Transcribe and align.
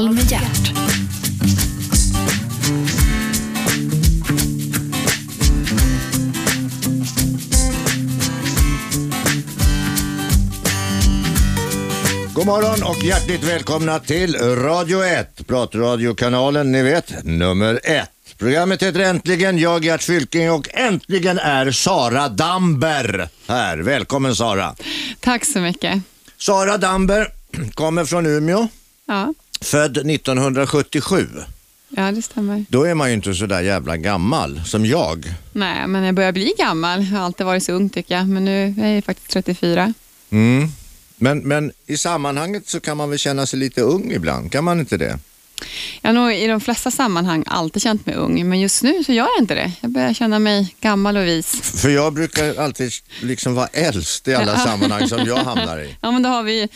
Samtal 0.00 0.14
med 0.14 0.30
hjärt. 0.30 0.72
God 12.34 12.46
morgon 12.46 12.82
och 12.82 13.04
hjärtligt 13.04 13.44
välkomna 13.44 13.98
till 13.98 14.36
Radio 14.36 15.04
1, 15.04 15.46
pratradiokanalen, 15.46 16.72
ni 16.72 16.82
vet, 16.82 17.24
nummer 17.24 17.80
ett. 17.84 18.10
Programmet 18.38 18.82
heter 18.82 19.00
Äntligen, 19.00 19.58
jag 19.58 19.84
Gert 19.84 20.02
Fylking 20.02 20.50
och 20.50 20.68
äntligen 20.74 21.38
är 21.38 21.70
Sara 21.70 22.28
Damber 22.28 23.28
här. 23.48 23.78
Välkommen 23.78 24.36
Sara. 24.36 24.74
Tack 25.20 25.44
så 25.44 25.58
mycket. 25.58 26.02
Sara 26.38 26.78
Damber 26.78 27.28
kommer 27.74 28.04
från 28.04 28.26
Umeå, 28.26 28.68
Ja, 29.06 29.34
född 29.60 29.96
1977. 30.10 31.26
ja 31.88 32.12
det 32.12 32.22
stämmer. 32.22 32.64
Då 32.68 32.84
är 32.84 32.94
man 32.94 33.08
ju 33.08 33.14
inte 33.14 33.34
så 33.34 33.46
där 33.46 33.60
jävla 33.60 33.96
gammal 33.96 34.60
som 34.64 34.86
jag. 34.86 35.34
Nej, 35.52 35.86
men 35.86 36.02
jag 36.04 36.14
börjar 36.14 36.32
bli 36.32 36.52
gammal. 36.58 37.04
Jag 37.04 37.18
har 37.18 37.24
alltid 37.24 37.46
varit 37.46 37.62
så 37.62 37.72
ung 37.72 37.88
tycker 37.88 38.14
jag, 38.14 38.28
men 38.28 38.44
nu 38.44 38.74
är 38.82 38.94
jag 38.94 39.04
faktiskt 39.04 39.30
34. 39.30 39.94
Mm. 40.30 40.68
Men, 41.16 41.38
men 41.38 41.72
i 41.86 41.96
sammanhanget 41.96 42.68
så 42.68 42.80
kan 42.80 42.96
man 42.96 43.10
väl 43.10 43.18
känna 43.18 43.46
sig 43.46 43.58
lite 43.58 43.80
ung 43.80 44.12
ibland, 44.12 44.52
kan 44.52 44.64
man 44.64 44.80
inte 44.80 44.96
det? 44.96 45.18
Jag 46.02 46.08
har 46.08 46.14
nog 46.14 46.34
i 46.34 46.46
de 46.46 46.60
flesta 46.60 46.90
sammanhang 46.90 47.44
alltid 47.46 47.82
känt 47.82 48.06
mig 48.06 48.14
ung, 48.14 48.48
men 48.48 48.60
just 48.60 48.82
nu 48.82 49.04
så 49.04 49.12
gör 49.12 49.28
jag 49.36 49.42
inte 49.42 49.54
det. 49.54 49.72
Jag 49.80 49.90
börjar 49.90 50.14
känna 50.14 50.38
mig 50.38 50.74
gammal 50.80 51.16
och 51.16 51.26
vis. 51.26 51.60
För 51.62 51.88
jag 51.90 52.12
brukar 52.12 52.54
alltid 52.60 52.92
liksom 53.22 53.54
vara 53.54 53.66
äldst 53.66 54.28
i 54.28 54.34
alla 54.34 54.58
sammanhang 54.58 55.08
som 55.08 55.26
jag 55.26 55.36
hamnar 55.44 55.78
i. 55.80 55.96
Ja, 56.00 56.10
men 56.10 56.22
då 56.22 56.28
har 56.28 56.42
vi 56.42 56.68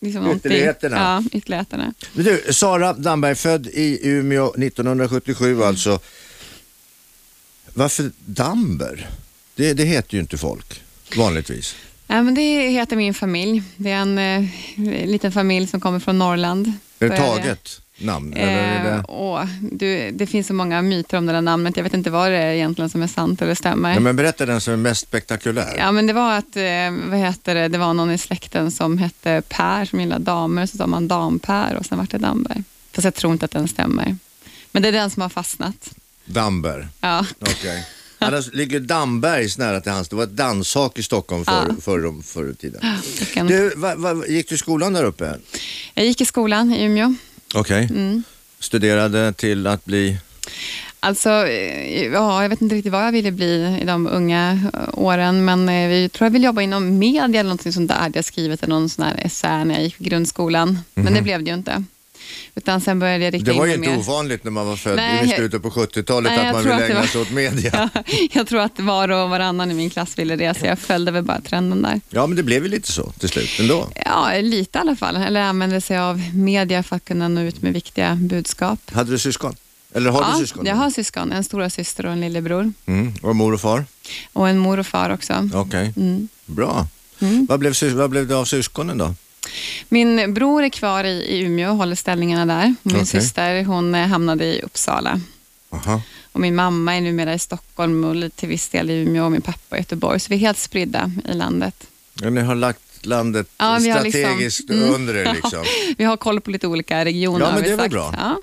liksom 0.00 0.36
Ytterligheterna. 0.36 0.96
Ja, 0.96 1.38
ytterligheterna. 1.38 1.94
Men 2.12 2.24
du, 2.24 2.52
Sara 2.52 2.92
Damberg, 2.92 3.34
född 3.34 3.66
i 3.66 3.98
Umeå 4.02 4.48
1977 4.54 5.62
alltså. 5.62 5.98
Varför 7.74 8.10
Damber? 8.18 9.08
Det, 9.54 9.72
det 9.72 9.84
heter 9.84 10.14
ju 10.14 10.20
inte 10.20 10.38
folk 10.38 10.82
vanligtvis. 11.16 11.74
Ja, 12.06 12.22
men 12.22 12.34
det 12.34 12.68
heter 12.68 12.96
min 12.96 13.14
familj. 13.14 13.62
Det 13.76 13.90
är 13.90 13.96
en 13.96 14.18
eh, 14.18 15.06
liten 15.06 15.32
familj 15.32 15.66
som 15.66 15.80
kommer 15.80 15.98
från 16.00 16.18
Norrland. 16.18 16.72
Är 16.98 17.08
det 17.08 17.16
taget 17.16 17.80
namn? 18.00 18.32
Eh, 18.32 18.46
det... 18.84 19.04
åh, 19.08 19.44
du, 19.72 20.10
det 20.10 20.26
finns 20.26 20.46
så 20.46 20.54
många 20.54 20.82
myter 20.82 21.18
om 21.18 21.26
det 21.26 21.32
där 21.32 21.40
namnet. 21.40 21.76
Jag 21.76 21.84
vet 21.84 21.94
inte 21.94 22.10
vad 22.10 22.30
det 22.30 22.36
är 22.36 22.52
egentligen 22.52 22.90
som 22.90 23.02
är 23.02 23.06
sant 23.06 23.42
eller 23.42 23.54
stämmer. 23.54 23.94
Ja, 23.94 24.00
men 24.00 24.16
berätta 24.16 24.46
den 24.46 24.60
som 24.60 24.72
är 24.72 24.76
mest 24.76 25.00
spektakulär. 25.02 25.74
Ja, 25.78 25.92
men 25.92 26.06
det 26.06 26.12
var 26.12 26.32
att, 26.38 26.56
eh, 26.56 26.62
vad 27.10 27.18
heter 27.18 27.54
det, 27.54 27.68
det 27.68 27.78
var 27.78 27.94
någon 27.94 28.10
i 28.10 28.18
släkten 28.18 28.70
som 28.70 28.98
hette 28.98 29.42
Per 29.48 29.84
som 29.84 30.00
gillade 30.00 30.24
damer, 30.24 30.66
så 30.66 30.76
sa 30.76 30.86
man 30.86 31.08
Dam-Per 31.08 31.74
och 31.76 31.86
sen 31.86 31.98
vart 31.98 32.10
det 32.10 32.18
Damberg. 32.18 32.62
Fast 32.92 33.04
jag 33.04 33.14
tror 33.14 33.32
inte 33.32 33.44
att 33.44 33.50
den 33.50 33.68
stämmer. 33.68 34.16
Men 34.72 34.82
det 34.82 34.88
är 34.88 34.92
den 34.92 35.10
som 35.10 35.22
har 35.22 35.28
fastnat. 35.28 35.90
Damber, 36.24 36.88
Ja, 37.00 37.26
okej. 37.40 37.86
Annars 38.22 38.52
ligger 38.54 38.80
Dambergs 38.80 39.58
nära 39.58 39.80
till 39.80 39.92
hans. 39.92 40.08
Det 40.08 40.16
var 40.16 40.22
ett 40.24 40.36
danshak 40.36 40.98
i 40.98 41.02
Stockholm 41.02 41.44
förr, 41.44 41.64
Ja. 41.68 41.74
förr, 41.80 42.22
förr 42.22 42.50
i 42.50 42.54
tiden. 42.54 42.80
vilken- 43.18 43.46
Du, 43.46 43.72
va, 43.76 43.94
va, 43.94 44.26
gick 44.28 44.48
du 44.48 44.54
i 44.54 44.58
skolan 44.58 44.92
där 44.92 45.04
uppe? 45.04 45.36
Jag 45.94 46.06
gick 46.06 46.20
i 46.20 46.24
skolan 46.24 46.72
i 46.72 46.84
Umeå. 46.84 47.14
Okej. 47.54 47.88
Mm. 47.90 48.22
Studerade 48.58 49.32
till 49.32 49.66
att 49.66 49.84
bli... 49.84 50.18
Alltså, 51.00 51.30
eh, 51.30 52.06
ja, 52.06 52.42
jag 52.42 52.48
vet 52.48 52.60
inte 52.60 52.74
riktigt 52.74 52.92
vad 52.92 53.06
jag 53.06 53.12
ville 53.12 53.32
bli 53.32 53.78
i 53.82 53.84
de 53.84 54.06
unga 54.06 54.70
eh, 54.74 54.80
åren, 54.92 55.44
men 55.44 55.68
eh, 55.68 55.88
vi 55.88 56.08
tror 56.08 56.26
jag 56.26 56.32
vill 56.32 56.44
jobba 56.44 56.62
inom 56.62 56.98
media 56.98 57.24
eller 57.24 57.42
någonting 57.42 57.72
sånt 57.72 57.88
där. 57.88 58.10
Jag 58.14 58.24
skrivit 58.24 58.66
någon 58.66 58.88
sån 58.88 59.04
här 59.04 59.20
essä 59.24 59.64
när 59.64 59.74
jag 59.74 59.82
gick 59.82 60.00
i 60.00 60.04
grundskolan, 60.04 60.78
men 60.94 61.14
det 61.14 61.22
blev 61.22 61.44
det 61.44 61.50
ju 61.50 61.56
inte. 61.56 61.84
Utan 62.54 62.80
sen 62.80 62.98
började 62.98 63.24
jag 63.24 63.34
rikta. 63.34 63.52
Det 63.52 63.58
var 63.58 63.66
ju 63.66 63.74
inte 63.74 63.90
mer. 63.90 63.98
ovanligt 63.98 64.44
när 64.44 64.50
man 64.50 64.66
var 64.66 64.76
född 64.76 64.96
Nej, 64.96 65.24
i 65.24 65.28
slutet 65.28 65.62
på 65.62 65.70
70-talet 65.70 66.32
Nej, 66.36 66.46
att 66.46 66.54
man 66.54 66.62
ville 66.64 66.86
ägna 66.86 67.06
sig 67.06 67.20
åt 67.20 67.30
media. 67.30 67.90
Ja, 68.02 68.02
jag 68.32 68.46
tror 68.46 68.60
att 68.60 68.80
var 68.80 69.08
och 69.08 69.30
varannan 69.30 69.70
i 69.70 69.74
min 69.74 69.90
klass 69.90 70.18
ville 70.18 70.36
det, 70.36 70.58
så 70.58 70.66
jag 70.66 70.78
följde 70.78 71.12
väl 71.12 71.24
bara 71.24 71.40
trenden 71.40 71.82
där. 71.82 72.00
Ja, 72.10 72.26
men 72.26 72.36
det 72.36 72.42
blev 72.42 72.62
ju 72.62 72.68
lite 72.68 72.92
så 72.92 73.12
till 73.18 73.28
slut 73.28 73.50
ändå. 73.60 73.88
Ja, 74.04 74.32
lite 74.40 74.78
i 74.78 74.80
alla 74.80 74.96
fall. 74.96 75.16
Eller 75.16 75.40
använde 75.40 75.80
sig 75.80 75.98
av 75.98 76.20
media 76.34 76.82
för 76.82 76.96
att 76.96 77.04
kunna 77.04 77.28
nå 77.28 77.40
ut 77.40 77.62
med 77.62 77.72
viktiga 77.72 78.14
budskap. 78.14 78.78
Hade 78.92 79.10
du 79.10 79.18
syskon? 79.18 79.56
Eller 79.94 80.10
har 80.10 80.22
ja, 80.22 80.32
du 80.32 80.38
syskon? 80.38 80.66
jag 80.66 80.76
har 80.76 80.90
syskon. 80.90 81.32
En 81.32 81.44
stora 81.44 81.70
syster 81.70 82.06
och 82.06 82.12
en 82.12 82.20
lillebror. 82.20 82.72
Mm. 82.86 83.14
Och 83.22 83.36
mor 83.36 83.54
och 83.54 83.60
far? 83.60 83.84
Och 84.32 84.48
en 84.48 84.58
mor 84.58 84.78
och 84.78 84.86
far 84.86 85.10
också. 85.10 85.48
Okej, 85.54 85.92
Mm. 85.96 86.28
bra. 86.46 86.86
Mm. 87.20 87.46
Vad, 87.48 87.58
blev, 87.60 87.74
vad 87.92 88.10
blev 88.10 88.26
det 88.26 88.36
av 88.36 88.44
syskonen 88.44 88.98
då? 88.98 89.14
Min 89.88 90.34
bror 90.34 90.62
är 90.62 90.68
kvar 90.68 91.04
i, 91.04 91.08
i 91.10 91.38
Umeå 91.40 91.70
och 91.70 91.76
håller 91.76 91.94
ställningarna 91.96 92.54
där. 92.54 92.74
Min 92.82 92.96
Okej. 92.96 93.06
syster 93.06 93.64
hon 93.64 93.94
eh, 93.94 94.06
hamnade 94.06 94.44
i 94.44 94.60
Uppsala. 94.62 95.20
Aha. 95.70 96.02
Och 96.32 96.40
min 96.40 96.54
mamma 96.54 96.96
är 96.96 97.00
numera 97.00 97.34
i 97.34 97.38
Stockholm 97.38 98.04
och 98.04 98.14
lite 98.16 98.36
till 98.40 98.48
viss 98.48 98.68
del 98.68 98.90
i 98.90 98.92
Umeå 98.94 99.24
och 99.24 99.32
min 99.32 99.42
pappa 99.42 99.76
i 99.76 99.80
Göteborg. 99.80 100.20
Så 100.20 100.26
vi 100.28 100.34
är 100.34 100.38
helt 100.40 100.58
spridda 100.58 101.12
i 101.28 101.32
landet. 101.34 101.86
Ja, 102.14 102.30
ni 102.30 102.40
har 102.40 102.54
lagt 102.54 102.80
landet 103.06 103.46
Ja, 103.58 103.78
liksom- 103.78 103.92
strategiskt 104.10 104.70
Mm. 104.70 104.94
under 104.94 105.16
er 105.16 105.32
liksom. 105.42 105.64
Vi 105.98 106.04
har 106.04 106.16
koll 106.16 106.40
på 106.40 106.50
lite 106.50 106.66
olika 106.66 107.04
regioner. 107.04 107.46
Ja, 107.46 107.52
men 107.54 107.62
det 107.62 107.70
är 107.70 107.76
väl 107.76 107.90
bra. 107.90 108.14
Ja. 108.18 108.38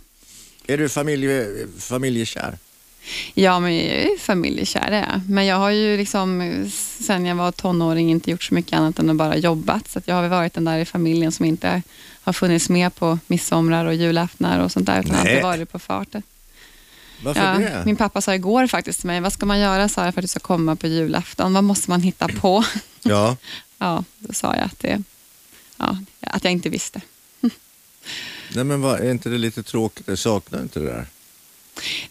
Är 0.73 0.77
du 0.77 0.89
familje, 0.89 1.47
familjekär? 1.79 2.57
Ja, 3.33 3.59
men 3.59 3.75
jag 3.75 3.85
är 3.85 4.17
familjekär 4.19 4.91
är 4.91 4.99
jag. 5.01 5.21
Men 5.29 5.45
jag 5.45 5.55
har 5.57 5.69
ju 5.69 5.97
liksom 5.97 6.65
sen 6.99 7.25
jag 7.25 7.35
var 7.35 7.51
tonåring 7.51 8.11
inte 8.11 8.31
gjort 8.31 8.43
så 8.43 8.53
mycket 8.53 8.73
annat 8.73 8.99
än 8.99 9.09
att 9.09 9.15
bara 9.15 9.37
jobbat. 9.37 9.89
Så 9.91 10.01
jag 10.05 10.15
har 10.15 10.21
väl 10.21 10.31
varit 10.31 10.53
den 10.53 10.65
där 10.65 10.77
i 10.79 10.85
familjen 10.85 11.31
som 11.31 11.45
inte 11.45 11.81
har 12.21 12.33
funnits 12.33 12.69
med 12.69 12.95
på 12.95 13.19
midsommar 13.27 13.85
och 13.85 13.93
julaftnar 13.95 14.59
och 14.59 14.71
sånt 14.71 14.85
där. 14.85 14.99
Utan 14.99 15.11
Nej. 15.11 15.19
alltid 15.21 15.43
varit 15.43 15.71
på 15.71 15.79
farten. 15.79 16.23
Varför 17.23 17.41
Ja, 17.41 17.59
det? 17.59 17.81
min 17.85 17.95
pappa 17.95 18.21
sa 18.21 18.35
igår 18.35 18.67
faktiskt 18.67 18.99
till 18.99 19.07
mig, 19.07 19.21
vad 19.21 19.33
ska 19.33 19.45
man 19.45 19.59
göra 19.59 19.89
Sara 19.89 20.11
för 20.11 20.19
att 20.19 20.23
du 20.23 20.27
ska 20.27 20.39
komma 20.39 20.75
på 20.75 20.87
julafton? 20.87 21.53
Vad 21.53 21.63
måste 21.63 21.89
man 21.89 22.01
hitta 22.01 22.27
på? 22.27 22.63
Ja, 23.03 23.37
Ja, 23.79 24.03
då 24.19 24.33
sa 24.33 24.55
jag 24.55 24.63
att, 24.63 24.79
det, 24.79 25.03
ja, 25.77 25.97
att 26.21 26.43
jag 26.43 26.53
inte 26.53 26.69
visste. 26.69 27.01
nej 28.55 28.63
men 28.63 28.81
vad, 28.81 28.99
är 28.99 29.11
inte 29.11 29.29
det 29.29 29.37
lite 29.37 29.63
tråkigt? 29.63 30.07
Jag 30.07 30.17
saknar 30.19 30.61
inte 30.61 30.79
det 30.79 30.85
där. 30.85 31.05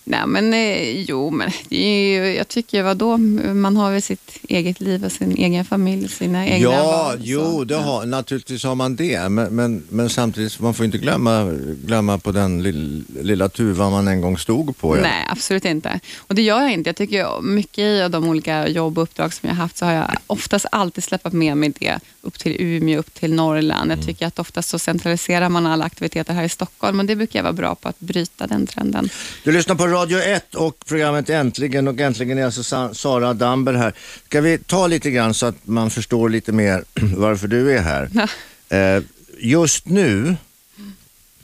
Nej, 0.05 0.27
men 0.27 0.55
eh, 0.55 1.01
jo, 1.01 1.31
men 1.31 1.51
ju, 1.69 2.35
jag 2.35 2.49
tycker 2.49 2.83
vad 2.83 2.97
då 2.97 3.17
man 3.17 3.77
har 3.77 3.93
väl 3.93 4.03
sitt 4.03 4.39
eget 4.49 4.81
liv 4.81 5.05
och 5.05 5.13
sin 5.13 5.37
egen 5.37 5.65
familj, 5.65 6.09
sina 6.09 6.47
egna 6.47 6.69
Ja, 6.71 6.83
val. 6.83 7.19
jo, 7.23 7.41
så, 7.41 7.65
det 7.65 7.75
ja. 7.75 7.81
har, 7.81 8.07
naturligtvis 8.07 8.65
har 8.65 8.75
man 8.75 8.97
det. 8.97 9.29
Men, 9.29 9.57
men, 9.57 9.83
men 9.89 10.11
samtidigt, 10.11 10.61
man 10.61 10.75
får 10.75 10.87
inte 10.87 10.99
glömma, 10.99 11.45
glömma 11.85 12.19
på 12.19 12.33
den 12.33 12.63
lill, 12.63 13.05
lilla 13.23 13.49
tuvan 13.49 13.93
man 13.93 14.09
en 14.09 14.21
gång 14.21 14.39
stod 14.39 14.77
på. 14.79 14.97
Ja. 14.97 15.03
Nej, 15.03 15.27
absolut 15.29 15.65
inte. 15.65 16.01
Och 16.17 16.35
det 16.35 16.43
gör 16.43 16.61
jag 16.61 16.73
inte. 16.73 16.89
Jag 16.89 16.97
tycker 16.97 17.43
mycket 17.43 17.79
i 17.79 18.09
de 18.11 18.29
olika 18.29 18.69
jobb 18.69 18.99
och 18.99 19.03
uppdrag 19.03 19.35
som 19.35 19.49
jag 19.49 19.57
haft 19.57 19.77
så 19.77 19.85
har 19.85 19.93
jag 19.93 20.11
oftast 20.27 20.67
alltid 20.73 21.05
släppt 21.05 21.33
med 21.33 21.57
mig 21.57 21.73
det 21.79 21.99
upp 22.23 22.39
till 22.39 22.57
Umeå, 22.59 22.99
upp 22.99 23.15
till 23.15 23.35
Norrland. 23.35 23.85
Mm. 23.85 23.99
Jag 23.99 24.07
tycker 24.07 24.27
att 24.27 24.39
oftast 24.39 24.69
så 24.69 24.79
centraliserar 24.79 25.49
man 25.49 25.67
alla 25.67 25.85
aktiviteter 25.85 26.35
här 26.35 26.45
i 26.45 26.49
Stockholm 26.49 27.01
och 27.01 27.05
det 27.07 27.17
brukar 27.17 27.39
jag 27.39 27.45
vara 27.45 27.53
bra 27.53 27.75
på 27.75 27.89
att 27.89 28.01
bryta 28.01 28.47
den 28.47 28.67
trenden. 28.67 29.09
Du 29.45 29.53
lyssnar 29.57 29.75
på 29.77 29.87
Radio 29.87 30.19
1 30.19 30.55
och 30.55 30.85
programmet 30.87 31.31
Äntligen 31.31 31.89
och 31.89 32.01
äntligen 32.01 32.39
är 32.39 32.45
alltså 32.45 32.63
Sa- 32.63 32.95
Sara 32.95 33.35
Damber 33.35 33.73
här. 33.75 33.93
Ska 34.27 34.41
vi 34.41 34.59
ta 34.59 34.87
lite 34.87 35.11
grann 35.11 35.35
så 35.35 35.47
att 35.47 35.55
man 35.67 35.91
förstår 35.91 36.29
lite 36.29 36.53
mer 36.53 36.85
varför 37.17 37.49
du 37.49 37.73
är 37.77 37.83
här? 37.83 38.11
Ja. 38.15 38.77
Eh, 38.77 39.03
just 39.39 39.87
nu, 39.89 40.37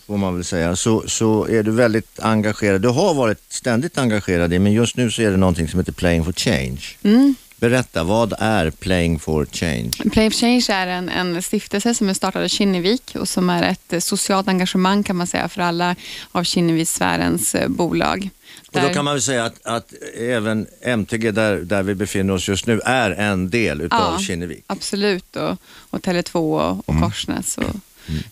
får 0.06 0.16
man 0.16 0.34
väl 0.34 0.44
säga, 0.44 0.76
så, 0.76 1.04
så 1.06 1.46
är 1.48 1.62
du 1.62 1.70
väldigt 1.70 2.20
engagerad. 2.20 2.80
Du 2.82 2.88
har 2.88 3.14
varit 3.14 3.38
ständigt 3.48 3.98
engagerad 3.98 4.52
i, 4.52 4.58
men 4.58 4.72
just 4.72 4.96
nu 4.96 5.10
så 5.10 5.22
är 5.22 5.30
det 5.30 5.36
någonting 5.36 5.68
som 5.68 5.78
heter 5.80 5.92
Playing 5.92 6.24
for 6.24 6.32
Change. 6.32 6.80
Mm. 7.02 7.34
Berätta, 7.62 8.04
vad 8.04 8.34
är 8.38 8.70
Playing 8.70 9.18
for 9.18 9.46
Change? 9.52 9.90
Play 10.12 10.26
of 10.26 10.34
Change 10.34 10.66
är 10.68 10.86
en, 10.86 11.08
en 11.08 11.42
stiftelse 11.42 11.94
som 11.94 12.08
är 12.08 12.14
startad 12.14 12.44
i 12.44 12.48
Kinnevik 12.48 13.16
och 13.18 13.28
som 13.28 13.50
är 13.50 13.62
ett 13.62 14.04
socialt 14.04 14.48
engagemang 14.48 15.02
kan 15.02 15.16
man 15.16 15.26
säga 15.26 15.48
för 15.48 15.62
alla 15.62 15.96
av 16.32 16.44
Kinnevikssfärens 16.44 17.54
eh, 17.54 17.68
bolag. 17.68 18.30
Och 18.72 18.80
då 18.80 18.88
kan 18.88 19.04
man 19.04 19.14
väl 19.14 19.22
säga 19.22 19.44
att, 19.44 19.66
att 19.66 19.92
även 20.18 20.66
MTG, 20.80 21.30
där, 21.30 21.56
där 21.56 21.82
vi 21.82 21.94
befinner 21.94 22.34
oss 22.34 22.48
just 22.48 22.66
nu, 22.66 22.80
är 22.84 23.10
en 23.10 23.50
del 23.50 23.80
utav 23.80 24.12
Ja. 24.12 24.18
Kinnevik. 24.18 24.64
Absolut, 24.66 25.36
och, 25.36 25.56
och 25.90 26.00
Tele2 26.00 26.36
och, 26.36 26.88
och 26.88 27.00
Korsnäs 27.00 27.58
och 27.58 27.74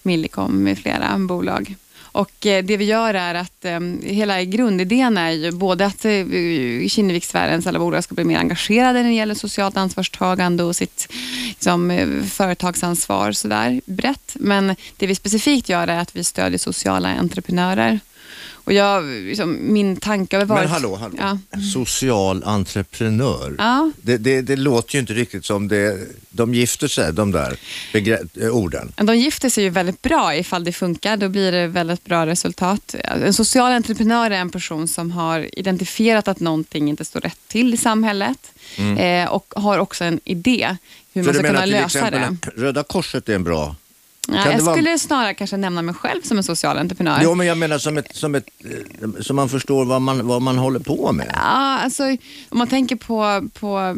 Millicom 0.03 0.63
med 0.63 0.79
flera 0.79 1.19
bolag. 1.19 1.75
Och 2.13 2.47
eh, 2.47 2.65
det 2.65 2.77
vi 2.77 2.85
gör 2.85 3.15
är 3.15 3.35
att 3.35 3.65
eh, 3.65 3.81
hela 4.03 4.43
grundidén 4.43 5.17
är 5.17 5.31
ju 5.31 5.53
både 5.53 5.87
att 5.87 6.05
eh, 6.05 6.13
Kinnevikssfärens 6.89 7.67
alla 7.67 7.79
bolag 7.79 8.05
ska 8.05 8.15
bli 8.15 8.25
mer 8.25 8.39
engagerade 8.39 9.03
när 9.03 9.09
det 9.09 9.15
gäller 9.15 9.35
socialt 9.35 9.77
ansvarstagande 9.77 10.63
och 10.63 10.77
sitt 10.77 11.13
liksom, 11.49 12.09
företagsansvar 12.31 13.33
sådär 13.33 13.81
brett. 13.85 14.37
Men 14.41 14.77
det 14.97 15.07
vi 15.07 15.15
specifikt 15.15 15.69
gör 15.69 15.89
är 15.89 15.99
att 15.99 16.17
vi 16.17 16.25
stödjer 16.25 16.59
sociala 16.59 17.09
entreprenörer. 17.09 18.01
Och 18.65 18.73
jag, 18.73 19.05
liksom, 19.05 19.59
min 19.61 19.97
tanke 19.97 20.37
har 20.37 20.45
varit... 20.45 20.63
Men 20.63 20.71
hallå, 20.71 20.97
hallå. 20.97 21.15
Ja. 21.19 21.39
social 21.75 22.45
entreprenör. 22.45 23.55
Ja. 23.59 23.91
Det, 24.03 24.17
det, 24.17 24.43
det 24.43 24.57
låter 24.57 24.95
ju 24.95 25.01
inte 25.01 25.13
riktigt 25.13 25.45
som 25.45 25.69
det, 25.69 25.99
de 26.31 26.55
gifter 26.55 26.89
sig, 26.89 27.13
de 27.13 27.33
där 27.33 27.57
begre- 27.93 28.51
orden. 28.51 28.93
De 28.97 29.17
gifter 29.17 29.49
sig 29.49 29.65
ju 29.65 29.71
väldigt 29.71 30.03
bra 30.03 30.37
ifall 30.37 30.65
det 30.65 30.73
funkar. 30.73 31.17
Då 31.17 31.29
blir 31.29 31.53
det 31.53 31.67
väldigt 31.67 32.05
bra 32.05 32.27
resultat. 32.27 32.95
En 33.05 33.35
social 33.35 33.73
entreprenör 33.73 34.31
är 34.31 34.41
en 34.41 34.51
person 34.51 34.89
som 34.89 35.11
har 35.11 35.59
identifierat 35.59 36.29
att 36.29 36.41
någonting 36.41 36.89
inte 36.89 37.05
står 37.05 37.21
rätt 37.21 37.39
till 37.49 37.75
i 37.75 37.77
samhället 37.77 38.53
eh, 38.99 39.31
och 39.31 39.53
har 39.57 39.79
också 39.79 40.05
en 40.05 40.21
idé 40.25 40.77
hur 41.13 41.23
Så 41.23 41.27
man 41.29 41.35
ska 41.35 41.47
kunna 41.47 41.65
lösa 41.65 42.11
det. 42.11 42.37
Röda 42.57 42.83
Korset 42.83 43.29
är 43.29 43.35
en 43.35 43.45
bra... 43.45 43.77
Ja, 44.29 44.51
jag 44.53 44.61
vara- 44.61 44.77
skulle 44.77 44.99
snarare 44.99 45.35
kanske 45.35 45.57
nämna 45.57 45.83
mig 45.83 45.95
själv 45.95 46.23
som 46.23 46.37
en 46.39 46.45
social 46.45 46.79
entreprenör. 46.79 47.21
Jo, 47.23 47.35
men 47.35 47.47
jag 47.47 47.59
menar 47.59 47.79
som 47.79 47.99
ett, 47.99 48.17
som 48.17 48.35
ett, 48.35 48.45
så 49.21 49.35
man 49.35 49.49
förstår 49.49 49.85
vad 49.85 50.03
man, 50.03 50.27
vad 50.27 50.43
man 50.43 50.59
håller 50.59 50.81
på 50.81 51.13
med. 51.13 51.31
Ja, 51.35 51.41
alltså, 51.79 52.03
om 52.49 52.59
man 52.59 52.67
tänker 52.69 52.97
på, 52.97 53.49
på, 53.61 53.97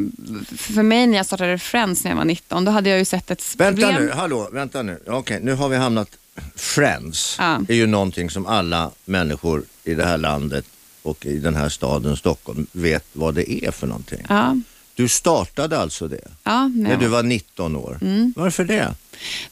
för 0.57 0.83
mig 0.83 1.07
när 1.07 1.17
jag 1.17 1.25
startade 1.25 1.57
Friends 1.59 2.03
när 2.03 2.11
jag 2.11 2.17
var 2.17 2.25
19, 2.25 2.65
då 2.65 2.71
hade 2.71 2.89
jag 2.89 2.99
ju 2.99 3.05
sett 3.05 3.31
ett 3.31 3.55
Vänta 3.57 3.81
problem. 3.87 4.05
nu, 4.05 4.11
hallå, 4.11 4.49
vänta 4.51 4.81
nu. 4.81 4.99
Okej, 5.07 5.39
nu 5.43 5.53
har 5.53 5.69
vi 5.69 5.77
hamnat... 5.77 6.07
Friends 6.55 7.35
Ja. 7.39 7.59
är 7.67 7.73
ju 7.75 7.87
någonting 7.87 8.29
som 8.29 8.45
alla 8.45 8.91
människor 9.05 9.63
i 9.83 9.93
det 9.93 10.05
här 10.05 10.17
landet 10.17 10.65
och 11.03 11.25
i 11.25 11.37
den 11.37 11.55
här 11.55 11.69
staden 11.69 12.17
Stockholm 12.17 12.67
vet 12.71 13.05
vad 13.13 13.33
det 13.35 13.65
är 13.65 13.71
för 13.71 13.87
någonting. 13.87 14.25
Ja, 14.29 14.57
Du 14.95 15.07
startade 15.07 15.77
alltså 15.79 16.07
det 16.07 16.21
ja, 16.43 16.67
när 16.67 16.89
jag 16.91 16.99
du 16.99 17.07
var- 17.07 17.17
var 17.17 17.23
19 17.23 17.75
år. 17.75 17.97
Mm. 18.01 18.33
Varför 18.35 18.63
det? 18.65 18.93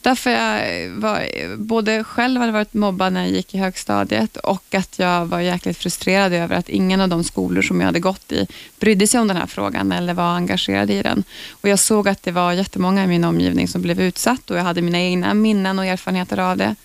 Därför 0.01 0.29
jag 0.29 0.89
var, 0.89 1.27
både 1.57 2.03
själv 2.03 2.39
hade 2.39 2.51
varit 2.51 2.73
mobbad 2.73 3.13
när 3.13 3.21
jag 3.21 3.31
gick 3.31 3.55
i 3.55 3.57
högstadiet 3.57 4.37
och 4.37 4.75
att 4.75 4.99
jag 4.99 5.25
var 5.25 5.39
jäkligt 5.39 5.77
frustrerad 5.77 6.33
över 6.33 6.55
att 6.55 6.69
ingen 6.69 7.01
av 7.01 7.09
de 7.09 7.23
skolor 7.23 7.61
som 7.61 7.79
jag 7.79 7.85
hade 7.85 7.99
gått 7.99 8.31
i 8.31 8.47
brydde 8.79 9.07
sig 9.07 9.19
om 9.19 9.27
den 9.27 9.37
här 9.37 9.47
frågan 9.47 9.91
eller 9.91 10.13
var 10.13 10.23
engagerad 10.35 10.91
i 10.91 11.01
den. 11.01 11.23
Och 11.51 11.69
jag 11.69 11.79
såg 11.79 12.07
att 12.07 12.23
det 12.23 12.31
var 12.31 12.53
jättemånga 12.53 13.03
i 13.03 13.07
min 13.07 13.23
omgivning 13.23 13.67
som 13.67 13.81
blev 13.81 14.01
utsatt 14.01 14.51
och 14.51 14.57
jag 14.57 14.63
hade 14.63 14.81
mina 14.81 14.99
egna 14.99 15.33
minnen 15.33 15.79
och 15.79 15.85
erfarenheter 15.85 16.37
av 16.37 16.57
det. 16.57 16.75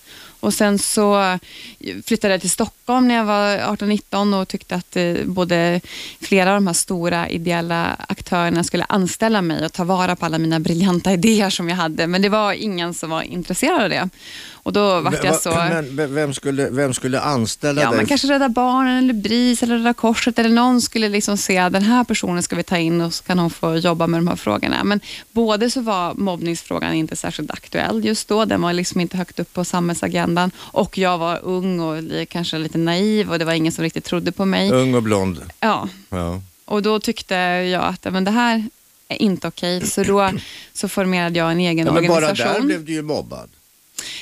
Och 0.41 0.55
sen 0.55 0.79
så 0.79 1.39
flyttade 2.07 2.35
jag 2.35 2.41
till 2.41 2.51
Stockholm 2.51 3.09
när 3.09 3.15
jag 3.15 3.25
var 3.25 3.59
18-19 3.59 4.43
och 4.43 4.49
tyckte 4.49 4.75
att 4.75 4.97
eh, 4.97 5.15
både 5.25 5.81
flera 6.21 6.51
av 6.51 6.57
de 6.57 6.67
här 6.67 6.75
stora 6.75 7.29
ideella 7.29 7.97
aktörerna 8.09 8.65
skulle 8.65 8.85
anställa 8.89 9.43
mig 9.43 9.65
och 9.65 9.73
ta 9.73 9.85
vara 9.85 10.17
på 10.17 10.27
alla 10.27 10.39
mina 10.39 10.61
briljanta 10.61 11.13
idéer 11.13 11.51
som 11.51 11.69
jag 11.69 11.77
hade. 11.77 12.07
Men 12.07 12.23
det 12.23 12.29
var 12.29 12.53
ingen 12.53 12.95
som 12.95 13.11
var 13.11 13.23
intresserad 13.23 13.83
av 13.83 13.91
det. 13.91 14.09
Och 14.67 14.73
då 14.73 15.01
vart 15.01 15.13
Va- 15.13 15.19
jag 15.25 15.41
så... 15.41 15.51
Men 15.51 16.15
vem 16.15 16.35
skulle, 16.35 16.71
vem 16.71 16.95
skulle 16.95 17.21
anställa 17.21 17.83
Ja, 17.83 17.89
dig? 17.89 17.97
men 17.97 18.07
kanske 18.07 18.29
Rädda 18.29 18.49
Barnen 18.49 18.99
eller 18.99 19.15
BRIS 19.15 19.63
eller 19.63 19.77
Röda 19.79 19.95
Korset 19.95 20.39
eller 20.39 20.51
någon 20.51 20.83
skulle 20.83 21.09
liksom 21.09 21.37
se 21.37 21.59
att 21.59 21.73
den 21.73 21.83
här 21.83 22.05
personen 22.05 22.43
ska 22.43 22.57
vi 22.57 22.63
ta 22.63 22.77
in 22.79 23.01
och 23.01 23.15
så 23.15 23.25
kan 23.25 23.39
hon 23.39 23.51
få 23.51 23.77
jobba 23.77 24.07
med 24.07 24.19
de 24.21 24.29
här 24.29 24.37
frågorna. 24.37 24.85
Men 24.85 25.01
både 25.33 25.71
så 25.71 25.81
var 25.81 26.15
mobbningsfrågan 26.15 26.95
inte 26.95 27.17
särskilt 27.17 27.51
aktuell 27.51 28.05
just 28.05 28.29
då. 28.29 28.45
Den 28.45 28.63
var 28.63 28.73
liksom 28.73 29.01
inte 29.01 29.17
högt 29.17 29.39
upp 29.41 29.53
på 29.55 29.65
samhällsagendan 29.65 30.51
och 30.59 30.99
jag 30.99 31.19
var 31.19 31.41
ung 31.43 31.81
och 31.81 32.29
kanske 32.29 32.59
lite 32.59 32.79
naiv 32.79 33.31
och 33.33 33.39
det 33.39 33.45
var 33.45 33.53
ingen 33.53 33.73
som 33.73 33.83
riktigt 33.85 34.05
trodde 34.05 34.33
på 34.33 34.45
mig. 34.45 34.71
Ung 34.73 34.95
och 34.95 35.03
blond. 35.03 35.41
Ja, 35.61 35.89
Ja. 36.11 36.41
och 36.65 36.83
då 36.83 37.01
tyckte 37.01 37.35
jag 37.35 37.85
att 37.85 38.13
men 38.13 38.25
det 38.25 38.31
här 38.31 38.65
är 39.09 39.23
inte 39.23 39.49
okej. 39.49 39.87
Så 39.87 40.03
då 40.03 40.31
så 40.73 40.89
formerade 40.89 41.39
jag 41.39 41.51
en 41.53 41.61
egen 41.61 41.87
Ja, 41.87 41.93
men 41.93 42.07
bara 42.07 42.17
organisation. 42.17 42.53
där 42.55 42.61
blev 42.67 42.85
du 42.85 42.93
ju 42.93 43.03
mobbad. 43.03 43.49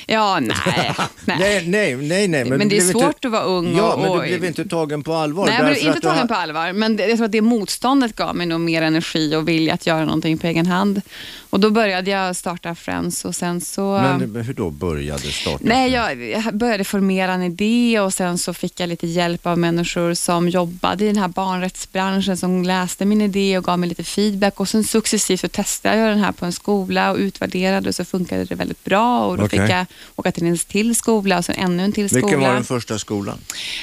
Ja, 0.05 0.39
nej. 0.39 0.95
nej. 1.25 1.65
Nej, 1.67 1.95
nej, 1.95 2.27
nej. 2.27 2.45
Men, 2.45 2.59
du 2.59 2.65
det 2.65 2.77
är 2.77 2.81
svårt 2.81 3.03
inte... 3.03 3.27
att 3.27 3.31
vara 3.31 3.43
ung 3.43 3.77
Ja, 3.77 3.93
och, 3.93 3.99
men 4.01 4.11
du 4.11 4.19
blev 4.27 4.45
inte 4.45 4.65
tagen 4.65 5.03
på 5.03 5.13
allvar. 5.13 5.45
Nej, 5.45 5.55
jag 5.57 5.65
blev 5.65 5.87
inte 5.87 6.01
tagen 6.01 6.17
har- 6.17 6.27
på 6.27 6.33
allvar. 6.33 6.73
Men 6.73 6.95
det, 6.95 7.07
jag 7.07 7.17
tror 7.17 7.25
att 7.25 7.31
det 7.31 7.41
motståndet 7.41 8.15
gav 8.15 8.35
mig 8.35 8.47
nog 8.47 8.59
mer 8.59 8.81
energi 8.81 9.35
och 9.35 9.47
vilja 9.47 9.73
att 9.73 9.87
göra 9.87 10.05
någonting 10.05 10.37
på 10.37 10.47
egen 10.47 10.65
hand. 10.65 11.01
Och 11.49 11.59
då 11.59 11.69
började 11.69 12.11
jag 12.11 12.35
starta 12.35 12.75
Friends 12.75 13.25
och 13.25 13.35
sen 13.35 13.61
så... 13.61 13.99
Men 14.19 14.35
hur 14.35 14.53
då 14.53 14.69
började 14.69 15.21
starta? 15.21 15.57
Nej, 15.61 15.91
jag, 15.91 16.23
jag 16.23 16.57
började 16.57 16.83
formera 16.83 17.33
en 17.33 17.43
idé 17.43 17.99
och 17.99 18.13
sen 18.13 18.37
så 18.37 18.53
fick 18.53 18.79
jag 18.79 18.89
lite 18.89 19.07
hjälp 19.07 19.45
av 19.45 19.57
människor 19.57 20.13
som 20.13 20.49
jobbade 20.49 21.03
i 21.03 21.07
den 21.07 21.17
här 21.17 21.27
barnrättsbranschen 21.27 22.37
som 22.37 22.63
läste 22.63 23.05
min 23.05 23.21
idé 23.21 23.57
och 23.57 23.63
gav 23.63 23.79
mig 23.79 23.89
lite 23.89 24.03
feedback 24.03 24.59
och 24.59 24.69
sen 24.69 24.83
successivt 24.83 25.39
så 25.39 25.47
testade 25.47 25.97
jag 25.97 26.09
den 26.09 26.19
här 26.19 26.31
på 26.31 26.45
en 26.45 26.51
skola 26.53 27.11
och 27.11 27.17
utvärderade 27.17 27.89
och 27.89 27.95
så 27.95 28.05
funkade 28.05 28.45
det 28.45 28.55
väldigt 28.55 28.83
bra 28.83 29.25
och 29.25 29.37
då 29.37 29.43
Okej. 29.43 29.59
fick 29.59 29.69
jag 29.69 29.74
åka 30.15 30.31
till 30.31 30.45
en 30.45 30.57
till 30.57 30.95
skola 30.95 31.37
och 31.37 31.45
sen 31.45 31.55
ännu 31.55 31.83
en 31.83 31.91
till 31.91 32.09
skola. 32.09 32.25
Vilken 32.25 32.41
var 32.41 32.53
den 32.53 32.63
första 32.63 32.99
skolan? 32.99 33.37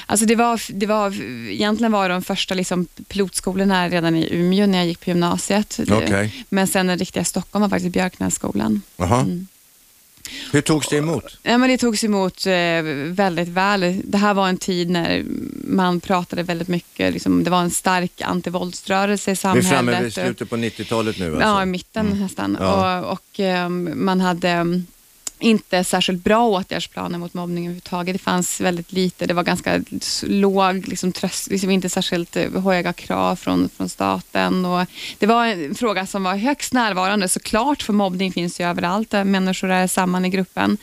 Alltså 0.06 0.26
det 0.26 0.36
var, 0.36 0.62
det 0.72 0.86
var, 0.86 1.22
egentligen 1.50 1.92
var 1.92 2.08
de 2.08 2.22
första 2.22 2.54
liksom 2.54 2.86
pilotskolorna 3.08 3.88
redan 3.88 4.16
i 4.16 4.28
Umeå 4.30 4.66
när 4.66 4.78
jag 4.78 4.86
gick 4.86 5.00
på 5.00 5.10
gymnasiet. 5.10 5.80
Okej. 5.90 6.44
Men 6.48 6.66
sen 6.66 6.86
den 6.86 6.98
riktiga 6.98 7.24
Stockholm 7.24 7.62
var 7.62 7.68
faktiskt 7.68 7.92
Björknässkolan. 7.92 8.82
Mm. 8.98 9.46
Hur 10.52 10.60
togs 10.60 10.88
det 10.88 10.96
emot? 10.96 11.38
Ja, 11.42 11.58
men 11.58 11.70
det 11.70 11.78
togs 11.78 12.04
emot 12.04 12.46
eh, 12.46 12.52
väldigt 13.06 13.48
väl. 13.48 14.00
Det 14.04 14.18
här 14.18 14.34
var 14.34 14.48
en 14.48 14.56
tid 14.56 14.90
när 14.90 15.24
man 15.64 16.00
pratade 16.00 16.42
väldigt 16.42 16.68
mycket. 16.68 17.12
Liksom, 17.12 17.44
det 17.44 17.50
var 17.50 17.60
en 17.60 17.70
stark 17.70 18.20
antivåldsrörelse 18.20 19.30
i 19.30 19.32
Vi 19.32 19.32
är 19.32 19.36
samhället. 19.36 19.68
framme 19.70 20.02
vid 20.02 20.12
slutet 20.12 20.50
på 20.50 20.56
90-talet 20.56 21.18
nu 21.18 21.26
alltså. 21.26 21.48
Ja, 21.48 21.62
i 21.62 21.66
mitten 21.66 22.06
nästan. 22.06 22.56
Ja. 22.60 23.00
Och, 23.00 23.12
och 23.12 23.40
ehm, 23.40 23.92
man 23.94 24.20
hade 24.20 24.48
ehm, 24.48 24.86
inte 25.42 25.84
särskilt 25.84 26.24
bra 26.24 26.46
åtgärdsplaner 26.48 27.18
mot 27.18 27.34
mobbning 27.34 27.64
överhuvudtaget. 27.64 28.14
Det 28.14 28.18
fanns 28.18 28.60
väldigt 28.60 28.92
lite. 28.92 29.26
Det 29.26 29.34
var 29.34 29.42
ganska 29.42 29.80
låg, 30.22 30.88
liksom, 30.88 31.12
tröst, 31.12 31.50
liksom 31.50 31.70
inte 31.70 31.88
särskilt 31.88 32.36
eh, 32.36 32.62
höga 32.62 32.92
krav 32.92 33.36
från, 33.36 33.68
från 33.76 33.88
staten. 33.88 34.64
Och 34.64 34.86
det 35.18 35.26
var 35.26 35.46
en 35.46 35.74
fråga 35.74 36.06
som 36.06 36.22
var 36.24 36.36
högst 36.36 36.72
närvarande 36.72 37.28
såklart, 37.28 37.82
för 37.82 37.92
mobbning 37.92 38.32
finns 38.32 38.60
ju 38.60 38.64
överallt. 38.64 39.10
där 39.10 39.24
Människor 39.24 39.70
är 39.70 39.86
samman 39.86 40.24
i 40.24 40.28
gruppen. 40.28 40.76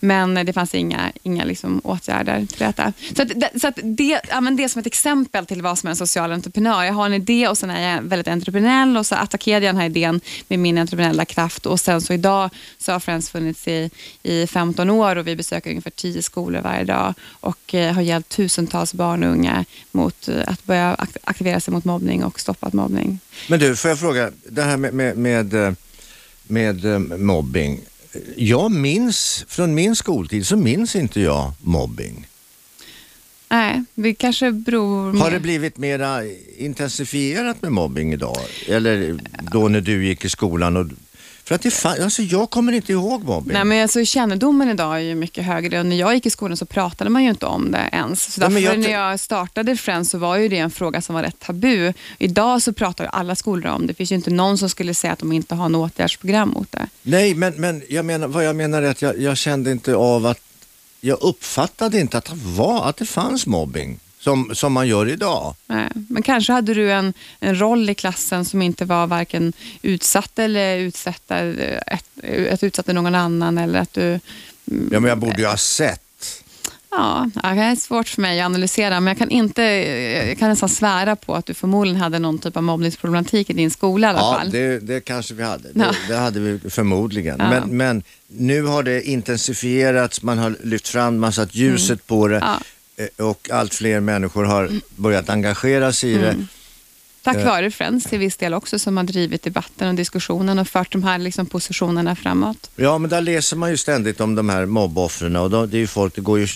Men 0.00 0.34
det 0.34 0.52
fanns 0.52 0.74
inga, 0.74 1.12
inga 1.22 1.44
liksom, 1.44 1.80
åtgärder 1.84 2.46
till 2.46 2.58
detta. 2.58 2.92
Så, 3.16 3.22
att, 3.22 3.28
det- 3.28 3.60
så 3.60 3.68
att 3.68 3.78
det, 3.82 4.20
använd 4.30 4.56
det 4.56 4.68
som 4.68 4.80
ett 4.80 4.86
exempel 4.86 5.46
till 5.46 5.62
vad 5.62 5.78
som 5.78 5.86
är 5.86 5.90
en 5.90 5.96
social 5.96 6.32
entreprenör. 6.32 6.84
Jag 6.84 6.92
har 6.92 7.06
en 7.06 7.14
idé 7.14 7.48
och 7.48 7.58
sen 7.58 7.70
är 7.70 7.94
jag 7.94 8.02
väldigt 8.02 8.28
entreprenöriell 8.28 8.96
och 8.96 9.06
så 9.06 9.14
attackerade 9.14 9.66
jag 9.66 9.74
den 9.74 9.80
här 9.80 9.86
idén 9.88 10.20
med 10.48 10.58
min 10.58 10.78
entreprenöriella 10.78 11.24
kraft 11.24 11.66
och 11.66 11.80
sen 11.80 12.00
så 12.00 12.12
idag 12.12 12.50
så 12.78 12.92
har 12.92 13.00
Friends 13.00 13.30
funnits 13.30 13.68
i, 13.68 13.90
i 14.22 14.46
15 14.46 14.90
år 14.90 15.16
och 15.16 15.26
vi 15.26 15.36
besöker 15.36 15.70
ungefär 15.70 15.90
10 15.90 16.22
skolor 16.22 16.60
varje 16.60 16.84
dag 16.84 17.14
och 17.24 17.74
eh, 17.74 17.92
har 17.94 18.02
hjälpt 18.02 18.28
tusentals 18.28 18.94
barn 18.94 19.22
och 19.24 19.30
unga 19.30 19.64
mot 19.92 20.28
eh, 20.28 20.42
att 20.46 20.64
börja 20.64 20.94
akt- 20.94 21.16
aktivera 21.24 21.60
sig 21.60 21.72
mot 21.74 21.84
mobbning 21.84 22.24
och 22.24 22.40
stoppat 22.40 22.72
mobbning. 22.72 23.18
Men 23.48 23.60
du, 23.60 23.76
får 23.76 23.88
jag 23.88 23.98
fråga, 23.98 24.30
det 24.50 24.62
här 24.62 24.76
med, 24.76 24.94
med, 24.94 25.16
med, 25.16 25.54
eh, 25.54 25.72
med 26.46 27.20
mobbing. 27.20 27.80
Jag 28.36 28.70
minns, 28.70 29.44
från 29.48 29.74
min 29.74 29.96
skoltid 29.96 30.46
så 30.46 30.56
minns 30.56 30.96
inte 30.96 31.20
jag 31.20 31.52
mobbing. 31.60 32.26
Nej, 33.48 33.84
vi 33.94 34.14
kanske 34.14 34.52
beror 34.52 35.04
Har 35.06 35.12
mer- 35.12 35.30
det 35.30 35.40
blivit 35.40 35.76
mera 35.78 36.20
intensifierat 36.58 37.62
med 37.62 37.72
mobbing 37.72 38.12
idag? 38.12 38.36
Eller 38.68 39.18
då 39.52 39.68
när 39.68 39.80
du 39.80 40.06
gick 40.06 40.24
i 40.24 40.28
skolan? 40.28 40.76
Och, 40.76 40.86
för 41.44 41.54
att 41.54 41.62
det 41.62 41.70
fan, 41.70 42.02
alltså 42.02 42.22
jag 42.22 42.50
kommer 42.50 42.72
inte 42.72 42.92
ihåg 42.92 43.24
mobbing. 43.24 43.52
Nej, 43.52 43.64
men 43.64 43.82
alltså, 43.82 44.04
kännedomen 44.04 44.68
idag 44.68 44.94
är 44.94 44.98
ju 44.98 45.14
mycket 45.14 45.44
högre. 45.44 45.82
När 45.82 45.96
jag 45.96 46.14
gick 46.14 46.26
i 46.26 46.30
skolan 46.30 46.56
så 46.56 46.66
pratade 46.66 47.10
man 47.10 47.24
ju 47.24 47.30
inte 47.30 47.46
om 47.46 47.70
det 47.70 47.88
ens. 47.92 48.34
Så 48.34 48.40
därför 48.40 48.58
jag 48.58 48.78
när 48.78 48.90
jag 48.90 49.20
startade 49.20 49.76
Friends 49.76 50.10
så 50.10 50.18
var 50.18 50.36
ju 50.36 50.48
det 50.48 50.58
en 50.58 50.70
fråga 50.70 51.00
som 51.00 51.14
var 51.14 51.22
rätt 51.22 51.38
tabu. 51.38 51.92
Idag 52.18 52.62
så 52.62 52.72
pratar 52.72 53.04
ju 53.04 53.10
alla 53.12 53.34
skolor 53.34 53.72
om 53.72 53.80
det. 53.80 53.86
Det 53.86 53.94
finns 53.94 54.12
ju 54.12 54.16
inte 54.16 54.30
någon 54.30 54.58
som 54.58 54.70
skulle 54.70 54.94
säga 54.94 55.12
att 55.12 55.18
de 55.18 55.32
inte 55.32 55.54
har 55.54 55.68
något 55.68 55.92
åtgärdsprogram 55.92 56.48
mot 56.48 56.72
det. 56.72 56.88
Nej, 57.02 57.34
men, 57.34 57.54
men 57.56 57.82
jag 57.88 58.04
menar, 58.04 58.28
vad 58.28 58.44
jag 58.44 58.56
menar 58.56 58.82
är 58.82 58.90
att 58.90 59.02
jag, 59.02 59.20
jag 59.20 59.36
kände 59.36 59.70
inte 59.70 59.94
av 59.94 60.26
att, 60.26 60.40
jag 61.00 61.22
uppfattade 61.22 62.00
inte 62.00 62.18
att 62.18 62.24
det, 62.24 62.36
var, 62.36 62.88
att 62.88 62.96
det 62.96 63.06
fanns 63.06 63.46
mobbing 63.46 63.98
som, 64.24 64.50
som 64.54 64.72
man 64.72 64.88
gör 64.88 65.08
idag. 65.08 65.54
Nej, 65.66 65.88
Men 66.08 66.22
kanske 66.22 66.52
hade 66.52 66.74
du 66.74 66.92
en, 66.92 67.12
en 67.40 67.60
roll 67.60 67.90
i 67.90 67.94
klassen 67.94 68.44
som 68.44 68.62
inte 68.62 68.84
var 68.84 69.06
varken 69.06 69.52
utsatt 69.82 70.38
eller 70.38 70.78
utsätta, 70.78 71.38
ett, 71.38 72.06
ett 72.24 72.62
utsatte 72.62 72.92
någon 72.92 73.14
annan 73.14 73.58
eller 73.58 73.78
att 73.80 73.92
du 73.92 74.20
Ja, 74.64 75.00
men 75.00 75.04
jag 75.04 75.18
borde 75.18 75.36
ju 75.42 75.46
ha 75.46 75.56
sett. 75.56 76.00
Ja, 76.90 77.30
ja, 77.42 77.48
det 77.54 77.60
är 77.62 77.76
svårt 77.76 78.08
för 78.08 78.22
mig 78.22 78.40
att 78.40 78.46
analysera, 78.46 79.00
men 79.00 79.06
jag 79.10 79.18
kan, 79.18 79.30
inte, 79.30 79.62
jag 80.28 80.38
kan 80.38 80.48
nästan 80.48 80.68
svära 80.68 81.16
på 81.16 81.34
att 81.34 81.46
du 81.46 81.54
förmodligen 81.54 82.00
hade 82.00 82.18
någon 82.18 82.38
typ 82.38 82.56
av 82.56 82.62
mobbningsproblematik 82.62 83.50
i 83.50 83.52
din 83.52 83.70
skola 83.70 84.06
i 84.06 84.10
alla 84.10 84.18
Ja, 84.18 84.38
fall. 84.38 84.50
det, 84.50 84.78
det 84.78 85.00
kanske 85.00 85.34
vi 85.34 85.42
hade. 85.42 85.68
Det, 85.72 85.80
Ja. 85.80 85.92
det 86.08 86.16
hade 86.16 86.40
vi 86.40 86.70
förmodligen. 86.70 87.36
Ja. 87.38 87.50
Men, 87.50 87.76
men 87.76 88.02
nu 88.28 88.62
har 88.62 88.82
det 88.82 89.02
intensifierats, 89.02 90.22
man 90.22 90.38
har 90.38 90.56
lyft 90.62 90.88
fram, 90.88 91.18
man 91.18 91.32
satt 91.32 91.54
ljuset 91.54 92.06
på 92.06 92.28
det 92.28 92.36
Mm. 92.36 92.48
Ja. 92.48 92.54
eh, 92.54 92.60
och 93.18 93.50
allt 93.52 93.74
fler 93.74 94.00
människor 94.00 94.44
har 94.44 94.70
börjat 94.96 95.28
engagera 95.30 95.92
sig 95.92 96.10
i 96.10 96.14
Mm. 96.14 96.24
det. 96.38 96.46
Tack 97.22 97.36
Eh. 97.36 97.44
vare 97.44 97.70
Friends 97.70 98.04
till 98.04 98.18
viss 98.18 98.36
del 98.36 98.54
också 98.54 98.78
som 98.78 98.96
har 98.96 99.04
drivit 99.04 99.42
debatten 99.42 99.88
och 99.88 99.94
diskussionen 99.94 100.58
och 100.58 100.68
fört 100.68 100.92
de 100.92 101.02
här 101.02 101.18
liksom, 101.18 101.46
positionerna 101.46 102.16
framåt. 102.16 102.70
Ja, 102.76 102.98
men 102.98 103.10
där 103.10 103.20
läser 103.20 103.56
man 103.56 103.70
ju 103.70 103.76
ständigt 103.76 104.20
om 104.20 104.34
de 104.34 104.48
här 104.48 104.66
mobboffren 104.66 105.36
och 105.36 105.50
då, 105.50 105.66
det 105.66 105.76
är 105.76 105.78
ju 105.78 105.86
folk, 105.86 106.14
det 106.14 106.20
går 106.20 106.38
ju, 106.38 106.48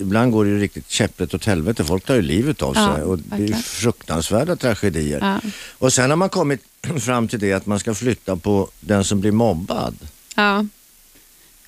ibland 0.00 0.32
går 0.32 0.44
det 0.44 0.50
ju 0.50 0.60
riktigt 0.60 0.90
käpprätt 0.90 1.34
åt 1.34 1.44
helvete. 1.44 1.84
Folk 1.84 2.04
tar 2.04 2.14
ju 2.14 2.22
livet 2.22 2.62
av 2.62 2.74
sig 2.74 2.82
Ja, 2.82 3.04
och 3.04 3.18
det 3.18 3.24
är 3.34 3.38
ju 3.38 3.42
verkligen. 3.42 3.62
fruktansvärda 3.62 4.56
tragedier. 4.56 5.18
Ja. 5.20 5.50
Och 5.78 5.92
sen 5.92 6.10
har 6.10 6.16
man 6.16 6.28
kommit 6.28 6.60
fram 7.00 7.28
till 7.28 7.38
det 7.38 7.52
att 7.52 7.66
man 7.66 7.78
ska 7.78 7.94
flytta 7.94 8.36
på 8.36 8.68
den 8.80 9.04
som 9.04 9.20
blir 9.20 9.32
mobbad. 9.32 9.96
Ja. 10.36 10.66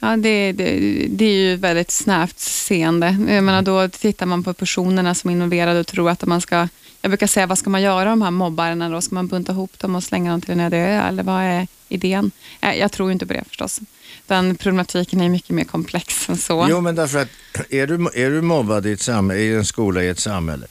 Ja, 0.01 0.17
det, 0.17 0.53
det, 0.53 0.65
det 1.09 1.25
är 1.25 1.51
ju 1.51 1.57
väldigt 1.57 1.91
snävt 1.91 2.39
seende. 2.39 3.07
Jag 3.07 3.45
menar, 3.45 3.63
då 3.63 3.89
tittar 3.89 4.27
man 4.27 4.45
på 4.45 4.55
personerna 4.55 5.15
som 5.15 5.31
är 5.31 5.35
involverade 5.35 5.81
och 5.81 5.87
tror 5.87 6.11
att 6.11 6.27
man 6.27 6.41
ska... 6.41 6.69
Jag 7.03 7.11
brukar 7.11 7.27
säga, 7.27 7.47
vad 7.47 7.59
ska 7.59 7.71
man 7.71 7.83
göra 7.83 8.11
de 8.11 8.23
här 8.23 8.31
mobbarna 8.31 8.89
då? 8.89 9.01
Ska 9.01 9.15
man 9.15 9.27
bunta 9.27 9.53
ihop 9.53 9.79
dem 9.79 9.95
och 9.95 10.05
slänga 10.05 10.31
dem 10.31 10.41
till 10.41 10.51
en 10.51 10.61
öde 10.61 10.77
ö? 10.77 11.09
Eller 11.09 11.23
vad 11.23 11.43
är 11.43 11.67
idén? 11.89 12.31
Jag, 12.61 12.93
tror 12.93 13.13
inte 13.13 13.27
på 13.27 13.33
det 13.33 13.45
förstås. 13.49 13.81
Den 14.27 14.57
problematiken 14.57 15.21
är 15.21 15.29
mycket 15.29 15.51
mer 15.51 15.65
komplex 15.65 16.29
än 16.29 16.37
så. 16.37 16.67
Jo, 16.71 16.81
men 16.81 16.95
därför 16.95 17.19
att 17.19 17.29
är 17.71 17.87
du, 17.87 17.95
är 18.15 18.31
du 18.31 18.43
mobbad 18.43 18.87
i, 18.87 18.93
ett 18.93 19.03
samhälle, 19.03 19.41
i 19.41 19.55
en 19.55 19.65
skola 19.65 20.03
i 20.03 20.09
ett 20.09 20.21
samhälle, 20.21 20.67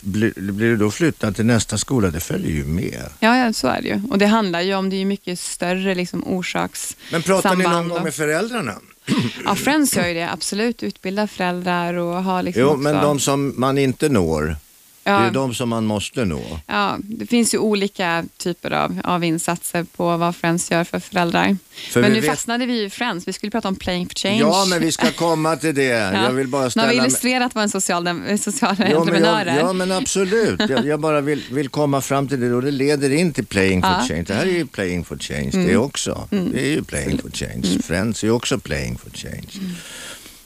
blir, 0.00 0.52
blir 0.52 0.66
du 0.68 0.76
då 0.76 0.90
flyttad 0.90 1.36
till 1.36 1.46
nästa 1.46 1.78
skola, 1.78 2.10
det 2.10 2.20
följer 2.20 2.50
ju 2.50 2.64
med. 2.64 3.04
Ja, 3.20 3.36
ja, 3.36 3.52
så 3.52 3.68
är 3.68 3.82
det 3.82 3.88
ju. 3.88 4.00
Och 4.10 4.18
det 4.18 4.26
handlar 4.26 4.60
ju 4.60 4.74
om, 4.74 4.90
det 4.90 4.96
är 4.96 5.04
mycket 5.04 5.40
större 5.40 5.94
liksom, 5.94 6.24
orsaks... 6.26 6.96
Men 7.12 7.22
pratar 7.22 7.56
ni 7.56 7.64
någon 7.64 7.88
gång 7.88 8.02
med 8.02 8.14
föräldrarna? 8.14 8.74
Ja, 9.44 9.54
Friends 9.54 9.96
gör 9.96 10.06
ju 10.06 10.14
det, 10.14 10.30
absolut. 10.30 10.82
Utbildar 10.82 11.26
föräldrar 11.26 11.94
och 11.94 12.24
har 12.24 12.42
liksom 12.42 12.62
Jo, 12.62 12.68
också... 12.68 12.78
men 12.78 12.94
de 12.94 13.20
som 13.20 13.54
man 13.56 13.78
inte 13.78 14.08
når, 14.08 14.56
det 15.02 15.10
är 15.10 15.24
ja, 15.24 15.30
de 15.30 15.54
som 15.54 15.68
man 15.68 15.84
måste 15.86 16.24
nå. 16.24 16.42
ja, 16.66 16.96
det 17.02 17.26
finns 17.26 17.54
ju 17.54 17.58
olika 17.58 18.24
typer 18.36 18.70
av, 18.70 19.00
av 19.04 19.24
insatser 19.24 19.84
på 19.96 20.16
vad 20.16 20.36
Friends 20.36 20.70
gör 20.70 20.84
för 20.84 21.00
föräldrar. 21.00 21.56
För 21.90 22.00
men 22.00 22.12
nu 22.12 22.20
vet- 22.20 22.30
fastnade 22.30 22.66
vi 22.66 22.82
i 22.84 22.90
Friends. 22.90 23.28
Vi 23.28 23.32
skulle 23.32 23.50
prata 23.50 23.68
om 23.68 23.76
Playing 23.76 24.06
for 24.08 24.14
Change. 24.14 24.38
Ja, 24.40 24.64
men 24.68 24.80
vi 24.80 24.92
ska 24.92 25.10
komma 25.16 25.56
till 25.56 25.74
det. 25.74 25.82
Ja. 25.84 26.22
Jag 26.24 26.30
vill 26.32 26.48
bara 26.48 26.60
Nu 26.60 26.64
har 26.64 26.70
ställa... 26.70 26.88
vi 26.88 26.96
illustrerat 26.96 27.54
vad 27.54 27.64
en 27.64 27.70
social, 27.70 28.04
dem- 28.04 28.38
social 28.38 28.76
Ja, 28.78 28.98
entreprenör 28.98 29.46
är. 29.46 29.58
ja, 29.58 29.72
men 29.72 29.92
absolut. 29.92 30.60
Jag, 30.68 30.86
jag 30.86 31.00
bara 31.00 31.20
vill, 31.20 31.42
vill 31.50 31.68
komma 31.68 32.00
fram 32.00 32.28
till 32.28 32.40
det 32.40 32.52
och 32.54 32.62
det 32.62 32.70
leder 32.70 33.10
in 33.12 33.32
till 33.32 33.46
Playing 33.46 33.82
for 33.82 33.90
Ja. 33.90 33.94
Mm. 33.96 34.08
Change. 34.08 34.22
Det 34.26 34.34
här 34.34 34.46
är 34.46 34.50
ju 34.58 34.66
Playing 34.66 35.04
for 35.04 35.18
Change 35.18 35.50
det 35.52 35.76
också. 35.76 36.28
Det 36.30 36.60
är 36.60 36.70
ju 36.70 36.84
Playing 36.84 37.18
for 37.18 37.30
Change. 37.30 37.78
Friends 37.84 38.24
är 38.24 38.30
också 38.30 38.58
Playing 38.58 38.98
for 38.98 39.10
Change. 39.10 39.48
Mm. 39.58 39.72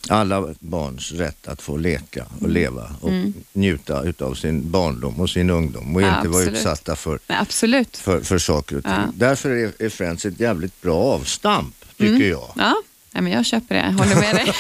Alla 0.09 0.55
barns 0.61 1.13
rätt 1.13 1.49
att 1.49 1.63
få 1.63 1.77
leka 1.77 2.25
och 2.25 2.41
Mm. 2.43 2.53
leva 2.53 2.91
och 3.01 3.11
njuta 3.53 4.03
utav 4.03 4.35
sin 4.35 4.71
barndom 4.71 5.21
och 5.21 5.31
sin 5.31 5.51
ungdom 5.51 5.97
och 5.97 6.03
Ja, 6.03 6.17
inte 6.17 6.29
vara 6.29 6.43
utsatta 6.45 6.97
för, 6.97 7.19
Nej, 7.27 7.85
för, 7.93 8.21
för 8.21 8.39
saker 8.39 8.77
och 8.77 8.85
ting. 8.85 8.93
Ja. 8.93 9.13
Därför 9.15 9.51
är, 9.51 9.73
är 9.79 9.89
Friends 9.89 10.25
ett 10.27 10.41
jävligt 10.41 10.83
bra 10.83 10.97
avstamp, 10.97 11.75
tycker 11.99 12.29
jag. 12.31 12.53
Ja, 12.57 12.75
nej, 13.13 13.23
men 13.23 13.33
jag 13.33 13.47
köper 13.47 13.75
det. 13.75 13.81
Jag 13.81 13.93
håller 13.93 14.17
med 14.21 14.35
dig. 14.37 14.53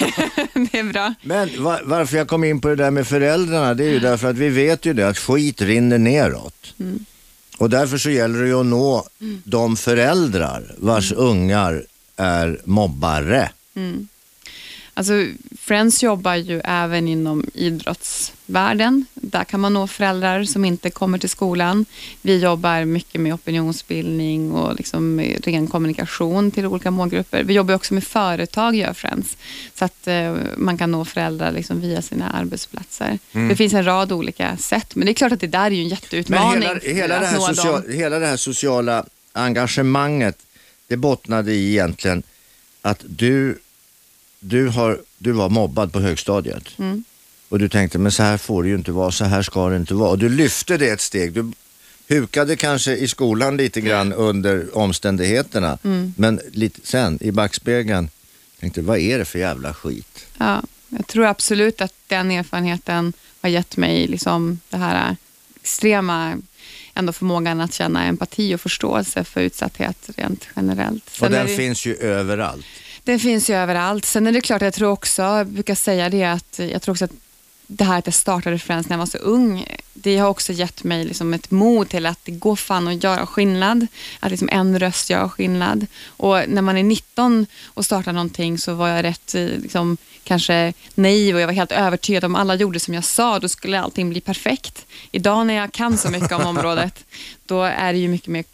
det 0.72 0.78
är 0.78 0.92
bra. 0.92 1.14
Men 1.22 1.62
va- 1.64 1.80
varför 1.84 2.16
jag 2.16 2.28
kom 2.28 2.44
in 2.44 2.60
på 2.60 2.68
det 2.68 2.76
där 2.76 2.90
med 2.90 3.06
föräldrarna, 3.06 3.74
det 3.74 3.84
är 3.84 3.90
ju 3.90 3.98
därför 4.00 4.30
att 4.30 4.36
vi 4.36 4.48
vet 4.48 4.86
ju 4.86 4.92
det 4.92 5.08
att 5.08 5.18
skit 5.18 5.60
rinner 5.60 5.98
neråt. 5.98 6.74
Och 7.58 7.70
därför 7.70 7.98
så 7.98 8.10
gäller 8.10 8.42
det 8.42 8.48
ju 8.48 8.60
att 8.60 8.66
nå 8.66 9.06
de 9.44 9.76
föräldrar 9.76 10.74
vars 10.78 11.12
ungar 11.12 11.84
är 12.16 12.60
mobbare. 12.64 13.50
Alltså, 14.96 15.26
Friends 15.58 16.02
jobbar 16.02 16.34
ju 16.34 16.60
även 16.64 17.08
inom 17.08 17.46
idrottsvärlden. 17.54 19.06
Där 19.14 19.44
kan 19.44 19.60
man 19.60 19.74
nå 19.74 19.86
föräldrar 19.86 20.44
som 20.44 20.64
inte 20.64 20.90
kommer 20.90 21.18
till 21.18 21.28
skolan. 21.28 21.86
Vi 22.22 22.38
jobbar 22.38 22.84
mycket 22.84 23.20
med 23.20 23.34
opinionsbildning 23.34 24.52
och 24.52 24.76
liksom 24.76 25.20
ren 25.20 25.66
kommunikation 25.66 26.50
till 26.50 26.66
olika 26.66 26.90
målgrupper. 26.90 27.44
Vi 27.44 27.54
jobbar 27.54 27.74
också 27.74 27.94
med 27.94 28.04
företag, 28.04 28.74
gör 28.74 28.92
Friends. 28.92 29.36
Så 29.74 29.84
att 29.84 30.06
eh, 30.06 30.36
man 30.56 30.78
kan 30.78 30.90
nå 30.90 31.04
föräldrar 31.04 31.52
liksom 31.52 31.80
via 31.80 32.02
sina 32.02 32.30
arbetsplatser. 32.30 33.18
Det 33.32 33.56
finns 33.56 33.74
en 33.74 33.84
rad 33.84 34.12
olika 34.12 34.56
sätt, 34.56 34.94
men 34.94 35.06
det 35.06 35.12
är 35.12 35.14
klart 35.14 35.32
att 35.32 35.40
det 35.40 35.46
där 35.46 35.66
är 35.66 35.70
ju 35.70 35.82
en 35.82 35.82
Men 35.82 35.90
jätteutmaning. 35.90 36.62
hela, 36.62 36.80
hela, 36.80 37.14
att 37.14 37.20
det 37.20 37.26
här 37.26 37.38
social, 37.38 37.82
hela 37.88 38.18
det 38.18 38.26
här 38.26 38.36
sociala 38.36 39.04
engagemanget, 39.32 40.38
det 40.88 40.96
bottnade 40.96 41.52
i 41.52 41.70
egentligen 41.70 42.22
att 42.82 43.00
du, 43.06 43.58
du, 44.44 44.68
har, 44.68 45.00
du 45.18 45.32
var 45.32 45.48
mobbad 45.48 45.92
på 45.92 46.00
högstadiet. 46.00 46.78
Mm. 46.78 47.04
Och 47.48 47.58
du 47.58 47.68
tänkte, 47.68 47.98
men 47.98 48.12
så 48.12 48.22
här 48.22 48.38
får 48.38 48.62
det 48.62 48.68
ju 48.68 48.74
inte 48.74 48.92
vara, 48.92 49.10
så 49.10 49.24
här 49.24 49.42
ska 49.42 49.68
det 49.68 49.76
inte 49.76 49.94
vara. 49.94 50.10
Och 50.10 50.18
du 50.18 50.28
lyfte 50.28 50.76
det 50.76 50.88
ett 50.88 51.00
steg. 51.00 51.32
Du 51.32 51.52
hukade 52.08 52.56
kanske 52.56 52.96
i 52.96 53.08
skolan 53.08 53.56
lite 53.56 53.80
grann 53.80 54.12
under 54.12 54.76
omständigheterna. 54.76 55.78
Mm. 55.84 56.14
Men 56.16 56.40
lite 56.52 56.80
sen 56.82 57.18
i 57.20 57.32
backspegeln 57.32 58.10
tänkte, 58.60 58.82
vad 58.82 58.98
är 58.98 59.18
det 59.18 59.24
för 59.24 59.38
jävla 59.38 59.74
skit? 59.74 60.26
Ja, 60.38 60.62
jag 60.88 61.06
tror 61.06 61.24
absolut 61.24 61.80
att 61.80 61.94
den 62.06 62.30
erfarenheten 62.30 63.12
har 63.40 63.48
gett 63.48 63.76
mig 63.76 64.06
liksom 64.06 64.60
det 64.70 64.76
här 64.76 65.16
extrema 65.60 66.36
ändå 66.94 67.12
förmågan 67.12 67.60
att 67.60 67.74
känna 67.74 68.04
empati 68.04 68.54
och 68.54 68.60
förståelse 68.60 69.24
för 69.24 69.40
utsatthet 69.40 70.10
rent 70.16 70.48
generellt. 70.56 71.06
Och 71.06 71.16
Sen 71.16 71.34
är 71.34 71.38
den 71.38 71.46
det, 71.46 71.56
finns 71.56 71.86
ju 71.86 71.94
överallt. 71.96 72.66
Den 73.04 73.20
finns 73.20 73.50
ju 73.50 73.54
överallt. 73.54 74.04
Sen 74.04 74.26
är 74.26 74.32
det 74.32 74.40
klart, 74.40 74.62
jag 74.62 74.74
tror 74.74 74.90
också, 74.90 75.22
jag 75.22 75.46
brukar 75.46 75.74
säga 75.74 76.08
det, 76.08 76.24
att 76.24 76.58
jag 76.58 76.82
tror 76.82 76.92
också 76.92 77.04
att 77.04 77.12
det 77.66 77.84
här 77.84 77.98
att 77.98 78.06
jag 78.06 78.14
startade 78.14 78.58
Friends 78.58 78.88
när 78.88 78.94
jag 78.94 78.98
var 78.98 79.06
så 79.06 79.18
ung, 79.18 79.66
det 79.94 80.18
har 80.18 80.28
också 80.28 80.52
gett 80.52 80.84
mig 80.84 81.04
liksom 81.04 81.34
ett 81.34 81.50
mod 81.50 81.88
till 81.88 82.06
att 82.06 82.18
det 82.24 82.32
går 82.32 82.56
fan 82.56 82.88
att 82.88 83.04
göra 83.04 83.26
skillnad. 83.26 83.86
Att 84.20 84.30
liksom 84.30 84.48
en 84.52 84.78
röst 84.78 85.10
gör 85.10 85.28
skillnad. 85.28 85.86
Och 86.06 86.40
när 86.48 86.62
man 86.62 86.76
är 86.76 86.82
19 86.82 87.46
och 87.64 87.84
startar 87.84 88.12
någonting 88.12 88.58
så 88.58 88.74
var 88.74 88.88
jag 88.88 89.04
rätt 89.04 89.34
eh, 89.34 89.44
liksom, 89.44 89.96
kanske 90.24 90.72
naiv 90.94 91.34
och 91.34 91.40
jag 91.40 91.46
var 91.46 91.54
helt 91.54 91.72
övertygad 91.72 92.24
om 92.24 92.34
alla 92.34 92.54
gjorde 92.54 92.80
som 92.80 92.94
jag 92.94 93.04
sa, 93.04 93.38
då 93.38 93.48
skulle 93.48 93.80
allting 93.80 94.10
bli 94.10 94.20
perfekt. 94.20 94.86
Idag 95.12 95.46
när 95.46 95.54
jag 95.54 95.72
kan 95.72 95.98
så 95.98 96.10
mycket 96.10 96.32
om 96.32 96.46
området, 96.46 97.04
då 97.46 97.62
är 97.62 97.92
det 97.92 97.98
ju 97.98 98.08
mycket 98.08 98.28
mer 98.28 98.44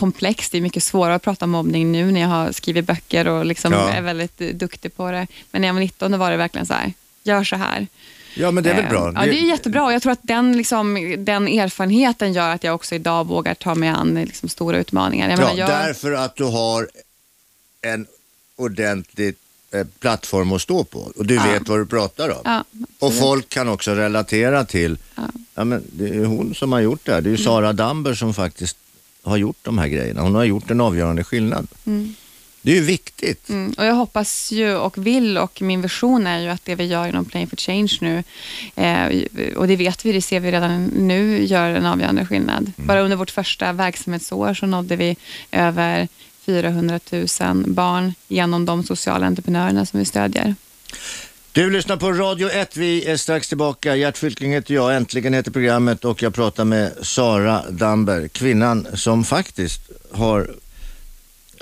komplext. 0.00 0.52
Det 0.52 0.58
är 0.58 0.62
mycket 0.62 0.82
svårare 0.82 1.14
att 1.14 1.22
prata 1.22 1.44
om 1.44 1.50
mobbning 1.50 1.92
nu 1.92 2.12
när 2.12 2.20
jag 2.20 2.28
har 2.28 2.52
skrivit 2.52 2.86
böcker 2.86 3.28
och 3.28 3.44
liksom 3.46 3.72
Ja. 3.72 3.90
är 3.90 4.02
väldigt 4.02 4.40
eh, 4.40 4.48
duktig 4.48 4.96
på 4.96 5.10
det. 5.10 5.26
Men 5.50 5.60
när 5.62 5.68
jag 5.68 5.74
var 5.74 5.80
19 5.80 6.12
då 6.12 6.18
var 6.18 6.30
det 6.30 6.36
verkligen 6.36 6.66
så 6.66 6.74
här, 6.74 6.92
gör 7.22 7.44
så 7.44 7.56
här. 7.56 7.86
Ja, 8.34 8.50
men 8.50 8.64
det 8.64 8.70
är 8.70 8.74
väl 8.74 8.84
Eh, 8.84 8.90
bra. 8.90 9.12
Ja, 9.14 9.20
det 9.22 9.38
är 9.38 9.48
jättebra 9.48 9.84
och 9.84 9.92
jag 9.92 10.02
tror 10.02 10.12
att 10.12 10.18
den, 10.22 10.56
liksom, 10.56 11.14
den 11.18 11.48
erfarenheten 11.48 12.32
gör 12.32 12.48
att 12.48 12.64
jag 12.64 12.74
också 12.74 12.94
idag 12.94 13.26
vågar 13.26 13.54
ta 13.54 13.74
mig 13.74 13.88
an 13.88 14.14
liksom, 14.14 14.48
stora 14.48 14.78
utmaningar. 14.78 15.28
Jag 15.30 15.38
Ja, 15.38 15.42
menar, 15.44 15.58
jag, 15.58 15.68
därför 15.68 16.12
att 16.12 16.36
du 16.36 16.44
har 16.44 16.88
en 17.82 18.06
ordentlig 18.56 19.34
eh, 19.74 19.86
plattform 20.00 20.52
att 20.52 20.62
stå 20.62 20.84
på 20.84 20.98
och 21.16 21.26
du 21.26 21.34
Ja. 21.34 21.42
vet 21.52 21.68
vad 21.68 21.78
du 21.78 21.86
pratar 21.86 22.28
om. 22.30 22.40
ja, 22.44 22.64
och 22.98 23.14
folk 23.14 23.48
kan 23.48 23.68
också 23.68 23.94
relatera 23.94 24.64
till, 24.64 24.98
Ja. 25.14 25.22
ja. 25.54 25.64
men 25.64 25.84
det 25.92 26.08
är 26.08 26.24
hon 26.24 26.54
som 26.54 26.72
har 26.72 26.80
gjort 26.80 27.00
det 27.04 27.12
här. 27.12 27.20
Det 27.20 27.28
är 27.28 27.36
ju 27.38 27.44
Sara 27.44 27.72
Damber 27.72 28.14
som 28.14 28.34
faktiskt 28.34 28.76
har 29.22 29.36
gjort 29.36 29.58
de 29.62 29.78
här 29.78 29.88
grejerna. 29.88 30.22
Hon 30.22 30.34
har 30.34 30.44
gjort 30.44 30.70
en 30.70 30.80
avgörande 30.80 31.24
skillnad. 31.24 31.66
Det 32.62 32.70
är 32.70 32.74
ju 32.74 32.82
viktigt. 32.82 33.48
Mm, 33.48 33.74
och 33.78 33.84
jag 33.84 33.94
hoppas 33.94 34.52
ju 34.52 34.74
och 34.74 35.06
vill 35.06 35.38
och 35.38 35.62
min 35.62 35.82
vision 35.82 36.26
är 36.26 36.38
ju 36.38 36.48
att 36.48 36.64
det 36.64 36.74
vi 36.74 36.84
gör 36.84 37.08
inom 37.08 37.24
Playing 37.24 37.48
for 37.48 37.56
Change 37.56 37.98
nu, 38.00 38.22
eh, 38.76 39.56
och 39.56 39.68
det 39.68 39.76
vet 39.76 40.04
vi, 40.04 40.12
det 40.12 40.22
ser 40.22 40.40
vi 40.40 40.52
redan 40.52 40.84
nu, 40.84 41.44
gör 41.44 41.70
en 41.70 41.86
avgörande 41.86 42.26
skillnad. 42.26 42.72
Bara 42.76 43.00
under 43.00 43.16
vårt 43.16 43.30
första 43.30 43.72
verksamhetsår 43.72 44.54
så 44.54 44.66
nådde 44.66 44.96
vi 44.96 45.16
över 45.52 46.08
400 46.46 47.00
000 47.10 47.26
barn 47.66 48.14
genom 48.28 48.64
de 48.66 48.84
sociala 48.84 49.26
entreprenörerna 49.26 49.86
som 49.86 49.98
vi 49.98 50.04
stödjer. 50.04 50.54
Du 51.52 51.70
lyssnar 51.70 51.96
på 51.96 52.12
Radio 52.12 52.50
1. 52.50 52.76
Vi 52.76 53.04
är 53.04 53.16
strax 53.16 53.48
tillbaka. 53.48 53.96
Gert 53.96 54.18
Fylking 54.18 54.52
heter 54.52 54.74
jag. 54.74 54.96
Äntligen 54.96 55.34
heter 55.34 55.50
programmet 55.50 56.04
och 56.04 56.22
jag 56.22 56.34
pratar 56.34 56.64
med 56.64 56.92
Sara 57.02 57.64
Damber. 57.70 58.28
Kvinnan 58.28 58.86
som 58.94 59.24
faktiskt 59.24 59.80
har 60.12 60.50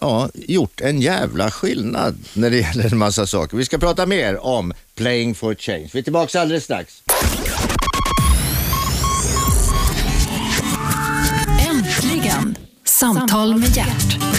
ja, 0.00 0.28
gjort 0.34 0.80
en 0.80 1.00
jävla 1.00 1.50
skillnad 1.50 2.18
när 2.34 2.50
det 2.50 2.56
gäller 2.56 2.92
en 2.92 2.98
massa 2.98 3.26
saker. 3.26 3.56
Vi 3.56 3.64
ska 3.64 3.78
prata 3.78 4.06
mer 4.06 4.44
om 4.44 4.72
Playing 4.94 5.34
for 5.34 5.54
Change. 5.54 5.88
Vi 5.92 5.98
är 5.98 6.02
tillbaka 6.02 6.40
alldeles 6.40 6.64
strax. 6.64 7.02
Äntligen! 11.70 12.56
Samtal 12.84 13.58
med 13.58 13.76
Gert. 13.76 14.37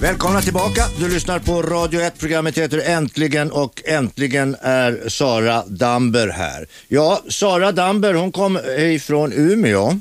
Välkomna 0.00 0.42
tillbaka. 0.42 0.84
Du 0.98 1.08
lyssnar 1.08 1.38
på 1.38 1.62
Radio 1.62 2.00
1. 2.00 2.18
Programmet 2.18 2.58
heter 2.58 2.78
Äntligen 2.78 3.50
och 3.50 3.82
äntligen 3.84 4.56
är 4.60 5.08
Sara 5.08 5.64
Damber 5.66 6.28
här. 6.28 6.66
Ja, 6.88 7.22
Sara 7.28 7.72
Damber 7.72 8.14
hon 8.14 8.32
kom 8.32 8.58
ifrån 8.78 9.32
Umeå, 9.32 10.00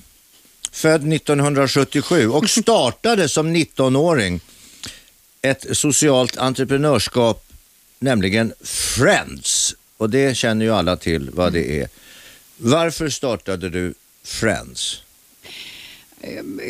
född 0.72 1.14
1977 1.14 2.30
och 2.30 2.50
startade 2.50 3.30
som 3.30 3.56
19-åring 3.56 4.40
ett 5.42 5.78
socialt 5.78 6.38
entreprenörskap, 6.38 7.46
nämligen 8.00 8.54
Friends. 8.62 9.76
Och 9.98 10.10
det 10.10 10.38
känner 10.38 10.66
ju 10.66 10.74
alla 10.74 10.98
till 10.98 11.30
vad 11.34 11.54
det 11.54 11.82
är. 11.82 11.88
Varför 12.58 13.10
startade 13.10 13.70
du 13.70 13.94
Friends? 14.24 15.02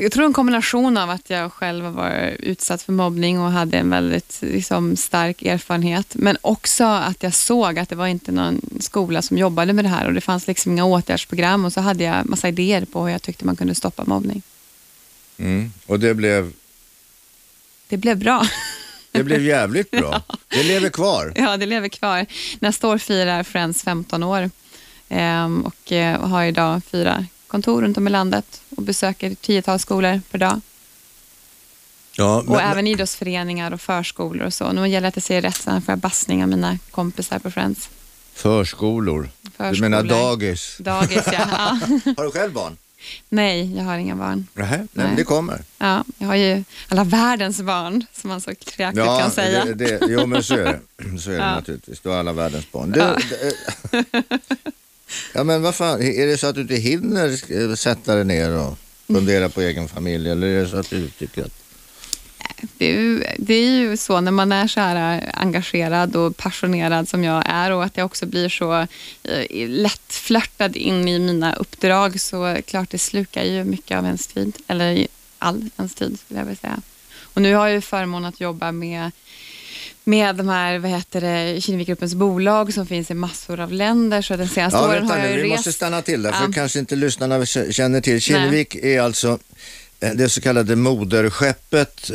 Jag 0.01 0.11
tror 0.11 0.25
en 0.25 0.33
kombination 0.33 0.97
av 0.97 1.09
att 1.09 1.29
jag 1.29 1.53
själv 1.53 1.85
var 1.85 2.35
utsatt 2.39 2.81
för 2.81 2.93
mobbning 2.93 3.39
och 3.39 3.51
hade 3.51 3.77
en 3.77 3.89
väldigt 3.89 4.37
liksom, 4.41 4.95
stark 4.97 5.41
erfarenhet. 5.41 6.15
Men 6.15 6.37
också 6.41 6.83
att 6.83 7.23
jag 7.23 7.33
såg 7.33 7.79
att 7.79 7.89
det 7.89 7.95
var 7.95 8.07
inte 8.07 8.31
någon 8.31 8.61
skola 8.79 9.21
som 9.21 9.37
jobbade 9.37 9.73
med 9.73 9.85
det 9.85 9.89
här 9.89 10.07
och 10.07 10.13
det 10.13 10.21
fanns 10.21 10.47
liksom 10.47 10.71
inga 10.71 10.85
åtgärdsprogram 10.85 11.65
och 11.65 11.73
så 11.73 11.81
hade 11.81 12.03
jag 12.03 12.25
massa 12.25 12.47
idéer 12.47 12.85
på 12.85 13.03
hur 13.03 13.11
jag 13.11 13.21
tyckte 13.21 13.45
man 13.45 13.55
kunde 13.55 13.75
stoppa 13.75 14.03
mobbning. 14.05 14.41
Mm. 15.37 15.71
Och 15.85 15.99
det 15.99 16.13
blev, 16.13 16.51
Det 17.87 17.97
blev 17.97 18.17
bra. 18.17 18.47
det 19.11 19.23
blev 19.23 19.41
jävligt 19.41 19.91
bra. 19.91 20.21
Det 20.47 20.63
lever 20.63 20.89
kvar. 20.89 21.33
Ja, 21.35 21.57
det 21.57 21.65
lever 21.65 21.89
kvar. 21.89 22.25
Nästa 22.59 22.87
år 22.87 22.97
firar 22.97 23.43
Friends 23.43 23.83
15 23.83 24.23
år 24.23 24.49
ehm, 25.09 25.61
och 25.61 25.91
eh, 25.91 26.21
har 26.27 26.43
idag 26.43 26.81
fyra 26.91 27.25
kontor 27.47 27.81
runt 27.81 27.97
om 27.97 28.07
i 28.07 28.09
landet 28.11 28.61
och 28.77 28.83
besöker 28.83 29.35
tiotals 29.35 29.81
skolor 29.81 30.21
per 30.31 30.37
dag. 30.39 30.61
Ja, 32.19 32.43
Och 32.47 32.61
även 32.61 32.87
idrottsföreningar 32.87 33.71
och 33.71 33.81
förskolor 33.81 34.45
och 34.45 34.53
så. 34.53 34.71
Nu 34.71 34.87
gäller 34.87 35.01
det 35.01 35.07
att 35.07 35.15
jag 35.15 35.23
säger 35.23 35.41
rätt, 35.41 35.55
så 35.55 35.63
får 35.71 35.81
jag 35.87 35.97
bassning 35.99 36.43
av 36.43 36.49
mina 36.49 36.77
kompisar 36.91 37.39
på 37.39 37.51
Friends. 37.51 37.89
Förskolor. 38.33 39.29
Du 39.41 39.51
Förskolor. 39.51 39.89
menar 39.89 40.03
dagis? 40.03 40.77
Dagis, 40.79 41.23
ja. 41.25 41.31
ja. 41.33 41.79
Har 42.17 42.23
du 42.23 42.31
själv 42.31 42.53
barn? 42.53 42.77
Nej, 43.29 43.75
jag 43.77 43.83
har 43.83 43.97
inga 43.97 44.15
barn. 44.15 44.47
Nähä, 44.53 44.77
nej, 44.77 44.87
Nej. 44.93 45.05
men 45.07 45.15
det 45.15 45.23
kommer. 45.23 45.63
Ja, 45.77 46.03
jag 46.17 46.27
har 46.27 46.35
ju 46.35 46.63
alla 46.87 47.03
världens 47.03 47.61
barn, 47.61 48.05
som 48.13 48.27
man 48.29 48.41
så 48.41 48.55
kreativt 48.55 49.05
kan 49.05 49.31
säga. 49.31 49.65
Det, 49.65 49.73
det, 49.73 49.99
jo 50.09 50.25
men 50.25 50.43
så 50.43 50.53
är 50.53 50.63
det. 50.63 50.79
Så 51.19 51.29
är 51.29 51.33
det 51.33 51.39
Ja. 51.41 51.55
naturligtvis. 51.55 51.99
Du 51.99 52.09
har 52.09 52.17
alla 52.17 52.33
världens 52.33 52.71
barn. 52.71 52.91
Du, 52.91 52.99
Ja. 52.99 53.17
det- 53.29 54.13
ja 55.33 55.43
men 55.43 55.61
vad 55.61 55.75
fan, 55.75 56.01
är 56.01 56.27
det 56.27 56.37
så 56.37 56.47
att 56.47 56.55
du 56.55 56.61
inte 56.61 56.75
hinner 56.75 57.53
eh, 57.69 57.75
sätta 57.75 58.15
dig 58.15 58.25
ner 58.25 58.51
och 58.51 58.77
fundera 59.07 59.49
på 59.49 59.61
egen 59.61 59.87
familj 59.87 60.29
eller 60.29 60.47
är 60.47 60.61
det 60.61 60.69
så 60.69 60.77
att 60.77 60.89
du 60.89 61.09
tycker 61.09 61.41
att 61.45 61.53
Det 62.77 62.85
är, 62.85 62.91
ju, 62.91 63.23
det 63.37 63.53
är 63.53 63.69
ju 63.69 63.97
så 63.97 64.21
när 64.21 64.31
man 64.31 64.51
är 64.51 64.67
så 64.67 64.79
här 64.79 65.17
eh, 65.17 65.29
engagerad 65.33 66.15
och 66.15 66.37
passionerad 66.37 67.09
som 67.09 67.23
jag 67.23 67.43
är 67.45 67.71
och 67.71 67.83
att 67.83 67.97
jag 67.97 68.05
också 68.05 68.25
blir 68.25 68.49
så 68.49 68.87
eh, 69.23 69.67
lättflörtad 69.67 70.75
in 70.75 71.07
i 71.07 71.19
mina 71.19 71.55
uppdrag 71.55 72.19
så 72.19 72.43
är 72.43 72.55
det 72.55 72.61
klart 72.61 72.89
det 72.89 72.97
slukar 72.97 73.43
ju 73.43 73.63
mycket 73.63 73.97
av 73.97 74.05
ens 74.05 74.27
tid, 74.27 74.57
eller 74.67 75.07
all 75.39 75.69
ens 75.77 75.95
tid 75.95 76.19
skulle 76.19 76.39
jag 76.39 76.45
vilja 76.45 76.61
säga. 76.61 76.81
Och 77.37 77.41
nu 77.41 77.53
har 77.55 77.67
jag 77.67 77.75
ju 77.75 77.81
förmånen 77.81 78.29
att 78.29 78.41
jobba 78.41 78.71
med 78.71 79.11
med 80.07 80.35
de 80.35 80.49
här, 80.49 80.79
vad 80.79 80.91
heter 80.91 81.21
det, 81.21 81.61
Kinnevikgruppens 81.61 82.15
bolag 82.15 82.73
som 82.73 82.87
finns 82.87 83.11
i 83.11 83.13
massor 83.13 83.59
av 83.59 83.71
länder. 83.71 84.21
Så 84.21 84.35
den 84.35 84.47
senaste 84.47 84.79
Ja, 84.79 84.89
åren 84.89 85.09
har 85.09 85.17
jag 85.17 85.25
nu, 85.25 85.35
ju 85.35 85.41
vi 85.41 85.43
rest... 85.43 85.57
måste 85.57 85.73
stanna 85.73 86.01
till 86.01 86.21
där 86.21 86.31
för 86.31 86.53
kanske 86.53 86.79
inte 86.79 86.95
lyssnarna 86.95 87.45
känner 87.45 88.01
till. 88.01 88.21
Kinnevik 88.21 88.75
är 88.75 89.01
alltså 89.01 89.39
det 89.99 90.29
så 90.29 90.41
kallade 90.41 90.75
moderskeppet. 90.75 92.11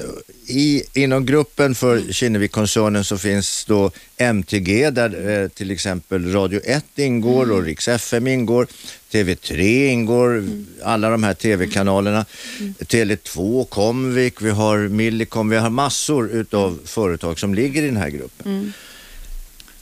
I, 0.46 0.82
inom 0.94 1.26
gruppen 1.26 1.74
för 1.74 1.96
Mm. 1.96 2.12
Kinnevik-koncernen 2.12 3.04
så 3.04 3.18
finns 3.18 3.64
då 3.64 3.90
MTG 4.16 4.90
där 4.90 5.28
eh, 5.42 5.48
till 5.48 5.70
exempel 5.70 6.32
Radio 6.32 6.60
1 6.64 6.84
ingår 6.96 7.44
Mm. 7.44 7.56
och 7.56 7.62
Rix 7.62 7.88
FM 7.88 8.26
ingår. 8.26 8.66
TV3 9.12 9.86
ingår, 9.86 10.38
Mm. 10.38 10.66
alla 10.82 11.10
de 11.10 11.22
här 11.22 11.34
TV-kanalerna. 11.34 12.24
Tele2, 12.78 13.64
Comvik, 13.64 14.42
vi 14.42 14.50
har 14.50 14.78
Millicom, 14.78 15.48
vi 15.48 15.56
har 15.56 15.70
massor 15.70 16.30
utav 16.30 16.78
företag 16.84 17.38
som 17.38 17.54
ligger 17.54 17.82
i 17.82 17.86
den 17.86 17.96
här 17.96 18.08
gruppen. 18.10 18.52
Mm. 18.52 18.72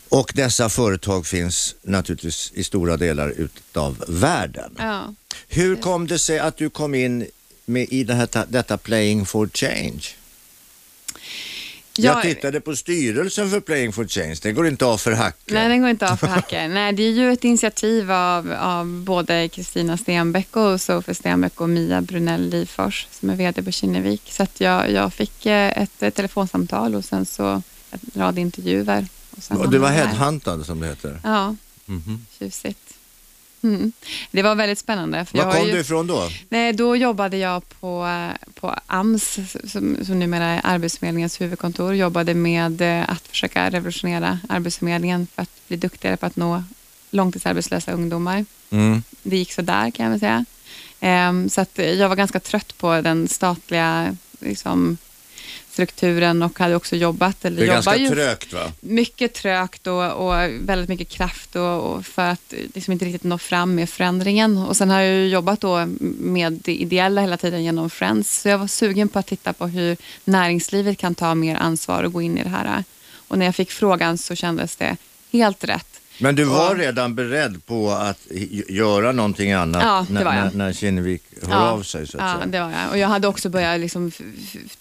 Och 0.09 0.33
dessa 0.35 0.69
företag 0.69 1.27
finns 1.27 1.75
naturligtvis 1.83 2.53
i 2.55 2.65
stora 2.65 2.97
delar 2.97 3.31
utav 3.37 4.05
världen. 4.09 4.71
Ja. 4.79 5.15
Hur 5.49 5.77
kom 5.77 6.07
det 6.07 6.19
sig 6.19 6.39
att 6.39 6.57
du 6.57 6.71
kom 6.71 6.95
in 6.95 7.27
med 7.71 7.87
i 7.91 8.05
det 8.05 8.15
här, 8.15 8.29
detta 8.49 8.79
Playing 8.79 9.27
for 9.27 9.49
Change? 9.55 10.01
Jag 11.97 12.17
Jag- 12.17 12.23
tittade 12.23 12.61
på 12.61 12.77
styrelsen 12.77 13.51
för 13.51 13.61
Playing 13.61 13.93
for 13.93 14.07
Change, 14.09 14.37
det 14.43 14.53
går 14.53 14.67
inte 14.69 14.85
av 14.87 14.99
för 14.99 15.13
hacken. 15.13 15.55
Nej, 15.55 15.69
den 15.69 15.81
går 15.81 15.91
inte 15.91 16.11
av 16.13 16.17
för 16.17 16.27
hacken. 16.27 16.75
Nej, 16.75 16.93
det 16.93 17.03
är 17.03 17.11
ju 17.11 17.33
ett 17.33 17.45
initiativ 17.45 18.13
av, 18.13 18.53
av 18.53 18.87
både 19.05 19.49
Kristina 19.49 19.97
Stenbeck 19.97 20.57
och 20.57 20.81
Sofie 20.81 21.15
Stenbeck 21.15 21.61
och 21.61 21.69
Mia 21.69 22.01
Brunell 22.01 22.49
Livfors 22.51 23.07
som 23.13 23.31
är 23.31 23.37
VD 23.37 23.63
på 23.63 23.71
Kinnevik. 23.71 24.23
Så 24.33 24.43
att 24.43 24.61
jag, 24.61 24.91
jag 24.93 25.15
fick 25.15 25.47
eh, 25.47 25.83
ett, 25.83 26.03
ett 26.03 26.15
telefonsamtal 26.15 26.95
och 26.95 27.05
sen 27.05 27.27
så 27.27 27.45
en 27.91 28.01
rad 28.15 28.39
intervjuer. 28.39 29.07
Och 29.51 29.57
Och 29.61 29.71
du 29.71 29.79
var 29.79 29.89
headhuntad 29.91 30.65
som 30.67 30.81
det 30.81 30.87
heter. 30.87 31.21
Ja, 31.25 31.57
Mhm. 31.87 32.27
tjusigt. 32.39 32.90
Mm. 33.63 33.93
Det 34.31 34.43
var 34.43 34.55
väldigt 34.55 34.79
spännande. 34.79 35.25
För 35.25 35.39
Var 35.39 35.53
kom 35.53 35.67
ju... 35.67 35.73
du 35.73 35.81
ifrån 35.81 36.07
då? 36.07 36.29
Nej, 36.49 36.73
då 36.73 36.97
jobbade 36.97 37.37
jag 37.37 37.69
på, 37.81 38.09
på 38.55 38.75
AMS, 38.87 39.39
som, 39.65 39.97
som 40.05 40.19
numera 40.19 40.45
är 40.45 40.61
Arbetsförmedlingens 40.65 41.41
huvudkontor. 41.41 41.95
Jobbade 41.95 42.35
med 42.35 42.81
eh, 42.81 43.11
att 43.11 43.27
försöka 43.27 43.71
revolutionera 43.71 44.39
Arbetsförmedlingen 44.49 45.27
för 45.35 45.43
att 45.43 45.69
bli 45.69 45.77
duktigare 45.77 46.17
på 46.17 46.27
att 46.27 46.37
nå 46.37 46.65
långtidsarbetslösa 47.11 47.93
ungdomar. 47.93 48.45
Mm. 48.71 49.03
Det 49.23 49.37
gick 49.37 49.53
så 49.53 49.63
där 49.63 49.91
kan 49.91 50.05
jag 50.05 50.11
väl 50.11 50.21
säga. 50.21 50.45
Ehm, 51.01 51.49
så 51.49 51.61
att 51.61 51.79
jag 51.79 52.09
var 52.09 52.17
ganska 52.17 52.41
trött 52.41 52.79
på 52.79 53.01
den 53.01 53.29
statliga 53.29 54.17
liksom, 54.41 54.99
strukturen 55.73 56.43
och 56.43 56.59
hade 56.59 56.77
också 56.77 56.97
jobbat. 56.97 57.45
Eller 57.45 57.57
Det 57.57 57.63
är 57.63 57.67
ganska 57.67 58.09
trögt 58.09 58.53
va? 58.53 58.73
mycket 58.81 59.35
trögt 59.35 59.87
och, 59.87 60.13
och 60.13 60.35
väldigt 60.61 60.89
mycket 60.89 61.09
kraft 61.09 61.57
och, 61.57 61.81
och 61.81 62.07
för 62.07 62.23
att 62.23 62.55
liksom 62.75 62.93
inte 62.93 63.05
riktigt 63.05 63.25
nå 63.25 63.39
fram 63.39 63.75
med 63.75 63.91
förändringen. 63.91 64.59
Och 64.59 64.77
sen 64.77 64.91
har 64.91 65.01
jag 65.01 65.15
ju 65.15 65.29
jobbat 65.29 65.61
då 65.61 65.87
med 66.19 66.53
det 66.53 66.75
ideella 66.75 67.21
hela 67.21 67.37
tiden 67.37 67.65
genom 67.65 67.91
Friends. 67.91 68.41
Så 68.41 68.49
jag 68.49 68.59
var 68.59 68.67
sugen 68.67 69.09
på 69.09 69.19
att 69.19 69.27
titta 69.27 69.53
på 69.53 69.67
hur 69.67 69.97
näringslivet 70.25 70.99
kan 70.99 71.15
ta 71.15 71.35
mer 71.35 71.57
ansvar 71.57 72.03
och 72.03 72.13
gå 72.13 72.23
in 72.23 72.39
i 72.39 72.43
det 72.43 72.49
här. 72.49 72.85
Och 73.29 73.39
när 73.39 73.47
jag 73.47 73.55
fick 73.55 73.71
frågan 73.71 74.19
så 74.19 74.35
kändes 74.35 74.77
det 74.77 74.97
helt 75.33 75.65
rätt. 75.65 76.00
Men 76.21 76.35
du 76.35 76.45
var 76.45 76.71
Och- 76.71 76.79
redan 76.79 77.15
beredd 77.15 77.67
på 77.67 77.91
att 77.91 78.19
göra 78.69 79.13
någonting 79.13 79.53
annat 79.53 79.83
Ja, 79.83 80.07
det 80.09 80.15
när, 80.15 80.25
var 80.25 80.35
jag. 80.35 80.45
när, 80.45 80.53
när 80.65 80.73
Kinnevik 80.73 81.23
hör 81.49 81.69
av 81.71 81.83
sig 81.83 82.07
så 82.07 82.19
att 82.19 82.25
ja, 82.25 82.35
säga? 82.35 82.47
det 82.47 82.61
var 82.61 82.71
jag. 82.71 82.91
Och 82.91 82.99
jag 82.99 83.09
hade 83.09 83.29
också 83.29 83.49
börjat 83.49 83.81
liksom 83.81 84.13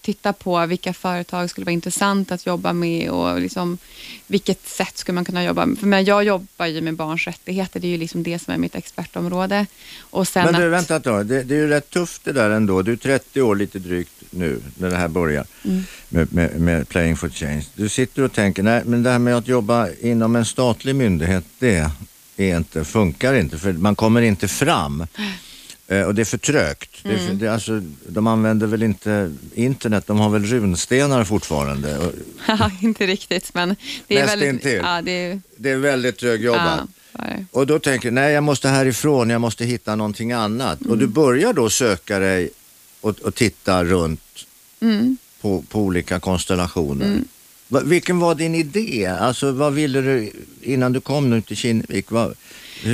titta 0.00 0.32
på 0.32 0.66
vilka 0.66 0.92
företag 0.92 1.50
skulle 1.50 1.64
vara 1.64 1.72
intressant 1.72 2.32
att 2.32 2.46
jobba 2.46 2.72
med 2.72 3.10
och 3.10 3.40
liksom 3.40 3.78
vilket 4.26 4.68
sätt 4.68 4.96
skulle 4.98 5.14
man 5.14 5.24
kunna 5.24 5.44
jobba 5.44 5.66
med. 5.66 5.78
För 5.78 5.86
men 5.86 6.04
jag 6.04 6.24
jobbar 6.24 6.66
ju 6.66 6.80
med 6.80 6.94
barns 6.96 7.26
rättigheter, 7.26 7.80
det 7.80 7.86
är 7.86 7.90
ju 7.90 7.98
liksom 7.98 8.22
det 8.22 8.38
som 8.38 8.54
är 8.54 8.58
mitt 8.58 8.74
expertområde. 8.74 9.66
Och 10.00 10.28
sen 10.28 10.44
Men 10.44 10.54
du, 10.60 10.66
att, 10.66 10.72
vänta 10.72 10.96
ett 10.96 11.04
tag. 11.04 11.26
Det, 11.26 11.42
det 11.42 11.54
är 11.54 11.58
ju 11.58 11.68
rätt 11.68 11.90
tufft 11.90 12.24
det 12.24 12.32
där 12.32 12.50
ändå. 12.50 12.82
Du 12.82 12.92
är 12.92 12.96
30 12.96 13.42
år 13.42 13.56
lite 13.56 13.78
drygt 13.78 14.12
nu 14.30 14.60
när 14.78 14.90
det 14.90 14.96
här 14.96 15.08
börjar 15.08 15.44
Mm. 15.64 15.82
med, 16.08 16.32
med, 16.32 16.60
med 16.60 16.88
Playing 16.88 17.16
for 17.16 17.28
Change. 17.28 17.64
Du 17.74 17.88
sitter 17.88 18.22
och 18.22 18.32
tänker, 18.32 18.62
nej 18.62 18.82
men 18.86 19.02
det 19.02 19.10
här 19.10 19.18
med 19.18 19.36
att 19.36 19.48
jobba 19.48 19.88
inom 20.00 20.36
en 20.36 20.44
statlig 20.44 20.94
myndighet, 20.96 21.29
det 21.58 21.90
är 22.36 22.56
inte, 22.56 22.84
funkar 22.84 23.34
inte 23.34 23.58
för 23.58 23.72
man 23.72 23.96
kommer 23.96 24.22
inte 24.22 24.48
fram. 24.48 25.06
Eh, 25.88 26.02
och 26.02 26.14
det 26.14 26.22
är 26.22 26.24
för 26.24 26.38
trögt. 26.38 26.90
Det 27.02 27.08
är 27.08 27.14
Mm. 27.14 27.26
för, 27.26 27.34
det 27.34 27.48
alltså, 27.52 27.82
de 28.08 28.26
använder 28.26 28.66
väl 28.66 28.82
inte 28.82 29.32
internet, 29.54 30.06
de 30.06 30.18
har 30.18 30.30
väl 30.30 30.44
runstenar 30.44 31.24
fortfarande. 31.24 32.10
Ja, 32.48 32.70
inte 32.82 33.06
riktigt, 33.06 33.54
men 33.54 33.76
det 34.06 34.18
är 34.18 34.26
väldigt... 34.26 34.64
Ja, 34.64 35.02
det 35.02 35.10
är, 35.12 35.40
det 35.56 35.70
är 35.70 35.76
väldigt 35.76 36.18
trögjobbat. 36.18 36.80
ja. 37.12 37.24
Och 37.50 37.66
då 37.66 37.78
tänker 37.78 38.08
jag, 38.08 38.14
nej 38.14 38.32
jag 38.32 38.42
måste 38.44 38.68
härifrån, 38.68 39.30
jag 39.30 39.40
måste 39.40 39.64
hitta 39.64 39.96
någonting 39.96 40.32
annat. 40.32 40.80
Och 40.80 40.98
du 40.98 41.04
Mm. 41.04 41.12
börjar 41.12 41.52
då 41.52 41.70
söka 41.70 42.18
dig 42.18 42.50
och, 43.00 43.18
och 43.18 43.34
titta 43.34 43.84
runt 43.84 44.20
Mm. 44.80 45.16
på, 45.40 45.62
på 45.68 45.80
olika 45.80 46.20
konstellationer. 46.20 47.18
Va, 47.70 47.80
vilken 47.84 48.18
var 48.18 48.34
din 48.34 48.54
idé? 48.54 49.06
Alltså 49.20 49.52
vad 49.52 49.72
ville 49.72 50.00
du 50.00 50.32
innan 50.62 50.92
du 50.92 51.00
kom 51.00 51.30
nu 51.30 51.40
till 51.40 51.56
Kinnevik? 51.56 52.10
Vad, 52.10 52.34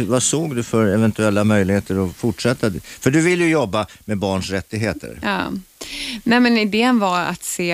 vad 0.07 0.23
såg 0.23 0.57
du 0.57 0.63
för 0.63 0.87
eventuella 0.87 1.45
möjligheter 1.45 2.07
att 2.07 2.17
fortsätta? 2.17 2.71
För 2.83 3.11
du 3.11 3.21
vill 3.21 3.41
ju 3.41 3.49
jobba 3.49 3.87
med 4.05 4.19
barns 4.19 4.51
rättigheter. 4.51 5.19
Ja. 5.23 5.53
Nej, 6.25 6.41
men 6.41 6.59
idén 6.59 6.99
var 6.99 7.21
att 7.21 7.45
se, 7.45 7.73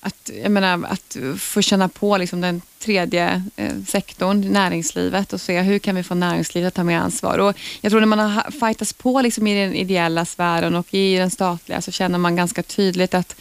att, 0.00 0.30
jag 0.42 0.52
menar, 0.52 0.86
att 0.88 1.16
få 1.38 1.62
känna 1.62 1.88
på 1.88 2.16
liksom 2.16 2.40
den 2.40 2.62
tredje 2.78 3.42
eh, 3.56 3.72
sektorn, 3.86 4.52
näringslivet 4.52 5.32
och 5.32 5.40
se 5.40 5.60
hur 5.60 5.78
kan 5.78 5.96
vi 5.96 6.02
få 6.02 6.14
näringslivet 6.14 6.68
att 6.68 6.74
ta 6.74 6.84
mer 6.84 6.98
ansvar. 6.98 7.38
Och 7.38 7.56
jag 7.80 7.90
tror 7.90 8.00
när 8.00 8.06
man 8.06 8.18
har 8.18 8.50
fightats 8.50 8.92
på 8.92 9.20
liksom 9.20 9.46
i 9.46 9.60
den 9.60 9.74
ideella 9.74 10.24
sfären 10.24 10.76
och 10.76 10.94
i 10.94 11.16
den 11.16 11.30
statliga 11.30 11.80
så 11.80 11.92
känner 11.92 12.18
man 12.18 12.36
ganska 12.36 12.62
tydligt 12.62 13.14
att 13.14 13.36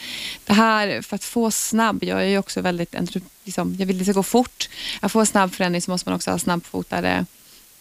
det 0.46 0.54
här, 0.54 1.02
för 1.02 1.16
att 1.16 1.24
få 1.24 1.52
snabb, 1.52 2.04
jag 2.04 2.22
är 2.22 2.26
ju 2.26 2.38
också 2.38 2.62
väldigt, 2.62 2.96
liksom, 3.44 3.76
jag 3.80 3.86
vill 3.86 3.96
att 3.96 4.00
det 4.00 4.06
ska 4.06 4.14
gå 4.14 4.24
fort, 4.24 4.70
att 5.00 5.12
få 5.12 5.26
snabb 5.26 5.54
förändring 5.54 5.82
så 5.82 5.92
måste 5.92 6.10
man 6.10 6.16
också 6.16 6.32
ha 6.32 6.40
snabbfotade 6.40 7.26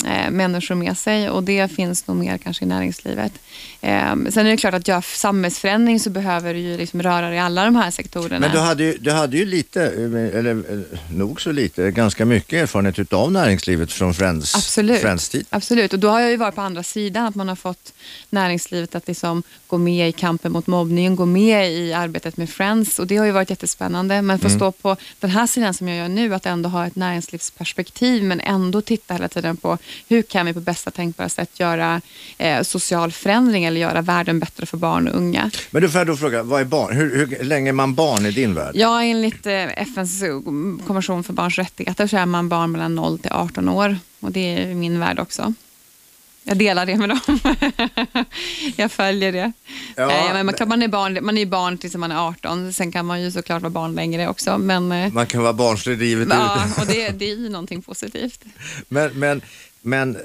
eh, 0.05 0.31
människor 0.31 0.75
med 0.75 0.99
sig 0.99 1.31
och 1.31 1.43
det 1.43 1.69
finns 1.73 2.07
nog 2.07 2.17
mer 2.17 2.39
kanske 2.39 2.65
i 2.65 2.69
näringslivet. 2.69 3.33
Eh, 3.81 4.15
sen 4.31 4.47
är 4.47 4.51
det 4.51 4.57
klart 4.57 4.75
att 4.75 4.89
göra 4.89 5.03
samhällsförändring 5.03 6.01
så 6.01 6.11
behöver 6.11 6.55
du 6.55 6.61
ju 6.61 6.77
liksom 6.77 7.03
röra 7.03 7.29
dig 7.29 7.37
i 7.37 7.39
alla 7.39 7.65
de 7.65 7.77
här 7.77 7.91
sektorerna. 7.91 8.39
Men 8.39 8.51
du 8.51 8.59
hade, 8.59 8.85
ju, 8.85 8.97
du 9.01 9.11
hade 9.11 9.37
ju 9.37 9.45
lite, 9.45 9.83
eh, 9.83 10.39
eller 10.39 10.51
eh, 10.51 10.99
nog 11.11 11.41
så 11.41 11.53
lite, 11.53 11.91
ganska 11.91 12.25
mycket 12.25 12.63
erfarenhet 12.63 12.99
utav 12.99 13.33
näringslivet 13.33 13.93
från 13.93 14.15
Friends, 14.15 14.55
Absolut. 14.55 15.01
Friends 15.01 15.29
tid. 15.29 15.47
Absolut, 15.51 15.93
och 15.93 15.99
då 15.99 16.09
har 16.09 16.21
jag 16.21 16.31
ju 16.31 16.37
varit 16.37 16.55
på 16.55 16.61
andra 16.61 16.83
sidan, 16.83 17.27
att 17.27 17.35
man 17.35 17.49
har 17.49 17.57
fått 17.57 17.93
näringslivet 18.31 18.95
att 18.95 19.09
liksom 19.09 19.43
gå 19.67 19.79
med 19.79 20.09
i 20.09 20.13
kampen 20.13 20.53
mot 20.53 20.67
mobbning, 20.67 21.17
gå 21.17 21.27
med 21.27 21.73
i 21.73 21.93
arbetet 21.93 22.37
med 22.37 22.51
Friends 22.51 22.99
och 22.99 23.07
det 23.07 23.17
har 23.17 23.27
ju 23.27 23.33
varit 23.33 23.51
jättespännande. 23.51 24.23
Men 24.23 24.39
för 24.39 24.47
att 24.47 24.55
stå 24.55 24.73
på 24.73 24.97
den 25.21 25.31
här 25.31 25.47
sidan 25.47 25.75
som 25.75 25.89
jag 25.89 25.97
gör 25.97 26.09
nu, 26.09 26.35
att 26.35 26.47
ändå 26.47 26.69
ha 26.69 26.87
ett 26.87 26.97
näringslivsperspektiv 26.97 28.25
men 28.25 28.41
ändå 28.41 28.81
titta 28.81 29.15
hela 29.15 29.29
tiden 29.29 29.57
på 29.57 29.79
hur 30.09 30.23
kan 30.23 30.47
vi 30.47 30.53
på 30.53 30.61
bästa 30.61 30.91
tänkbara 30.91 31.29
sätt 31.29 31.61
göra 31.61 32.01
eh, 32.39 32.63
social 32.63 33.13
förändring 33.13 33.65
eller 33.65 33.81
göra 33.81 34.03
världen 34.03 34.41
bättre 34.41 34.67
för 34.67 34.77
barn 34.77 35.09
och 35.09 35.17
unga. 35.17 35.51
Men 35.71 35.83
du 35.83 35.89
får 35.89 35.99
jag 35.99 36.07
då 36.07 36.17
fråga, 36.17 36.43
vad 36.43 36.61
är 36.61 36.65
barn? 36.65 36.97
Hur, 36.97 37.17
hur 37.17 37.45
länge 37.45 37.71
är 37.71 37.73
man 37.73 37.95
barn 37.95 38.27
i 38.27 38.31
din 38.31 38.55
värld? 38.55 38.73
Ja, 38.75 39.03
enligt 39.03 39.47
eh, 39.47 39.83
FNs 39.83 40.21
konvention 40.87 41.25
för 41.25 41.33
barns 41.33 41.59
rättigheter 41.59 42.07
så 42.07 42.17
är 42.17 42.27
man 42.27 42.49
barn 42.49 42.73
mellan 42.73 42.95
0 42.95 43.19
till 43.19 43.33
18 43.33 43.69
år 43.69 43.99
och 44.21 44.33
det 44.33 44.41
är 44.63 44.75
min 44.75 45.01
värld 45.01 45.19
också. 45.19 45.55
Jag 46.49 46.59
delar 46.59 46.87
det 46.87 46.97
med 46.97 47.09
dem. 47.09 47.21
jag 48.77 48.93
följer 48.93 49.33
det. 49.33 49.53
Ja, 49.97 50.07
Nej, 50.07 50.33
men 50.33 50.47
man, 50.47 50.55
klart, 50.55 50.69
man 50.69 50.83
är 50.83 50.89
barn, 50.89 51.19
man 51.23 51.39
är 51.39 51.47
barn 51.47 51.79
tills 51.79 51.95
man 51.95 52.13
är 52.13 52.29
18. 52.29 52.73
Sen 52.73 52.93
kan 52.93 53.07
man 53.07 53.23
ju 53.23 53.31
såklart 53.31 53.63
vara 53.63 53.71
barn 53.71 53.95
längre 53.95 54.29
också. 54.29 54.59
Men, 54.59 54.93
eh, 54.93 55.13
Man 55.13 55.27
kan 55.27 55.43
vara 55.43 55.53
barnslig 55.53 55.99
livet 55.99 56.29
ja, 56.31 56.65
ut. 56.67 56.79
och 56.79 56.87
det, 56.87 57.09
det 57.09 57.31
är 57.31 57.37
ju 57.37 57.49
någonting 57.49 57.83
positivt. 57.83 58.45
Men, 58.89 59.19
men, 59.19 59.41
men 59.89 60.19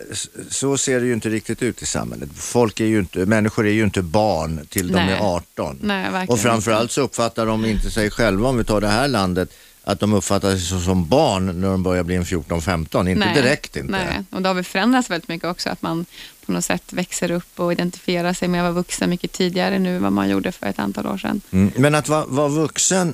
så 0.49 0.77
ser 0.77 0.99
det 0.99 1.05
ju 1.05 1.13
inte 1.13 1.29
riktigt 1.29 1.63
ut 1.63 1.81
i 1.81 1.85
samhället. 1.85 2.29
Folk 2.35 2.79
är 2.79 2.85
ju 2.85 2.99
inte, 2.99 3.25
människor 3.25 3.67
är 3.67 3.71
ju 3.71 3.83
inte 3.83 4.01
barn 4.01 4.67
till 4.69 4.87
de 4.87 4.93
Nej. 4.93 5.13
är 5.13 5.19
18. 5.19 5.79
Nej, 5.81 6.27
och 6.27 6.39
framförallt 6.39 6.91
så 6.91 7.01
uppfattar 7.01 7.45
de 7.45 7.65
inte 7.65 7.91
sig 7.91 8.09
själva, 8.09 8.49
om 8.49 8.57
vi 8.57 8.63
tar 8.63 8.81
det 8.81 8.87
här 8.87 9.07
landet, 9.07 9.53
att 9.83 9.99
de 9.99 10.13
uppfattar 10.13 10.57
sig 10.57 10.81
som 10.81 11.07
barn 11.07 11.61
när 11.61 11.69
de 11.69 11.83
börjar 11.83 12.03
bli 12.03 12.15
en 12.15 12.23
14-15. 12.23 13.09
Inte 13.09 13.13
Nej, 13.15 13.35
direkt 13.35 13.75
inte. 13.75 13.91
Nej. 13.91 14.23
Och 14.29 14.41
det 14.41 14.49
har 14.49 14.53
väl 14.53 14.63
förändrats 14.63 15.09
väldigt 15.09 15.29
mycket 15.29 15.47
också. 15.47 15.69
Att 15.69 15.81
man 15.81 16.05
på 16.45 16.51
något 16.51 16.65
sätt 16.65 16.93
växer 16.93 17.31
upp 17.31 17.59
och 17.59 17.71
identifierar 17.71 18.33
sig 18.33 18.47
med 18.47 18.61
att 18.61 18.63
vara 18.63 18.73
vuxen 18.73 19.09
mycket 19.09 19.31
tidigare 19.31 19.79
nu 19.79 19.95
än 19.95 20.03
vad 20.03 20.11
man 20.11 20.29
gjorde 20.29 20.51
för 20.51 20.67
ett 20.67 20.79
antal 20.79 21.07
år 21.07 21.17
sedan. 21.17 21.41
Mm. 21.51 21.71
Men 21.77 21.95
att 21.95 22.09
vara, 22.09 22.25
vara 22.25 22.47
vuxen 22.47 23.13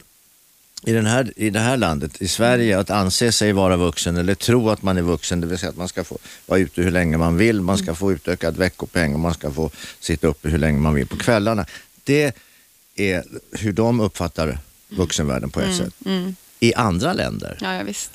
i, 0.83 0.91
den 0.91 1.05
här, 1.05 1.33
i 1.35 1.49
det 1.49 1.59
här 1.59 1.77
landet, 1.77 2.21
i 2.21 2.27
Sverige, 2.27 2.79
att 2.79 2.89
anse 2.89 3.31
sig 3.31 3.53
vara 3.53 3.77
vuxen 3.77 4.17
eller 4.17 4.35
tro 4.35 4.69
att 4.69 4.81
man 4.81 4.97
är 4.97 5.01
vuxen, 5.01 5.41
det 5.41 5.47
vill 5.47 5.57
säga 5.57 5.69
att 5.69 5.77
man 5.77 5.87
ska 5.87 6.03
få 6.03 6.17
vara 6.45 6.59
ute 6.59 6.81
hur 6.81 6.91
länge 6.91 7.17
man 7.17 7.37
vill, 7.37 7.61
man 7.61 7.77
ska 7.77 7.95
få 7.95 8.11
utökad 8.11 8.57
veckopeng 8.57 9.13
och 9.13 9.19
man 9.19 9.33
ska 9.33 9.51
få 9.51 9.71
sitta 9.99 10.27
uppe 10.27 10.49
hur 10.49 10.57
länge 10.57 10.79
man 10.79 10.93
vill 10.93 11.07
på 11.07 11.17
kvällarna. 11.17 11.65
Det 12.03 12.35
är 12.95 13.23
hur 13.51 13.73
de 13.73 13.99
uppfattar 13.99 14.59
vuxenvärlden 14.89 15.49
på 15.49 15.61
ett 15.61 15.75
sätt. 15.75 15.93
Mm. 16.05 16.35
I 16.59 16.73
andra 16.73 17.13
länder, 17.13 17.57
Ja, 17.61 17.73
ja 17.73 17.83
visst. 17.83 18.11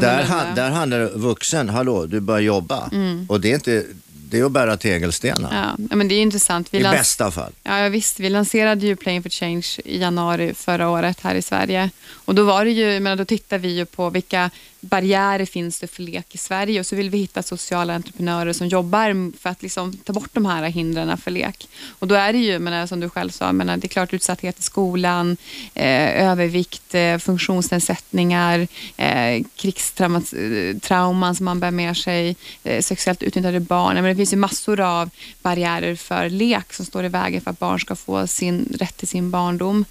Där, 0.00 0.22
han, 0.22 0.54
där 0.54 0.70
handlar 0.70 0.98
det 0.98 1.08
vuxen, 1.08 1.68
hallå, 1.68 2.06
du 2.06 2.20
börjar 2.20 2.40
jobba. 2.40 2.90
Och 3.28 3.40
det 3.40 3.50
är 3.50 3.54
inte, 3.54 3.84
det 4.30 4.38
är 4.38 4.44
att 4.44 4.52
bära 4.52 4.76
tegelstenar. 4.76 5.76
Ja, 5.90 5.96
men 5.96 6.08
det 6.08 6.14
är 6.14 6.22
intressant. 6.22 6.68
Vi 6.74 6.78
I 6.78 6.82
lans- 6.82 6.96
bästa 6.96 7.30
fall. 7.30 7.52
Ja, 7.62 7.88
visst. 7.88 8.20
Vi 8.20 8.30
lanserade 8.30 8.86
ju 8.86 8.96
Playing 8.96 9.22
for 9.22 9.30
Change 9.30 9.66
i 9.84 9.98
januari 10.00 10.54
förra 10.54 10.88
året 10.88 11.20
här 11.20 11.34
i 11.34 11.42
Sverige. 11.42 11.90
Och 12.12 12.34
då 12.34 12.42
var 12.44 12.64
det 12.64 12.70
ju, 12.70 13.00
menar, 13.00 13.16
då 13.16 13.24
tittade 13.24 13.62
vi 13.62 13.68
ju 13.76 13.84
på 13.86 14.10
vilka 14.10 14.50
barriärer 14.80 15.44
finns 15.44 15.80
det 15.80 15.86
för 15.86 16.02
lek 16.02 16.34
i 16.34 16.38
Sverige 16.38 16.80
och 16.80 16.86
så 16.86 16.96
vill 16.96 17.10
vi 17.10 17.18
hitta 17.18 17.42
sociala 17.42 17.94
entreprenörer 17.94 18.52
som 18.52 18.66
jobbar 18.66 19.38
för 19.38 19.50
att 19.50 19.62
liksom 19.62 19.96
ta 19.96 20.12
bort 20.12 20.30
de 20.32 20.46
här 20.46 20.62
hindren 20.62 21.18
för 21.18 21.30
lek. 21.30 21.68
Och 21.98 22.08
då 22.08 22.14
är 22.14 22.32
det 22.32 22.38
ju, 22.38 22.58
menar, 22.58 22.80
eh, 22.80 22.86
som 22.86 23.00
du 23.00 23.08
själv 23.08 23.30
sa, 23.30 23.52
menar, 23.52 23.74
eh, 23.74 23.78
det 23.78 23.86
är 23.86 23.88
klart 23.88 24.14
utsatthet 24.14 24.58
i 24.58 24.62
skolan, 24.62 25.36
eh, 25.74 26.28
övervikt, 26.28 26.94
eh, 26.94 27.18
funktionsnedsättningar, 27.18 28.68
eh, 28.96 29.44
krigstrauman 29.56 31.34
som 31.34 31.44
man 31.44 31.60
bär 31.60 31.70
med 31.70 31.96
sig, 31.96 32.36
eh, 32.64 32.82
sexuellt 32.82 33.22
utnyttjade 33.22 33.60
barn. 33.60 33.94
Men 33.94 34.04
det 34.04 34.16
finns 34.16 34.32
ju 34.32 34.36
massor 34.36 34.80
av 34.80 35.10
barriärer 35.42 35.94
för 35.94 36.30
lek 36.30 36.72
som 36.72 36.86
står 36.86 37.04
i 37.04 37.08
vägen 37.08 37.40
för 37.40 37.50
att 37.50 37.58
barn 37.58 37.80
ska 37.80 37.96
få 37.96 38.26
sin 38.26 38.76
rätt 38.78 38.96
till 38.96 39.08
sin 39.08 39.30
barndom. 39.30 39.84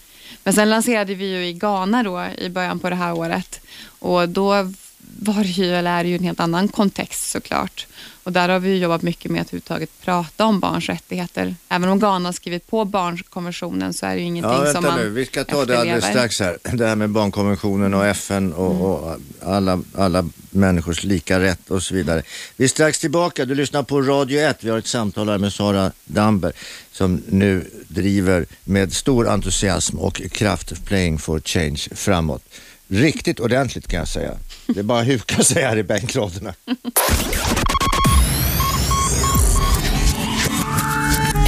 Men 0.49 0.53
sen 0.53 0.69
lanserade 0.69 1.15
vi 1.15 1.25
ju 1.25 1.47
i 1.47 1.53
Ghana 1.53 2.03
då 2.03 2.25
i 2.37 2.49
början 2.49 2.79
på 2.79 2.89
det 2.89 2.95
här 2.95 3.13
året. 3.13 3.61
Och 3.99 4.29
då 4.29 4.53
var 5.17 5.43
det 5.43 5.49
ju, 5.49 5.75
eller 5.75 5.91
är 5.91 6.03
ju 6.03 6.15
en 6.15 6.23
helt 6.23 6.39
annan 6.39 6.67
kontext 6.67 7.31
såklart. 7.31 7.87
Och 8.23 8.33
där 8.33 8.49
har 8.49 8.59
vi 8.59 8.77
jobbat 8.77 9.01
mycket 9.01 9.31
med 9.31 9.41
att 9.41 9.47
överhuvudtaget 9.47 9.89
prata 10.01 10.45
om 10.45 10.59
barns 10.59 10.89
rättigheter. 10.89 11.55
Även 11.69 11.89
om 11.89 11.99
Ghana 11.99 12.27
har 12.27 12.33
skrivit 12.33 12.67
på 12.67 12.85
barnkonventionen 12.85 13.93
så 13.93 14.05
är 14.05 14.15
det 14.15 14.21
ju 14.21 14.27
ingenting 14.27 14.51
Ja, 14.51 14.73
som 14.73 14.83
man 14.83 14.99
nu, 14.99 15.09
vi 15.09 15.25
ska 15.25 15.43
ta 15.43 15.65
det 15.65 15.79
alldeles 15.79 16.05
strax 16.05 16.39
här. 16.39 16.57
Det 16.73 16.87
här 16.87 16.95
med 16.95 17.09
barnkonventionen 17.09 17.93
och 17.93 18.05
FN 18.05 18.53
och, 18.53 18.81
och 18.81 19.19
alla, 19.43 19.81
alla 19.95 20.29
människors 20.49 21.03
lika 21.03 21.39
rätt 21.39 21.71
och 21.71 21.83
så 21.83 21.95
vidare. 21.95 22.23
Vi 22.55 22.63
är 22.63 22.69
strax 22.69 22.99
tillbaka. 22.99 23.45
Du 23.45 23.55
lyssnar 23.55 23.83
på 23.83 24.01
Radio 24.01 24.39
1. 24.39 24.63
Vi 24.63 24.69
har 24.69 24.77
ett 24.77 24.87
samtal 24.87 25.29
här 25.29 25.37
med 25.37 25.53
Sara 25.53 25.91
Damber 26.05 26.53
som 26.91 27.21
nu 27.27 27.69
driver 27.87 28.45
med 28.63 28.93
stor 28.93 29.27
entusiasm 29.27 29.99
och 29.99 30.21
kraft 30.31 30.85
Playing 30.85 31.19
for 31.19 31.39
Change 31.39 31.79
framåt. 31.91 32.43
Riktigt 32.87 33.39
ordentligt 33.39 33.87
kan 33.87 33.99
jag 33.99 34.07
säga. 34.07 34.37
Det 34.73 34.79
är 34.79 34.83
bara 34.83 34.99
att 34.99 35.07
huka 35.07 35.43
sig 35.43 35.63
här 35.63 35.77
i 35.77 35.83
bänkraderna. 35.83 36.53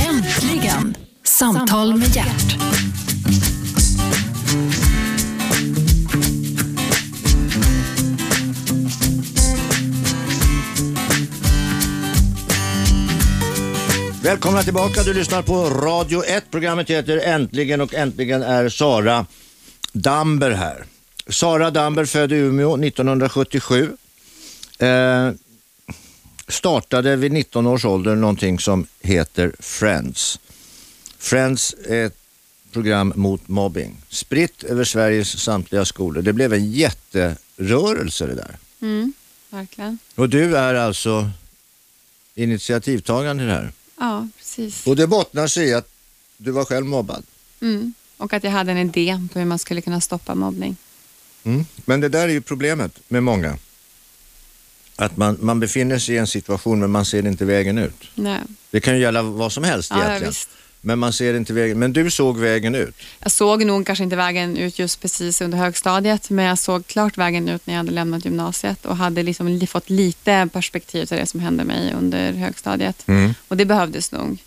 Äntligen! 0.10 0.96
Samtal 1.24 1.98
med 1.98 2.16
hjärt. 2.16 2.58
Välkomna 14.24 14.64
tillbaka. 14.64 15.04
Du 15.04 15.14
lyssnar 15.14 15.42
på 15.42 15.70
Radio 15.70 16.24
1. 16.26 16.52
Programmet 16.52 16.90
heter 16.90 17.18
Äntligen 17.18 17.82
och 17.82 17.94
äntligen 17.94 18.44
är 18.44 18.70
Sara 18.70 19.26
Damber 19.94 20.52
här. 20.52 20.86
Sara 21.32 21.72
Damber 21.72 22.06
född 22.06 22.32
i 22.32 22.36
Umeå 22.36 22.78
1977. 22.78 23.98
Eh, 24.80 25.32
startade 26.48 27.16
vid 27.16 27.32
19 27.32 27.68
års 27.68 27.86
ålder 27.86 28.16
någonting 28.16 28.60
som 28.60 28.88
heter 29.02 29.56
Friends. 29.60 30.40
Friends 31.18 31.76
är 31.86 32.06
ett 32.06 32.18
program 32.72 33.14
mot 33.16 33.48
mobbing. 33.48 33.98
Spritt 34.10 34.64
över 34.64 34.84
Sveriges 34.84 35.40
samtliga 35.44 35.86
skolor. 35.86 36.22
Det 36.22 36.34
blev 36.34 36.54
en 36.54 36.72
jätterörelse 36.72 38.26
det 38.26 38.36
där. 38.36 38.58
Mm, 38.82 39.14
verkligen. 39.50 39.98
Och 40.16 40.30
du 40.30 40.58
är 40.58 40.74
alltså 40.74 41.30
initiativtagaren 42.36 43.38
till 43.38 43.48
det 43.48 43.54
här. 43.54 43.72
Ja, 44.00 44.28
precis. 44.38 44.88
Och 44.88 44.96
det 44.96 45.08
bottnar 45.08 45.48
sig 45.48 45.68
i 45.68 45.74
att 45.74 45.90
du 46.38 46.52
var 46.52 46.66
själv 46.66 46.86
mobbad. 46.86 47.24
Mm. 47.62 47.94
Och 48.18 48.34
att 48.34 48.44
jag 48.44 48.52
hade 48.52 48.72
en 48.72 48.78
idé 48.78 49.28
på 49.34 49.40
hur 49.40 49.46
man 49.46 49.60
skulle 49.60 49.82
kunna 49.82 50.02
stoppa 50.02 50.36
mobbning. 50.36 50.76
Mm. 51.44 51.66
Men 51.86 52.02
det 52.02 52.10
där 52.10 52.24
är 52.28 52.34
ju 52.34 52.42
problemet 52.42 53.00
med 53.08 53.24
många. 53.24 53.58
Att 54.96 55.18
man, 55.18 55.38
man 55.42 55.60
befinner 55.60 56.00
sig 56.00 56.16
i 56.16 56.18
en 56.18 56.28
situation 56.28 56.80
men 56.80 56.92
man 56.92 57.06
ser 57.06 57.28
inte 57.28 57.46
vägen 57.46 57.78
ut. 57.78 58.04
Nej. 58.16 58.40
Det 58.72 58.80
kan 58.80 58.96
ju 58.96 59.02
gälla 59.02 59.22
vad 59.22 59.52
som 59.52 59.64
helst 59.64 59.92
Ja, 59.92 59.98
ja, 60.00 60.06
egentligen. 60.06 60.30
visst. 60.32 60.50
men 60.82 61.00
man 61.00 61.14
ser 61.14 61.34
inte 61.34 61.54
vägen. 61.54 61.80
Men 61.80 61.94
du 61.94 62.12
såg 62.12 62.38
vägen 62.40 62.76
ut. 62.76 62.96
Jag 63.20 63.32
såg 63.32 63.66
nog 63.66 63.86
kanske 63.86 64.04
inte 64.04 64.16
vägen 64.16 64.58
ut 64.58 64.80
just 64.80 65.02
precis 65.02 65.42
under 65.42 65.58
högstadiet, 65.58 66.30
men 66.30 66.46
jag 66.46 66.60
såg 66.60 66.88
klart 66.88 67.18
vägen 67.18 67.50
ut 67.50 67.68
när 67.68 67.74
jag 67.74 67.80
hade 67.80 67.92
lämnat 67.92 68.26
gymnasiet 68.26 68.86
och 68.86 68.98
hade 68.98 69.24
liksom 69.24 69.48
li- 69.48 69.68
fått 69.68 69.90
lite 69.90 70.50
perspektiv 70.54 71.06
till 71.06 71.18
det 71.18 71.26
som 71.26 71.40
hände 71.40 71.64
mig 71.64 71.94
under 71.94 72.34
högstadiet. 72.34 73.04
Mm. 73.08 73.34
Och 73.48 73.58
det 73.58 73.66
behövdes 73.66 74.12
nog. 74.12 74.38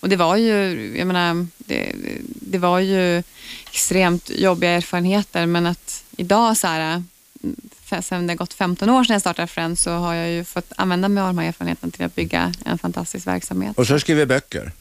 Och 0.00 0.08
det 0.08 0.16
var 0.16 0.36
ju, 0.36 0.52
jag 0.98 1.06
menar, 1.06 1.46
det, 1.58 1.92
det 2.24 2.58
var 2.58 2.78
ju 2.78 3.22
extremt 3.70 4.30
jobbiga 4.30 4.70
erfarenheter, 4.70 5.46
men 5.46 5.66
att 5.66 6.04
idag 6.16 6.56
så 6.56 6.66
här, 6.66 7.02
sen 8.02 8.26
det 8.26 8.32
har 8.32 8.36
gått 8.36 8.54
15 8.54 8.90
år 8.90 9.04
sedan 9.04 9.12
jag 9.14 9.20
startade 9.20 9.48
Friends 9.48 9.82
så 9.82 9.90
har 9.90 10.14
jag 10.14 10.30
ju 10.30 10.44
fått 10.44 10.72
använda 10.76 11.08
mig 11.08 11.22
av 11.22 11.28
de 11.28 11.38
här 11.38 11.48
erfarenheterna 11.48 11.92
till 11.92 12.04
att 12.04 12.14
bygga 12.14 12.52
en 12.64 12.78
fantastisk 12.78 13.26
verksamhet. 13.26 13.78
Och 13.78 13.86
så 13.86 14.00
skriver 14.00 14.26
böcker. 14.26 14.72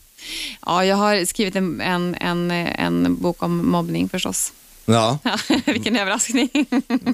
Ja, 0.66 0.86
jag 0.86 0.96
har 0.96 1.26
skrivit 1.26 1.56
en, 1.56 1.82
en, 1.82 2.16
en, 2.16 2.52
en 2.52 3.16
bok 3.22 3.44
om 3.44 3.70
mobbning 3.70 4.10
förstås. 4.10 4.54
Ja. 4.90 5.20
Vilken 5.66 5.96
överraskning. 5.96 6.50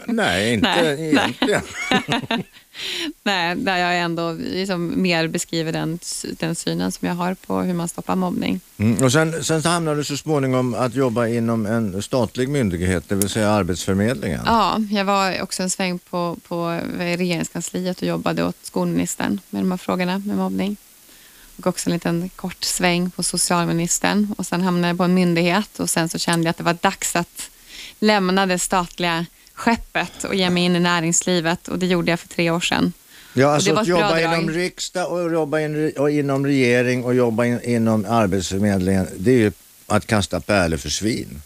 Nej, 0.08 0.54
inte 0.54 0.82
Nej, 0.82 1.10
egentligen. 1.10 1.62
Nej, 3.24 3.56
där 3.56 3.78
jag 3.78 4.00
ändå 4.00 4.32
liksom 4.32 5.02
mer 5.02 5.28
beskriver 5.28 5.72
den, 5.72 6.00
den 6.24 6.56
synen 6.56 6.92
som 6.92 7.08
jag 7.08 7.16
har 7.16 7.34
på 7.34 7.62
hur 7.62 7.74
man 7.74 7.88
stoppar 7.88 8.16
mobbning. 8.16 8.60
Mm. 8.78 9.04
Och 9.04 9.12
sen, 9.12 9.44
sen 9.44 9.64
hamnade 9.64 9.98
du 9.98 10.04
så 10.04 10.18
småningom 10.18 10.74
att 10.74 10.96
jobba 10.96 11.28
inom 11.28 11.66
en 11.66 12.02
statlig 12.02 12.50
myndighet, 12.50 13.10
det 13.10 13.16
vill 13.16 13.30
säga 13.30 13.50
Arbetsförmedlingen. 13.50 14.42
Ja, 14.46 14.80
jag 14.92 15.06
var 15.06 15.42
också 15.42 15.64
en 15.64 15.70
sväng 15.70 16.00
på, 16.00 16.38
på 16.48 16.80
regeringskansliet 16.98 18.02
och 18.02 18.08
jobbade 18.08 18.44
åt 18.44 18.58
skolministern 18.62 19.40
med 19.50 19.62
de 19.64 19.72
här 19.72 19.78
frågorna 19.78 20.20
med 20.26 20.38
mobbning. 20.38 20.78
Och 21.58 21.68
också 21.68 21.90
en 21.90 21.94
liten 21.94 22.30
kort 22.36 22.64
sväng 22.64 23.12
på 23.12 23.24
socialministern 23.24 24.36
och 24.38 24.46
sen 24.46 24.62
hamnade 24.62 24.88
jag 24.88 24.98
på 24.98 25.04
en 25.04 25.14
myndighet 25.14 25.80
och 25.80 25.90
sen 25.90 26.10
så 26.10 26.20
kände 26.20 26.46
jag 26.46 26.50
att 26.50 26.58
det 26.58 26.64
var 26.64 26.78
dags 26.82 27.16
att 27.16 27.50
lämna 28.04 28.46
det 28.46 28.60
statliga 28.60 29.26
skeppet 29.54 30.24
och 30.24 30.36
ge 30.36 30.50
mig 30.50 30.64
in 30.64 30.76
i 30.76 30.80
näringslivet 30.80 31.68
och 31.68 31.80
det 31.80 31.86
gjorde 31.86 32.12
jag 32.12 32.20
för 32.20 32.28
tre 32.28 32.52
år 32.52 32.60
sedan. 32.60 32.94
Ja, 33.34 33.48
alltså 33.54 33.74
att 33.76 33.88
jobba 33.88 34.10
drag. 34.10 34.22
inom 34.34 34.50
riksdag 34.50 35.12
och 35.12 35.32
jobba 35.34 35.60
in, 35.60 35.92
och 35.98 36.12
inom 36.12 36.46
regering 36.46 37.04
och 37.04 37.16
jobba 37.16 37.46
in, 37.46 37.60
inom 37.64 38.06
Arbetsförmedlingen, 38.10 39.08
det 39.18 39.32
är 39.32 39.36
ju 39.38 39.52
att 39.88 40.08
kasta 40.08 40.40
pärlor 40.40 40.78
för 40.78 40.90
svin. 40.90 41.42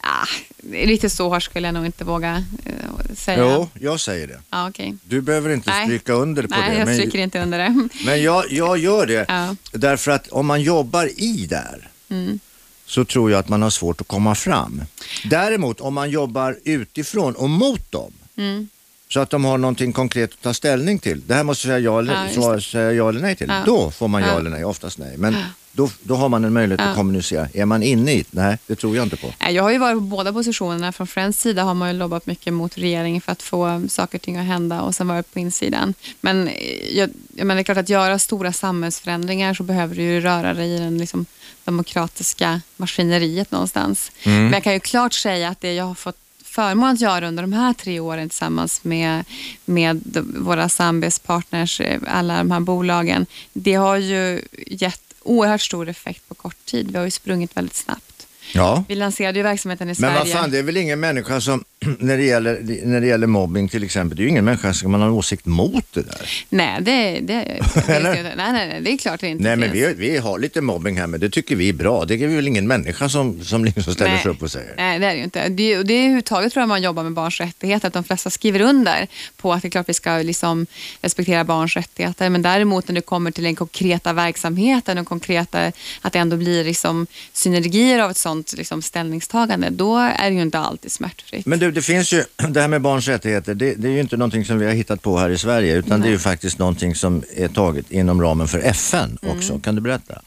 Ah, 0.00 0.26
lite 0.72 1.10
så 1.10 1.28
hårt 1.28 1.42
skulle 1.42 1.68
jag 1.68 1.74
nog 1.74 1.86
inte 1.86 2.04
våga 2.04 2.44
eh, 2.64 3.14
säga. 3.16 3.38
Jo, 3.38 3.68
jag 3.80 4.00
säger 4.00 4.26
det. 4.26 4.40
Ja, 4.50 4.68
okej. 4.68 4.94
Du 5.04 5.20
behöver 5.20 5.50
inte 5.50 5.70
Nej. 5.70 5.86
stryka 5.86 6.12
under 6.12 6.42
på 6.42 6.48
Nej, 6.58 6.70
det. 6.70 6.78
jag 6.78 6.86
men- 6.86 6.94
stryker 6.96 7.18
inte 7.18 7.42
under 7.42 7.58
det. 7.58 7.88
Men 8.06 8.22
jag, 8.22 8.44
jag 8.52 8.78
gör 8.78 9.06
det 9.06 9.24
Ja. 9.28 9.56
därför 9.72 10.10
att 10.10 10.28
om 10.28 10.46
man 10.46 10.62
jobbar 10.62 11.10
i 11.16 11.46
där 11.46 11.88
Mm. 12.10 12.38
Så 12.86 13.04
tror 13.04 13.30
jag 13.30 13.38
att 13.38 13.48
man 13.48 13.62
har 13.62 13.70
svårt 13.70 14.00
att 14.00 14.08
komma 14.08 14.34
fram. 14.34 14.82
Däremot 15.30 15.80
om 15.80 15.94
man 15.94 16.10
jobbar 16.10 16.58
utifrån 16.64 17.34
och 17.34 17.50
mot 17.50 17.92
dem 17.92 18.12
Mm. 18.36 18.68
så 19.08 19.20
att 19.20 19.30
de 19.30 19.44
har 19.44 19.58
någonting 19.58 19.92
konkret 19.92 20.32
att 20.32 20.42
ta 20.42 20.54
ställning 20.54 20.98
till. 20.98 21.22
Det 21.26 21.34
här 21.34 21.42
måste 21.44 21.68
jag 21.68 21.70
säga 21.72 21.78
ja 21.84 21.98
eller, 21.98 22.12
Ja, 22.24 22.28
svara, 22.34 22.60
säga 22.60 22.92
ja 22.92 23.08
eller 23.08 23.20
nej 23.20 23.36
till. 23.36 23.48
Ja. 23.48 23.62
Då 23.66 23.90
får 23.90 24.08
man 24.08 24.22
ja, 24.22 24.28
Ja. 24.28 24.38
eller 24.38 24.50
nej, 24.50 24.64
oftast 24.64 24.98
nej. 24.98 25.16
Men 25.16 25.36
då, 25.72 25.90
då 26.02 26.14
har 26.14 26.28
man 26.28 26.44
en 26.44 26.52
möjlighet 26.52 26.80
att 26.80 26.96
kommunicera. 26.96 27.48
Är 27.54 27.64
man 27.64 27.82
inne 27.82 28.12
i 28.12 28.18
det? 28.18 28.24
Nej, 28.30 28.58
det 28.66 28.76
tror 28.76 28.96
jag 28.96 29.02
inte 29.06 29.16
på. 29.16 29.34
Jag 29.50 29.62
har 29.62 29.70
ju 29.70 29.78
varit 29.78 29.96
på 29.96 30.00
båda 30.00 30.32
positionerna. 30.32 30.92
Från 30.92 31.06
Friends 31.06 31.40
sida 31.40 31.62
har 31.62 31.74
man 31.74 31.92
ju 31.92 31.98
lobbat 31.98 32.26
mycket 32.26 32.52
mot 32.52 32.78
regeringen 32.78 33.20
för 33.20 33.32
att 33.32 33.42
få 33.42 33.82
saker 33.88 34.18
och 34.18 34.22
ting 34.22 34.36
att 34.36 34.46
hända 34.46 34.80
och 34.80 34.94
sen 34.94 35.08
varit 35.08 35.32
på 35.32 35.38
insidan. 35.38 35.94
Men 36.20 36.48
eh, 36.48 36.98
jag, 36.98 37.10
menar, 37.36 37.54
det 37.54 37.60
är 37.60 37.64
klart 37.64 37.78
att 37.78 37.88
göra 37.88 38.18
stora 38.18 38.52
samhällsförändringar 38.52 39.54
så 39.54 39.62
behöver 39.62 39.96
du 39.96 40.02
ju 40.02 40.20
röra 40.20 40.54
dig 40.54 40.74
i 40.74 40.78
den 40.78 40.98
liksom, 40.98 41.26
demokratiska 41.64 42.60
maskineriet 42.76 43.50
någonstans. 43.50 44.12
Men 44.24 44.52
jag 44.52 44.62
kan 44.64 44.72
ju 44.72 44.80
klart 44.80 45.12
säga 45.12 45.48
att 45.48 45.60
det 45.60 45.72
jag 45.72 45.84
har 45.84 45.94
fått 45.94 46.16
förmån 46.44 46.88
att 46.88 47.00
göra 47.00 47.28
under 47.28 47.42
de 47.42 47.52
här 47.52 47.72
tre 47.72 48.00
åren 48.00 48.28
tillsammans 48.28 48.84
med, 48.84 49.24
med 49.64 50.24
våra 50.38 50.68
samarbetspartners, 50.68 51.80
eh, 51.80 52.00
alla 52.08 52.36
de 52.38 52.50
här 52.50 52.60
bolagen, 52.60 53.26
det 53.52 53.74
har 53.74 53.96
ju 53.96 54.42
gett 54.66 55.00
oerhört 55.22 55.60
stor 55.60 55.88
effekt 55.88 56.28
på 56.28 56.34
kort 56.34 56.64
tid. 56.64 56.90
Vi 56.90 56.98
har 56.98 57.04
ju 57.04 57.10
sprungit 57.10 57.56
väldigt 57.56 57.74
snabbt. 57.76 58.26
Ja. 58.52 58.84
Vi 58.88 58.94
lanserade 58.94 59.38
ju 59.38 59.42
verksamheten 59.42 59.86
i 59.86 59.88
Men 59.88 59.96
Sverige. 59.96 60.18
vad 60.18 60.28
fan, 60.28 60.50
det 60.50 60.58
är 60.58 60.62
väl 60.62 60.76
ingen 60.76 61.00
människa 61.00 61.40
som, 61.40 61.64
när 61.98 62.16
det 62.16 62.24
gäller, 62.24 62.60
när 62.84 63.00
det 63.00 63.06
gäller 63.06 63.26
mobbing 63.26 63.68
till 63.68 63.84
exempel, 63.84 64.16
det 64.16 64.22
är 64.22 64.24
ju 64.24 64.30
ingen 64.30 64.44
människa 64.44 64.74
som 64.74 64.94
har 64.94 65.00
en 65.00 65.10
åsikt 65.10 65.46
mot 65.46 65.84
det 65.92 66.02
där. 66.02 66.28
Nej, 66.48 66.78
det, 66.80 67.20
det, 67.20 67.60
det, 67.86 68.02
nej, 68.02 68.34
nej, 68.36 68.52
nej, 68.52 68.80
det 68.80 68.92
är 68.92 68.98
klart 68.98 69.20
det 69.20 69.28
inte 69.28 69.44
Nej 69.44 69.56
men 69.56 69.72
vi, 69.72 69.94
vi 69.96 70.16
har 70.16 70.38
lite 70.38 70.60
mobbing 70.60 70.98
här 70.98 71.06
men 71.06 71.20
det 71.20 71.30
tycker 71.30 71.56
vi 71.56 71.68
är 71.68 71.72
bra. 71.72 72.04
Det 72.04 72.14
är 72.14 72.28
väl 72.28 72.48
ingen 72.48 72.66
människa 72.66 73.08
som, 73.08 73.44
som 73.44 73.64
liksom 73.64 73.94
ställer 73.94 74.10
Nej. 74.10 74.22
sig 74.22 74.30
upp 74.30 74.42
och 74.42 74.50
säger. 74.50 74.74
Nej, 74.76 74.98
det 74.98 75.06
är 75.06 75.10
det 75.10 75.16
ju 75.16 75.24
inte. 75.24 75.48
Det, 75.48 75.82
det 75.82 75.94
är 75.94 75.98
överhuvudtaget 75.98 76.52
tror 76.52 76.62
jag 76.62 76.68
man 76.68 76.82
jobbar 76.82 77.02
med 77.02 77.12
barns 77.12 77.40
rättigheter, 77.40 77.88
att 77.88 77.94
de 77.94 78.04
flesta 78.04 78.30
skriver 78.30 78.60
under 78.60 79.06
på 79.36 79.52
att 79.52 79.62
det 79.62 79.68
är 79.68 79.70
klart 79.70 79.88
vi 79.88 79.94
ska 79.94 80.16
liksom 80.16 80.66
respektera 81.00 81.44
barns 81.44 81.76
rättigheter. 81.76 82.30
Men 82.30 82.42
däremot 82.42 82.88
när 82.88 82.94
det 82.94 83.00
kommer 83.00 83.30
till 83.30 83.44
den 83.44 83.54
konkreta 83.54 84.12
verksamheten 84.12 84.98
och 84.98 85.06
konkreta, 85.06 85.72
att 86.00 86.12
det 86.12 86.18
ändå 86.18 86.36
blir 86.36 86.64
liksom 86.64 87.06
synergier 87.32 87.98
av 87.98 88.10
ett 88.10 88.16
sånt 88.16 88.54
liksom 88.56 88.82
ställningstagande, 88.82 89.70
då 89.70 89.96
är 89.98 90.30
det 90.30 90.36
ju 90.36 90.42
inte 90.42 90.58
alltid 90.58 90.92
smärtfritt. 90.92 91.46
Men 91.46 91.58
du, 91.58 91.70
det 91.74 91.82
finns 91.82 92.12
ju, 92.12 92.24
det 92.48 92.60
här 92.60 92.68
med 92.68 92.80
barns 92.82 93.08
rättigheter, 93.08 93.54
det, 93.54 93.74
det 93.74 93.88
är 93.88 93.92
ju 93.92 94.00
inte 94.00 94.16
någonting 94.16 94.44
som 94.44 94.58
vi 94.58 94.66
har 94.66 94.72
hittat 94.72 95.02
på 95.02 95.18
här 95.18 95.30
i 95.30 95.38
Sverige 95.38 95.74
utan 95.74 96.00
det 96.00 96.08
är 96.08 96.10
ju 96.10 96.18
faktiskt 96.18 96.58
någonting 96.58 96.94
som 96.94 97.22
är 97.36 97.48
taget 97.48 97.90
inom 97.90 98.22
ramen 98.22 98.48
för 98.48 98.58
FN 98.58 99.18
Mm. 99.22 99.36
också. 99.36 99.58
Kan 99.58 99.74
du 99.74 99.80
berätta? 99.80 100.20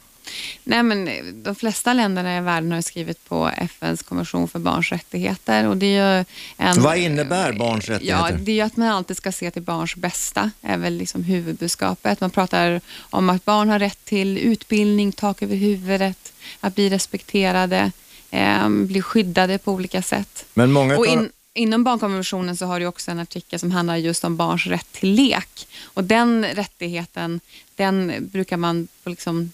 Nej, 0.63 0.83
men 0.83 1.09
de 1.43 1.55
flesta 1.55 1.93
länderna 1.93 2.37
i 2.37 2.41
världen 2.41 2.71
har 2.71 2.81
skrivit 2.81 3.29
på 3.29 3.49
FNs 3.57 4.03
konvention 4.03 4.47
för 4.47 4.59
barns 4.59 4.91
rättigheter. 4.91 5.67
Och 5.67 5.77
det 5.77 5.95
är 5.95 6.25
en, 6.57 6.81
Vad 6.81 6.97
innebär 6.97 7.53
barns 7.53 7.87
Ja, 7.87 7.93
rättigheter? 7.95 8.37
det 8.41 8.51
är 8.51 8.55
ju 8.55 8.61
att 8.61 8.77
man 8.77 8.87
alltid 8.87 9.17
ska 9.17 9.31
se 9.31 9.51
till 9.51 9.61
barns 9.61 9.95
bästa, 9.95 10.51
är 10.61 10.77
väl 10.77 10.93
liksom 10.97 11.23
huvudbudskapet. 11.23 12.21
Man 12.21 12.29
pratar 12.29 12.81
om 12.99 13.29
att 13.29 13.45
barn 13.45 13.69
har 13.69 13.79
rätt 13.79 14.05
till 14.05 14.37
utbildning, 14.37 15.11
tak 15.11 15.41
över 15.41 15.55
huvudet, 15.55 16.33
att 16.59 16.75
bli 16.75 16.89
respekterade, 16.89 17.91
eh, 18.31 18.69
bli 18.69 19.01
skyddade 19.01 19.57
på 19.57 19.71
olika 19.71 20.01
sätt. 20.01 20.45
Men 20.53 20.71
många 20.71 20.95
in, 21.05 21.29
inom 21.57 21.83
barnkonventionen 21.83 22.57
så 22.57 22.65
har 22.65 22.79
du 22.79 22.85
också 22.85 23.11
en 23.11 23.19
artikel 23.19 23.59
som 23.59 23.71
handlar 23.71 23.95
just 23.95 24.23
om 24.23 24.37
barns 24.37 24.65
rätt 24.65 24.91
till 24.91 25.11
lek. 25.11 25.67
Och 25.83 26.03
den 26.03 26.45
rättigheten, 26.45 27.39
den 27.75 28.13
brukar 28.31 28.57
man 28.57 28.87
på, 29.03 29.09
liksom, 29.09 29.51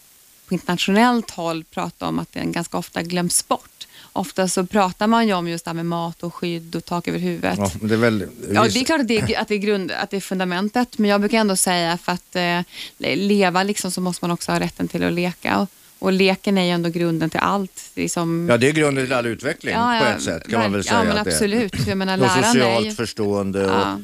på 0.48 0.54
internationellt 0.54 1.32
håll 1.32 1.64
prata 1.64 2.08
om 2.08 2.20
att 2.20 2.34
den 2.34 2.52
ganska 2.52 2.78
ofta 2.78 3.02
glöms 3.02 3.48
bort. 3.48 3.88
Ofta 4.14 4.48
så 4.48 4.66
pratar 4.66 5.08
man 5.08 5.28
ju 5.28 5.34
om 5.34 5.48
just 5.48 5.66
det 5.66 5.70
här 5.70 5.76
med 5.76 5.86
mat 5.86 6.24
och 6.24 6.36
skydd 6.36 6.76
och 6.76 6.86
tak 6.86 7.08
över 7.08 7.20
huvudet. 7.20 7.58
Ja, 7.58 7.72
det 7.82 7.94
är 7.94 7.98
väl... 7.98 8.28
Ja, 8.54 8.64
det 8.64 8.80
är 8.80 8.84
klart 8.86 9.02
att 9.02 9.08
det 9.08 9.18
är, 9.18 9.40
att 9.40 9.48
det 9.48 9.56
är, 9.56 9.60
grund, 9.60 9.92
att 9.92 10.10
det 10.10 10.18
är 10.18 10.22
fundamentet, 10.22 10.98
men 10.98 11.10
jag 11.10 11.22
brukar 11.22 11.38
ändå 11.38 11.56
säga 11.56 11.98
för 11.98 12.12
att 12.12 12.36
eh, 12.36 12.62
leva 13.16 13.64
liksom, 13.64 13.92
så 13.92 14.02
måste 14.02 14.26
man 14.26 14.32
också 14.32 14.52
ha 14.52 14.60
rätten 14.60 14.88
till 14.88 15.04
att 15.04 15.14
leka. 15.14 15.60
Och, 15.60 15.70
och 16.04 16.12
leken 16.14 16.58
är 16.58 16.64
ju 16.64 16.70
ändå 16.70 16.90
grunden 16.90 17.30
till 17.30 17.40
allt. 17.40 17.82
Det 17.94 18.04
är 18.04 18.10
som, 18.10 18.48
Ja, 18.50 18.58
det 18.58 18.68
är 18.70 18.72
grunden 18.72 19.06
till 19.06 19.14
all 19.14 19.26
utveckling 19.26 19.74
på 19.76 20.06
ett 20.16 20.22
sätt 20.24 20.48
kan 20.50 20.60
man 20.60 20.72
väl 20.72 20.84
säga. 20.84 20.98
Ja, 20.98 21.04
men 21.04 21.18
att 21.18 21.24
det 21.26 21.32
är. 21.32 21.34
absolut. 21.36 21.88
Jag 21.88 21.98
menar, 21.98 22.14
Och 22.18 22.20
lärande 22.20 22.40
är 22.48 22.52
socialt 22.54 22.86
ju... 22.86 22.92
förstående 22.92 23.66
och 23.66 23.72
Ja. 23.72 24.00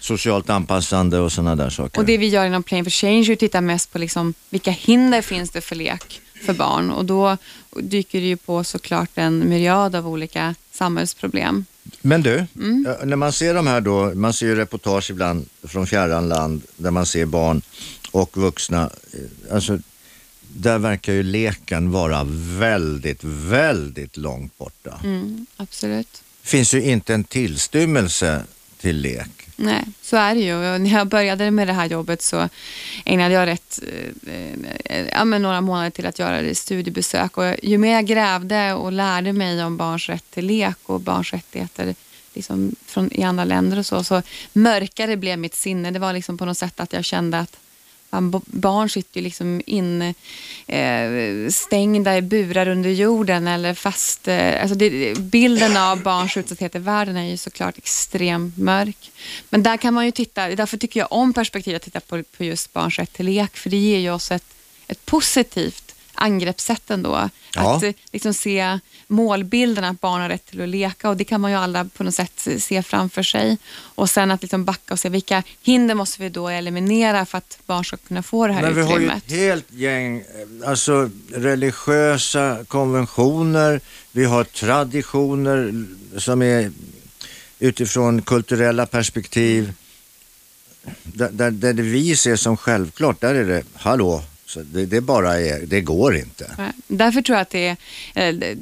socialt 0.00 0.50
anpassande 0.50 1.18
och 1.18 1.32
sådana 1.32 1.56
där 1.56 1.70
saker. 1.70 1.98
Och 2.00 2.04
det 2.06 2.18
vi 2.18 2.28
gör 2.28 2.46
inom 2.46 2.62
Playing 2.62 2.84
for 2.84 2.90
Change 2.90 3.28
är 3.28 3.32
att 3.32 3.38
titta 3.38 3.60
mest 3.60 3.92
på 3.92 3.98
liksom, 3.98 4.34
vilka 4.50 4.70
hinder 4.70 5.22
finns 5.22 5.50
det 5.50 5.60
för 5.60 5.76
lek 5.76 6.20
för 6.46 6.52
barn. 6.54 6.90
Och 6.90 7.04
då 7.04 7.36
dyker 7.80 8.20
det 8.20 8.26
ju 8.26 8.36
på 8.36 8.64
såklart 8.64 9.10
en 9.14 9.48
myriad 9.48 9.94
av 9.96 10.08
olika 10.08 10.54
samhällsproblem. 10.72 11.64
Men 12.00 12.22
du, 12.22 12.46
Mm. 12.56 12.86
ja, 12.88 13.04
när 13.04 13.16
man 13.16 13.32
ser 13.32 13.54
de 13.54 13.66
här 13.66 13.80
då, 13.80 14.14
man 14.14 14.32
ser 14.32 14.46
ju 14.46 14.54
reportage 14.54 15.10
ibland 15.10 15.48
från 15.62 15.86
fjärran 15.86 16.28
land 16.28 16.62
där 16.76 16.90
man 16.90 17.06
ser 17.06 17.26
barn 17.26 17.62
och 18.10 18.36
vuxna, 18.36 18.82
eh, 19.12 19.54
alltså 19.54 19.78
där 20.54 20.78
verkar 20.78 21.12
ju 21.12 21.22
leken 21.22 21.90
vara 21.90 22.24
väldigt, 22.58 23.24
väldigt 23.24 24.16
långt 24.16 24.58
borta. 24.58 25.00
Mm, 25.04 25.46
absolut. 25.56 26.22
finns 26.42 26.74
ju 26.74 26.82
inte 26.82 27.14
en 27.14 27.24
tillstymmelse 27.24 28.44
till 28.78 28.96
lek. 28.96 29.42
Nej, 29.56 29.84
så 30.02 30.16
är 30.16 30.34
det 30.34 30.40
ju. 30.40 30.54
Och 30.54 30.80
när 30.80 30.90
jag 30.90 31.06
började 31.06 31.50
med 31.50 31.68
det 31.68 31.72
här 31.72 31.86
jobbet 31.86 32.22
så 32.22 32.48
ägnade 33.04 33.34
jag 33.34 33.46
rätt, 33.46 33.80
eh, 34.26 34.42
eh, 34.84 35.06
ja, 35.12 35.24
några 35.24 35.60
månader 35.60 35.90
till 35.90 36.06
att 36.06 36.18
göra 36.18 36.54
studiebesök. 36.54 37.38
Och 37.38 37.54
ju 37.62 37.78
mer 37.78 37.94
jag 37.94 38.06
grävde 38.06 38.72
och 38.72 38.92
lärde 38.92 39.32
mig 39.32 39.64
om 39.64 39.76
barns 39.76 40.08
rätt 40.08 40.30
till 40.30 40.46
lek 40.46 40.76
och 40.82 41.00
barns 41.00 41.32
rättigheter 41.32 41.94
liksom 42.34 42.74
från, 42.86 43.12
i 43.12 43.22
andra 43.22 43.44
länder 43.44 43.78
och 43.78 43.86
så, 43.86 44.04
så 44.04 44.22
mörkare 44.52 45.16
blev 45.16 45.38
mitt 45.38 45.54
sinne. 45.54 45.90
Det 45.90 45.98
var 45.98 46.12
liksom 46.12 46.38
på 46.38 46.44
något 46.44 46.58
sätt 46.58 46.80
att 46.80 46.92
jag 46.92 47.04
kände 47.04 47.38
att 47.38 47.56
barn 48.20 48.88
sitter 48.88 49.20
ju 49.20 49.24
liksom 49.24 49.62
in, 49.66 50.14
eh, 50.66 51.50
stängda 51.50 52.16
i 52.16 52.22
burar 52.22 52.68
under 52.68 52.90
jorden 52.90 53.46
eller 53.46 53.74
fast... 53.74 54.28
Eh, 54.28 54.62
alltså 54.62 54.74
det, 54.74 55.18
bilden 55.18 55.76
av 55.76 56.02
barns 56.02 56.36
utsatthet 56.36 56.74
i 56.74 56.78
världen 56.78 57.16
är 57.16 57.30
ju 57.30 57.36
såklart 57.36 57.78
extremt 57.78 58.56
mörk. 58.56 59.10
Men 59.50 59.62
där 59.62 59.76
kan 59.76 59.94
man 59.94 60.04
ju 60.04 60.10
titta, 60.10 60.48
därför 60.48 60.76
tycker 60.76 61.00
jag 61.00 61.12
om 61.12 61.32
perspektivet 61.32 61.82
att 61.82 61.84
titta 61.84 62.00
på, 62.00 62.22
på 62.36 62.44
just 62.44 62.72
barns 62.72 62.98
rätt 62.98 63.12
till 63.12 63.26
lek, 63.26 63.56
för 63.56 63.70
det 63.70 63.76
ger 63.76 63.98
ju 63.98 64.10
oss 64.10 64.30
ett, 64.30 64.44
ett 64.88 65.06
positivt 65.06 65.91
angreppssätt 66.22 66.90
ändå. 66.90 67.28
Ja. 67.54 67.76
Att 67.76 67.82
eh, 67.82 67.92
liksom 68.12 68.34
se 68.34 68.78
målbilden 69.06 69.84
att 69.84 70.00
barn 70.00 70.20
har 70.20 70.28
rätt 70.28 70.46
till 70.46 70.62
att 70.62 70.68
leka 70.68 71.08
och 71.08 71.16
det 71.16 71.24
kan 71.24 71.40
man 71.40 71.50
ju 71.50 71.56
alla 71.56 71.84
på 71.84 72.04
något 72.04 72.14
sätt 72.14 72.48
se 72.58 72.82
framför 72.82 73.22
sig. 73.22 73.58
Och 73.94 74.10
sen 74.10 74.30
att 74.30 74.42
liksom 74.42 74.64
backa 74.64 74.94
och 74.94 75.00
se 75.00 75.08
vilka 75.08 75.42
hinder 75.62 75.94
måste 75.94 76.22
vi 76.22 76.28
då 76.28 76.48
eliminera 76.48 77.26
för 77.26 77.38
att 77.38 77.58
barn 77.66 77.84
ska 77.84 77.96
kunna 77.96 78.22
få 78.22 78.46
det 78.46 78.52
här 78.52 78.62
Men 78.62 78.74
vi 78.74 78.82
har 78.82 78.88
ju 78.88 78.94
utrymmet. 78.94 79.24
ett 79.26 79.32
helt 79.32 79.72
gäng 79.72 80.18
eh, 80.18 80.68
alltså, 80.70 81.10
religiösa 81.34 82.64
konventioner, 82.68 83.80
vi 84.12 84.24
har 84.24 84.44
traditioner 84.44 85.86
som 86.18 86.42
är 86.42 86.72
utifrån 87.58 88.22
kulturella 88.22 88.86
perspektiv. 88.86 89.72
Där, 91.02 91.30
där, 91.32 91.50
där 91.50 91.72
det 91.72 91.82
vi 91.82 92.16
ser 92.16 92.36
som 92.36 92.56
självklart, 92.56 93.20
där 93.20 93.34
är 93.34 93.44
det 93.44 93.62
hallå, 93.74 94.22
så 94.52 94.60
det, 94.62 94.86
det 94.86 95.00
bara 95.00 95.40
är, 95.40 95.66
det 95.66 95.80
går 95.80 96.16
inte. 96.16 96.72
Därför 96.86 97.22
tror 97.22 97.36
jag 97.36 97.42
att 97.42 97.50
det 97.50 97.76
är, 98.14 98.32
eh, 98.32 98.56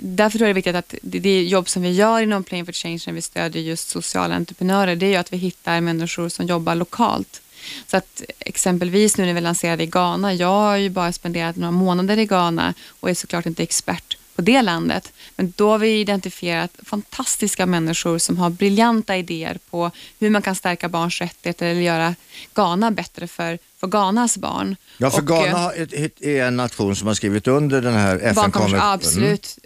därför 0.00 0.38
tror 0.38 0.48
jag 0.48 0.48
det 0.48 0.52
är 0.52 0.62
viktigt 0.62 0.76
att 0.76 0.94
det, 1.02 1.18
det 1.18 1.42
jobb 1.42 1.68
som 1.68 1.82
vi 1.82 1.90
gör 1.90 2.20
inom 2.20 2.44
Playing 2.44 2.66
for 2.66 2.72
Change 2.72 3.02
när 3.06 3.12
vi 3.12 3.22
stödjer 3.22 3.62
just 3.62 3.88
sociala 3.88 4.34
entreprenörer, 4.34 4.96
det 4.96 5.06
är 5.06 5.10
ju 5.10 5.16
att 5.16 5.32
vi 5.32 5.36
hittar 5.36 5.80
människor 5.80 6.28
som 6.28 6.46
jobbar 6.46 6.74
lokalt. 6.74 7.42
Så 7.86 7.96
att 7.96 8.22
exempelvis 8.38 9.16
nu 9.16 9.26
när 9.26 9.34
vi 9.34 9.40
lanserade 9.40 9.82
i 9.82 9.86
Ghana, 9.86 10.34
jag 10.34 10.48
har 10.48 10.76
ju 10.76 10.90
bara 10.90 11.12
spenderat 11.12 11.56
några 11.56 11.70
månader 11.70 12.18
i 12.18 12.26
Ghana 12.26 12.74
och 13.00 13.10
är 13.10 13.14
såklart 13.14 13.46
inte 13.46 13.62
expert 13.62 14.16
på 14.36 14.42
det 14.42 14.62
landet. 14.62 15.12
Men 15.36 15.52
då 15.56 15.70
har 15.70 15.78
vi 15.78 16.00
identifierat 16.00 16.70
fantastiska 16.82 17.66
människor 17.66 18.18
som 18.18 18.38
har 18.38 18.50
briljanta 18.50 19.16
idéer 19.16 19.58
på 19.70 19.90
hur 20.18 20.30
man 20.30 20.42
kan 20.42 20.54
stärka 20.54 20.88
barns 20.88 21.20
rättigheter 21.20 21.66
eller 21.66 21.80
göra 21.80 22.14
Ghana 22.54 22.90
bättre 22.90 23.26
för, 23.26 23.58
för 23.80 23.86
Ghanas 23.86 24.38
barn. 24.38 24.76
Ja, 24.98 25.10
för 25.10 25.18
Och, 25.18 25.26
Ghana 25.26 25.72
eh, 25.72 26.10
är 26.20 26.44
en 26.44 26.56
nation 26.56 26.96
som 26.96 27.06
har 27.06 27.14
skrivit 27.14 27.46
under 27.46 27.82
den 27.82 27.94
här 27.94 28.16
FN-konventionen. 28.16 28.76
ja, 28.76 28.92
absolut. 28.92 29.58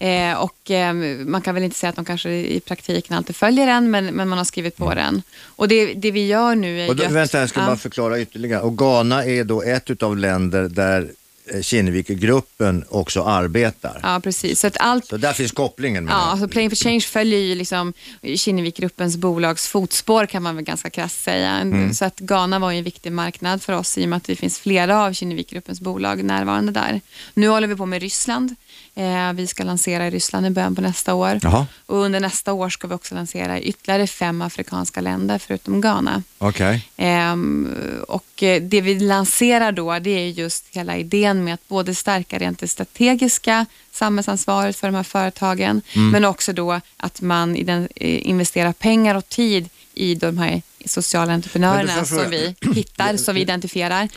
Eh, 0.00 0.34
och 0.34 0.70
eh, 0.70 0.94
man 1.26 1.42
kan 1.42 1.54
väl 1.54 1.64
inte 1.64 1.76
säga 1.76 1.90
att 1.90 1.96
de 1.96 2.04
kanske 2.04 2.30
i 2.30 2.60
praktiken 2.60 3.16
alltid 3.16 3.36
följer 3.36 3.66
den, 3.66 3.90
men, 3.90 4.06
men 4.06 4.28
man 4.28 4.38
har 4.38 4.44
skrivit 4.44 4.76
på 4.76 4.94
den. 4.94 5.22
Och 5.42 5.68
det, 5.68 5.94
det 5.94 6.10
vi 6.10 6.26
gör 6.26 6.54
nu 6.54 6.80
är 6.80 6.80
Mm. 6.80 6.90
Och 6.90 6.96
då, 6.96 7.02
ju 7.02 7.08
vänta, 7.08 7.40
jag 7.40 7.48
ska 7.48 7.60
ja. 7.60 7.66
bara 7.66 7.76
förklara 7.76 8.20
ytterligare. 8.20 8.62
Och 8.62 8.78
Ghana 8.78 9.24
är 9.24 9.44
då 9.44 9.62
ett 9.62 9.90
utav 9.90 10.16
länder 10.16 10.68
där 10.68 11.10
eh, 11.54 11.60
Kinnevikgruppen 11.62 12.84
också 12.88 13.22
arbetar. 13.22 14.00
Ja, 14.02 14.20
precis. 14.22 14.60
Så 14.60 14.66
att 14.66 14.76
allt, 14.80 15.06
Så 15.06 15.16
där 15.16 15.32
finns 15.32 15.52
kopplingen 15.52 16.04
med 16.04 16.12
Ja, 16.12 16.16
det. 16.16 16.22
alltså 16.22 16.48
Playing 16.48 16.70
for 16.70 16.76
Change 16.76 17.00
följer 17.00 17.38
ju 17.40 17.54
liksom 17.54 17.92
Kinnevikgruppens 18.36 19.16
bolags 19.16 19.68
fotspår 19.68 20.26
kan 20.26 20.42
man 20.42 20.56
väl 20.56 20.64
ganska 20.64 20.90
krasst 20.90 21.22
säga. 21.22 21.50
Mm. 21.50 21.94
Så 21.94 22.04
att 22.04 22.18
Ghana 22.18 22.58
var 22.58 22.70
ju 22.70 22.78
en 22.78 22.84
viktig 22.84 23.12
marknad 23.12 23.62
för 23.62 23.72
oss 23.72 23.98
i 23.98 24.04
och 24.04 24.08
med 24.08 24.16
att 24.16 24.24
det 24.24 24.36
finns 24.36 24.58
flera 24.58 25.04
av 25.04 25.12
Kinnevikgruppens 25.12 25.80
bolag 25.80 26.24
närvarande 26.24 26.72
där. 26.72 27.00
Nu 27.34 27.48
håller 27.48 27.66
vi 27.68 27.76
på 27.76 27.86
med 27.86 28.02
Ryssland. 28.02 28.54
Eh, 28.94 29.32
vi 29.32 29.46
ska 29.46 29.64
lansera 29.64 30.06
i 30.06 30.10
Ryssland 30.10 30.46
i 30.46 30.50
början 30.50 30.74
på 30.74 30.80
nästa 30.80 31.14
år. 31.14 31.38
Jaha, 31.42 31.66
Och 31.86 31.96
under 31.96 32.20
nästa 32.20 32.52
år 32.52 32.68
ska 32.68 32.86
vi 32.86 32.94
också 32.94 33.14
lansera 33.14 33.58
i 33.58 33.62
ytterligare 33.62 34.06
fem 34.06 34.42
afrikanska 34.42 35.00
länder 35.00 35.38
förutom 35.38 35.80
Ghana. 35.80 36.22
okej. 36.38 36.88
Ehm, 36.96 37.74
och 38.08 38.42
eh, 38.42 38.62
det 38.62 38.80
vi 38.80 39.00
lanserar 39.00 39.72
då 39.72 39.98
det 39.98 40.10
är 40.10 40.26
just 40.28 40.64
hela 40.70 40.96
idén 40.96 41.44
med 41.44 41.54
att 41.54 41.68
både 41.68 41.94
stärka 41.94 42.38
rent 42.38 42.58
det 42.58 42.68
strategiska 42.68 43.66
samhällsansvaret 43.92 44.76
för 44.76 44.88
de 44.88 44.94
här 44.94 45.02
företagen 45.02 45.82
men 46.12 46.24
också 46.24 46.52
då 46.52 46.80
att 46.96 47.20
man 47.20 47.56
eh, 47.56 48.28
investerar 48.28 48.72
pengar 48.72 49.14
och 49.14 49.28
tid 49.28 49.68
i 49.94 50.14
de 50.14 50.38
här 50.38 50.62
sociala 50.84 51.32
entreprenörerna 51.32 52.04
som 52.04 52.30
vi 52.30 52.54
hittar, 52.74 53.16
som 53.16 53.34
vi 53.34 53.40
identifierar. 53.40 54.08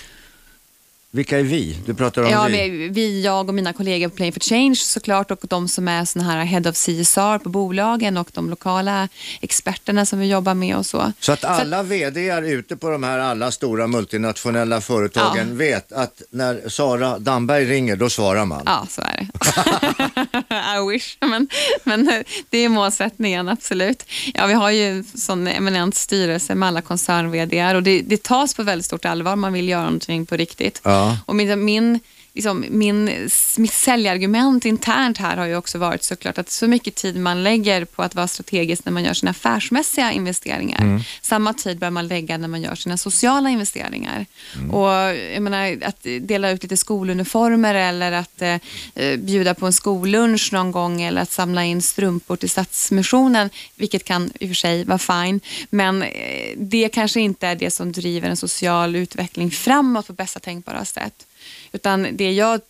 Vilka 1.15 1.39
är 1.39 1.43
vi? 1.43 1.77
Du 1.85 1.93
pratar 1.93 2.23
om 2.23 2.29
Ja, 2.29 2.43
vi. 2.49 2.89
vi, 2.89 3.21
jag 3.23 3.49
och 3.49 3.55
mina 3.55 3.73
kollegor 3.73 4.09
på 4.09 4.15
Playing 4.15 4.33
for 4.33 4.39
Change 4.39 4.75
såklart 4.75 5.31
och 5.31 5.39
de 5.49 5.67
som 5.67 5.87
är 5.87 6.05
såna 6.05 6.25
här 6.25 6.43
Head 6.45 6.69
of 6.69 6.75
CSR 6.75 7.37
på 7.39 7.49
bolagen 7.49 8.17
och 8.17 8.29
de 8.33 8.49
lokala 8.49 9.07
experterna 9.41 10.05
som 10.05 10.19
vi 10.19 10.27
jobbar 10.29 10.53
med 10.53 10.77
och 10.77 10.85
så. 10.85 11.11
Så 11.19 11.31
att 11.31 11.43
alla 11.43 11.83
VDR 11.83 12.41
ute 12.43 12.77
på 12.77 12.89
de 12.89 13.03
här 13.03 13.19
alla 13.19 13.51
stora 13.51 13.87
multinationella 13.87 14.81
företagen 14.81 15.47
Ja. 15.49 15.55
vet 15.55 15.91
att 15.91 16.21
när 16.29 16.69
Sara 16.69 17.19
Damberg 17.19 17.65
ringer, 17.65 17.95
då 17.95 18.09
svarar 18.09 18.45
man. 18.45 18.63
Ja, 18.65 18.87
så 18.89 19.01
är 19.01 19.17
det. 19.17 19.27
I 20.79 20.91
wish, 20.93 21.17
men, 21.19 21.47
men 21.83 22.23
det 22.49 22.57
är 22.57 22.69
målsättningen, 22.69 23.49
absolut. 23.49 24.03
Ja, 24.33 24.45
vi 24.47 24.53
har 24.53 24.71
ju 24.71 24.89
en 24.89 25.03
sån 25.03 25.47
eminent 25.47 25.95
styrelse 25.95 26.55
med 26.55 26.67
alla 26.67 26.81
koncern 26.81 27.31
vdr 27.31 27.75
och 27.75 27.83
det, 27.83 28.01
det 28.01 28.23
tas 28.23 28.53
på 28.53 28.63
väldigt 28.63 28.85
stort 28.85 29.05
allvar. 29.05 29.35
Man 29.35 29.53
vill 29.53 29.69
göra 29.69 29.83
någonting 29.83 30.25
på 30.25 30.35
riktigt. 30.37 30.81
Ja. 30.83 31.02
Och 31.25 31.35
min, 31.35 31.65
min, 31.65 31.99
liksom, 32.33 32.65
min, 32.69 33.29
mitt 33.57 33.73
säljargument 33.73 34.65
internt 34.65 35.17
här 35.17 35.37
har 35.37 35.45
ju 35.45 35.55
också 35.55 35.77
varit 35.77 36.03
såklart 36.03 36.37
att 36.37 36.49
så 36.49 36.67
mycket 36.67 36.95
tid 36.95 37.15
man 37.15 37.43
lägger 37.43 37.85
på 37.85 38.03
att 38.03 38.15
vara 38.15 38.27
strategisk 38.27 38.85
när 38.85 38.91
man 38.91 39.03
gör 39.03 39.13
sina 39.13 39.31
affärsmässiga 39.31 40.11
investeringar, 40.11 41.05
samma 41.21 41.53
tid 41.53 41.79
bör 41.79 41.89
man 41.89 42.07
lägga 42.07 42.37
när 42.37 42.47
man 42.47 42.61
gör 42.61 42.75
sina 42.75 42.97
sociala 42.97 43.49
investeringar. 43.49 44.25
Och 44.71 44.89
jag 45.33 45.41
menar, 45.41 45.77
att 45.83 46.05
dela 46.21 46.51
ut 46.51 46.63
lite 46.63 46.77
skoluniformer 46.77 47.75
eller 47.75 48.11
att 48.11 48.41
eh, 48.41 49.17
bjuda 49.17 49.53
på 49.53 49.65
en 49.65 49.73
skollunch 49.73 50.53
någon 50.53 50.71
gång 50.71 51.01
eller 51.01 51.21
att 51.21 51.31
samla 51.31 51.63
in 51.63 51.81
strumpor 51.81 52.35
till 52.35 52.49
Stadsmissionen, 52.49 53.49
vilket 53.75 54.03
kan 54.03 54.31
i 54.39 54.45
och 54.45 54.49
för 54.49 54.55
sig 54.55 54.85
vara 54.85 54.99
fine, 54.99 55.39
men 55.69 56.03
eh, 56.03 56.09
det 56.57 56.89
kanske 56.89 57.19
inte 57.19 57.47
är 57.47 57.55
det 57.55 57.71
som 57.71 57.91
driver 57.91 58.29
en 58.29 58.37
social 58.37 58.95
utveckling 58.95 59.51
framåt 59.51 60.07
på 60.07 60.13
bästa 60.13 60.39
tänkbara 60.39 60.85
sätt. 60.85 61.25
Utan 61.73 62.17
det 62.17 62.31
jag 62.31 62.61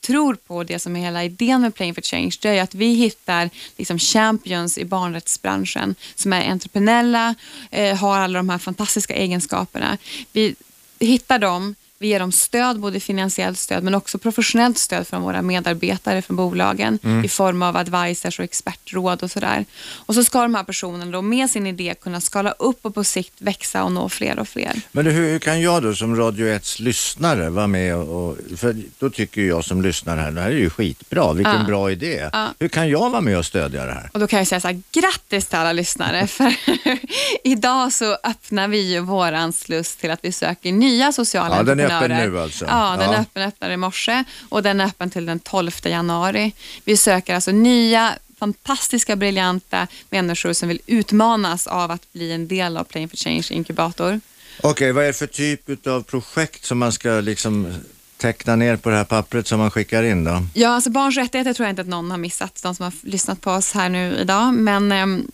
tror 0.00 0.34
på, 0.34 0.64
det 0.64 0.78
som 0.78 0.96
är 0.96 1.00
hela 1.00 1.24
idén 1.24 1.60
med 1.60 1.74
Playing 1.74 1.94
for 1.94 2.02
Change, 2.02 2.32
det 2.40 2.48
är 2.48 2.62
att 2.62 2.74
vi 2.74 2.94
hittar 2.94 3.50
liksom 3.76 3.98
champions 3.98 4.78
i 4.78 4.84
barnrättsbranschen 4.84 5.94
som 6.14 6.32
är 6.32 6.50
entreprenöriella, 6.50 7.34
eh, 7.70 7.96
har 7.96 8.18
alla 8.18 8.38
de 8.38 8.48
här 8.48 8.58
fantastiska 8.58 9.14
egenskaperna. 9.14 9.98
Vi 10.32 10.54
hittar 10.98 11.38
dem, 11.38 11.74
vi 12.02 12.08
ger 12.08 12.18
dem 12.20 12.32
stöd, 12.32 12.80
både 12.80 13.00
finansiellt 13.00 13.58
stöd 13.58 13.82
men 13.84 13.94
också 13.94 14.18
professionellt 14.18 14.78
stöd 14.78 15.06
från 15.06 15.22
våra 15.22 15.42
medarbetare 15.42 16.22
från 16.22 16.36
bolagen 16.36 16.98
i 17.24 17.28
form 17.28 17.62
av 17.62 17.76
advisors 17.76 18.38
och 18.38 18.44
expertråd 18.44 19.22
och 19.22 19.30
sådär. 19.30 19.64
Och 19.94 20.14
så 20.14 20.24
ska 20.24 20.42
de 20.42 20.54
här 20.54 20.64
personerna 20.64 21.12
då 21.12 21.22
med 21.22 21.50
sin 21.50 21.66
idé 21.66 21.94
kunna 22.00 22.20
skala 22.20 22.50
upp 22.50 22.78
och 22.86 22.94
på 22.94 23.04
sikt 23.04 23.32
växa 23.38 23.84
och 23.84 23.92
nå 23.92 24.08
fler 24.08 24.38
och 24.38 24.48
fler. 24.48 24.80
Men 24.92 25.06
hur, 25.06 25.12
hur 25.12 25.38
kan 25.38 25.60
jag 25.60 25.82
då 25.82 25.94
som 25.94 26.16
Radio 26.16 26.46
1 26.48 26.80
lyssnare 26.80 27.50
vara 27.50 27.66
med 27.66 27.96
och, 27.96 28.36
för 28.56 28.76
då 28.98 29.10
tycker 29.10 29.40
jag 29.42 29.64
som 29.64 29.82
lyssnar 29.82 30.16
här, 30.16 30.30
det 30.30 30.40
här 30.40 30.50
är 30.50 30.54
ju 30.56 30.70
skitbra, 30.70 31.32
vilken 31.32 31.54
Ja. 31.60 31.64
bra 31.66 31.90
idé. 31.90 32.28
Ja. 32.32 32.48
Hur 32.58 32.68
kan 32.68 32.88
jag 32.88 33.10
vara 33.10 33.20
med 33.20 33.38
och 33.38 33.46
stödja 33.46 33.86
det 33.86 33.92
här? 33.92 34.10
Och 34.12 34.20
då 34.20 34.26
kan 34.26 34.38
jag 34.38 34.48
säga 34.48 34.60
så 34.60 34.68
här, 34.68 34.82
grattis 34.92 35.46
till 35.46 35.58
alla 35.58 35.72
lyssnare. 35.72 36.26
För 36.26 36.54
idag 37.44 37.92
så 37.92 38.16
öppnar 38.24 38.68
vi 38.68 38.92
ju 38.92 39.00
våran 39.00 39.52
sluss 39.52 39.96
till 39.96 40.10
att 40.10 40.20
vi 40.22 40.32
söker 40.32 40.72
nya 40.72 41.12
sociala 41.12 41.56
Ja. 41.56 41.62
Öppen 41.96 42.10
nu 42.30 42.40
alltså. 42.40 42.64
Ja, 42.68 42.96
den 42.98 43.12
Ja. 43.12 43.18
öppen, 43.18 43.42
öppnade 43.42 43.74
i 43.74 43.76
morse 43.76 44.24
och 44.48 44.62
den 44.62 44.80
är 44.80 44.84
öppen 44.86 45.10
till 45.10 45.26
den 45.26 45.38
12 45.40 45.70
januari. 45.84 46.52
Vi 46.84 46.96
söker 46.96 47.34
alltså 47.34 47.50
nya 47.52 48.14
fantastiska, 48.38 49.16
briljanta 49.16 49.86
människor 50.10 50.52
som 50.52 50.68
vill 50.68 50.80
utmanas 50.86 51.66
av 51.66 51.90
att 51.90 52.12
bli 52.12 52.32
en 52.32 52.48
del 52.48 52.76
av 52.76 52.84
Playing 52.84 53.08
for 53.08 53.16
Change 53.16 53.46
inkubator. 53.50 54.20
Okej, 54.62 54.92
vad 54.92 55.04
är 55.04 55.06
det 55.08 55.12
för 55.12 55.26
typ 55.26 55.86
av 55.86 56.02
projekt 56.02 56.64
som 56.64 56.78
man 56.78 56.92
ska 56.92 57.08
liksom 57.10 57.74
teckna 58.16 58.56
ner 58.56 58.76
på 58.76 58.90
det 58.90 58.96
här 58.96 59.04
pappret 59.04 59.46
som 59.46 59.58
man 59.58 59.70
skickar 59.70 60.02
in 60.02 60.24
då? 60.24 60.42
Ja, 60.54 60.68
alltså 60.68 60.90
barns 60.90 61.16
rättigheter 61.16 61.52
tror 61.54 61.66
jag 61.66 61.72
inte 61.72 61.82
att 61.82 61.88
någon 61.88 62.10
har 62.10 62.18
missat, 62.18 62.60
de 62.62 62.74
som 62.74 62.84
har 62.84 62.92
lyssnat 63.02 63.40
på 63.40 63.50
oss 63.50 63.72
här 63.72 63.88
nu 63.88 64.16
idag. 64.20 64.54
Men 64.54 64.92
ehm, 64.92 65.26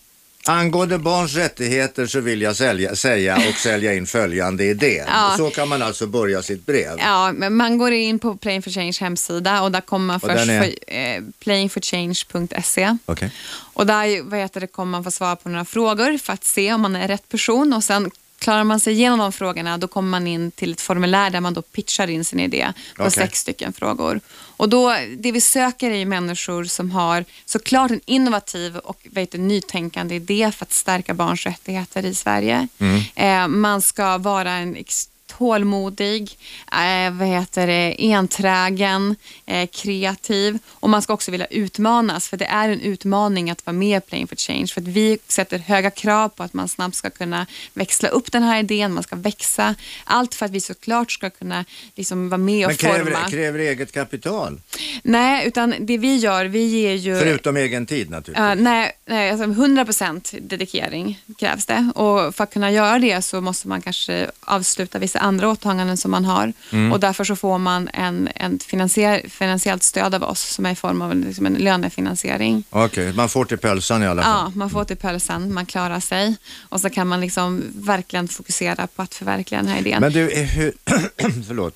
Angående 0.48 0.98
barns 0.98 1.34
rättigheter 1.34 2.06
så 2.06 2.20
vill 2.20 2.42
jag 2.42 2.56
sälja, 2.56 2.96
säga 2.96 3.36
och 3.36 3.54
sälja 3.54 3.94
in 3.94 4.06
följande 4.06 4.64
idé. 4.64 5.04
Ja. 5.08 5.34
Så 5.36 5.50
kan 5.50 5.68
man 5.68 5.82
alltså 5.82 6.06
börja 6.06 6.42
sitt 6.42 6.66
brev. 6.66 6.96
Ja, 6.98 7.32
men 7.32 7.56
man 7.56 7.78
går 7.78 7.92
in 7.92 8.18
på 8.18 8.36
Playing 8.36 8.62
for 8.62 8.70
Change 8.70 8.96
hemsida 9.00 9.62
och 9.62 9.72
där 9.72 9.80
kommer 9.80 10.06
man 10.06 10.16
Och 10.16 10.22
först 10.22 10.48
är? 10.48 10.62
för, 10.62 10.74
eh, 10.86 11.22
playingforchange.se. 11.38 12.96
Okej. 13.06 13.30
Och 13.72 13.86
där 13.86 14.22
vad 14.22 14.40
heter 14.40 14.60
det, 14.60 14.66
kommer 14.66 14.90
man 14.90 15.04
få 15.04 15.10
svara 15.10 15.36
på 15.36 15.48
några 15.48 15.64
frågor 15.64 16.18
för 16.18 16.32
att 16.32 16.44
se 16.44 16.72
om 16.72 16.80
man 16.80 16.96
är 16.96 17.08
rätt 17.08 17.28
person 17.28 17.72
och 17.72 17.84
sen 17.84 18.10
klarar 18.38 18.64
man 18.64 18.80
sig 18.80 18.92
igenom 18.92 19.18
de 19.18 19.32
frågorna 19.32 19.78
då 19.78 19.88
kommer 19.88 20.08
man 20.08 20.26
in 20.26 20.50
till 20.50 20.72
ett 20.72 20.80
formulär 20.80 21.30
där 21.30 21.40
man 21.40 21.54
då 21.54 21.62
pitchar 21.62 22.08
in 22.10 22.24
sin 22.24 22.40
idé 22.40 22.72
på 22.96 23.02
Okej. 23.02 23.10
sex 23.12 23.38
stycken 23.38 23.72
frågor. 23.72 24.20
Och 24.56 24.68
då, 24.68 24.96
det 25.18 25.32
vi 25.32 25.40
söker 25.40 25.90
är 25.90 25.96
ju 25.96 26.04
människor 26.04 26.64
som 26.64 26.90
har 26.90 27.24
såklart 27.44 27.90
en 27.90 28.00
innovativ 28.04 28.76
och 28.76 29.06
vet, 29.10 29.32
du, 29.32 29.38
nytänkande 29.38 30.14
idé 30.14 30.52
för 30.52 30.64
att 30.64 30.72
stärka 30.72 31.14
barns 31.14 31.46
rättigheter 31.46 32.04
i 32.04 32.14
Sverige. 32.14 32.68
Mm. 32.78 33.02
Eh, 33.14 33.48
man 33.48 33.82
ska 33.82 34.18
vara 34.18 34.52
en 34.52 34.76
ex- 34.76 35.08
tålmodig, 35.38 36.38
eh, 36.72 37.12
vad 37.12 37.28
heter 37.28 37.66
det, 37.66 37.96
enträgen, 37.98 39.16
eh, 39.46 39.68
kreativ 39.68 40.58
och 40.70 40.90
man 40.90 41.02
ska 41.02 41.12
också 41.12 41.30
vilja 41.30 41.46
utmanas 41.46 42.28
för 42.28 42.36
det 42.36 42.44
är 42.44 42.68
en 42.68 42.80
utmaning 42.80 43.50
att 43.50 43.66
vara 43.66 43.74
med 43.74 43.98
i 43.98 44.00
Playing 44.00 44.28
for 44.28 44.36
Change 44.36 44.66
för 44.66 44.80
att 44.80 44.86
vi 44.86 45.18
sätter 45.28 45.58
höga 45.58 45.90
krav 45.90 46.28
på 46.28 46.42
att 46.42 46.52
man 46.52 46.68
snabbt 46.68 46.96
ska 46.96 47.10
kunna 47.10 47.46
växla 47.74 48.08
upp 48.08 48.32
den 48.32 48.42
här 48.42 48.58
idén, 48.58 48.92
man 48.92 49.02
ska 49.02 49.16
växa. 49.16 49.74
Allt 50.04 50.34
för 50.34 50.46
att 50.46 50.52
vi 50.52 50.60
såklart 50.60 51.12
ska 51.12 51.30
kunna 51.30 51.64
liksom 51.94 52.28
vara 52.28 52.38
med 52.38 52.66
och 52.66 52.70
Men 52.70 52.76
kräver, 52.76 53.04
forma. 53.04 53.30
kräver 53.30 53.58
eget 53.58 53.92
kapital? 53.92 54.60
Nej, 55.02 55.46
utan 55.46 55.74
det 55.80 55.98
vi 55.98 56.16
gör, 56.16 56.44
vi 56.44 56.64
ger 56.64 56.94
ju... 56.94 57.18
Förutom 57.18 57.56
egen 57.56 57.86
tid 57.86 58.10
naturligtvis. 58.10 58.58
Uh, 58.58 58.62
nej, 58.62 58.92
nej 59.06 59.30
alltså 59.30 59.46
100% 59.46 60.40
dedikering 60.40 61.20
krävs 61.38 61.66
det. 61.66 61.90
Och 61.94 62.34
för 62.34 62.44
att 62.44 62.52
kunna 62.52 62.70
göra 62.70 62.98
det 62.98 63.22
så 63.22 63.40
måste 63.40 63.68
man 63.68 63.82
kanske 63.82 64.30
avsluta 64.40 64.98
vissa 64.98 65.18
andra 65.26 65.48
åtaganden 65.48 65.96
som 65.96 66.10
man 66.10 66.24
har. 66.24 66.52
Mm. 66.72 66.92
Och 66.92 67.00
därför 67.00 67.24
så 67.24 67.36
får 67.36 67.58
man 67.58 67.88
en, 67.92 68.28
en 68.34 68.58
finansier, 68.58 69.28
finansiellt 69.28 69.82
stöd 69.82 70.14
av 70.14 70.22
oss 70.22 70.40
som 70.40 70.66
är 70.66 70.70
i 70.70 70.74
form 70.74 71.02
av 71.02 71.10
en, 71.12 71.20
liksom 71.20 71.46
en 71.46 71.54
lönefinansiering. 71.54 72.64
Okej, 72.70 73.12
man 73.12 73.28
får 73.28 73.44
till 73.44 73.58
pölsan 73.58 74.02
i 74.02 74.06
alla 74.06 74.22
fall. 74.22 74.42
Ja, 74.46 74.52
man 74.54 74.70
får 74.70 74.84
till 74.84 74.96
pölsen, 74.96 75.54
man 75.54 75.66
klarar 75.66 76.00
sig. 76.00 76.36
Och 76.68 76.80
så 76.80 76.90
kan 76.90 77.06
man 77.06 77.20
liksom 77.20 77.62
verkligen 77.74 78.28
fokusera 78.28 78.86
på 78.86 79.02
att 79.02 79.14
förverkliga 79.14 79.60
den 79.62 79.70
här 79.70 79.78
idén. 79.80 80.00
Men 80.00 80.12
du, 80.12 80.30
eh, 80.30 80.44
hur, 80.46 80.72
förlåt. 81.46 81.74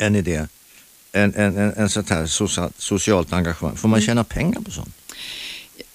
en 0.00 0.16
idé, 0.16 0.46
en, 1.12 1.34
en, 1.36 1.56
en, 1.56 1.72
en 1.76 1.88
sånt 1.88 2.10
här 2.10 2.26
socia- 2.26 2.70
socialt 2.78 3.32
engagemang. 3.32 3.76
Får 3.76 3.88
Mm. 3.88 3.90
man 3.90 4.00
tjäna 4.00 4.24
pengar 4.24 4.60
på 4.60 4.70
sånt? 4.70 4.94